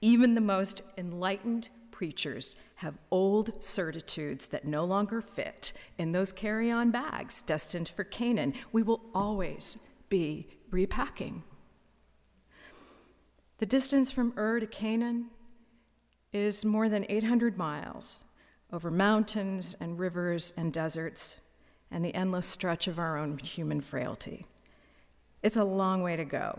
Even 0.00 0.34
the 0.34 0.40
most 0.40 0.82
enlightened 0.96 1.68
preachers 1.90 2.56
have 2.76 2.98
old 3.10 3.52
certitudes 3.62 4.48
that 4.48 4.64
no 4.64 4.84
longer 4.84 5.20
fit 5.20 5.72
in 5.98 6.12
those 6.12 6.30
carry 6.32 6.70
on 6.70 6.90
bags 6.90 7.42
destined 7.42 7.88
for 7.88 8.04
Canaan. 8.04 8.54
We 8.70 8.84
will 8.84 9.00
always 9.14 9.76
be 10.08 10.48
repacking. 10.70 11.42
The 13.58 13.66
distance 13.66 14.12
from 14.12 14.32
Ur 14.38 14.60
to 14.60 14.66
Canaan 14.66 15.30
is 16.32 16.64
more 16.64 16.88
than 16.88 17.04
800 17.08 17.58
miles 17.58 18.20
over 18.72 18.90
mountains 18.90 19.74
and 19.80 19.98
rivers 19.98 20.52
and 20.56 20.72
deserts 20.72 21.38
and 21.90 22.04
the 22.04 22.14
endless 22.14 22.46
stretch 22.46 22.86
of 22.86 22.98
our 22.98 23.16
own 23.16 23.36
human 23.38 23.80
frailty. 23.80 24.46
It's 25.42 25.56
a 25.56 25.64
long 25.64 26.02
way 26.02 26.16
to 26.16 26.24
go, 26.24 26.58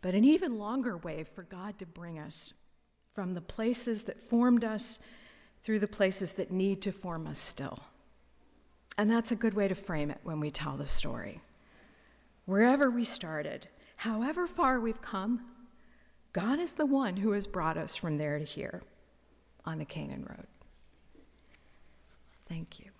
but 0.00 0.14
an 0.14 0.24
even 0.24 0.58
longer 0.58 0.96
way 0.96 1.24
for 1.24 1.42
God 1.42 1.78
to 1.78 1.86
bring 1.86 2.18
us 2.18 2.52
from 3.10 3.34
the 3.34 3.40
places 3.40 4.04
that 4.04 4.20
formed 4.20 4.64
us 4.64 5.00
through 5.62 5.78
the 5.78 5.88
places 5.88 6.34
that 6.34 6.50
need 6.50 6.82
to 6.82 6.92
form 6.92 7.26
us 7.26 7.38
still. 7.38 7.78
And 8.98 9.10
that's 9.10 9.32
a 9.32 9.36
good 9.36 9.54
way 9.54 9.68
to 9.68 9.74
frame 9.74 10.10
it 10.10 10.20
when 10.22 10.40
we 10.40 10.50
tell 10.50 10.76
the 10.76 10.86
story. 10.86 11.40
Wherever 12.44 12.90
we 12.90 13.04
started, 13.04 13.68
however 13.96 14.46
far 14.46 14.80
we've 14.80 15.00
come, 15.00 15.42
God 16.32 16.58
is 16.58 16.74
the 16.74 16.86
one 16.86 17.16
who 17.16 17.32
has 17.32 17.46
brought 17.46 17.76
us 17.76 17.94
from 17.94 18.18
there 18.18 18.38
to 18.38 18.44
here 18.44 18.82
on 19.64 19.78
the 19.78 19.84
Canaan 19.84 20.26
Road. 20.28 20.46
Thank 22.48 22.80
you. 22.80 22.91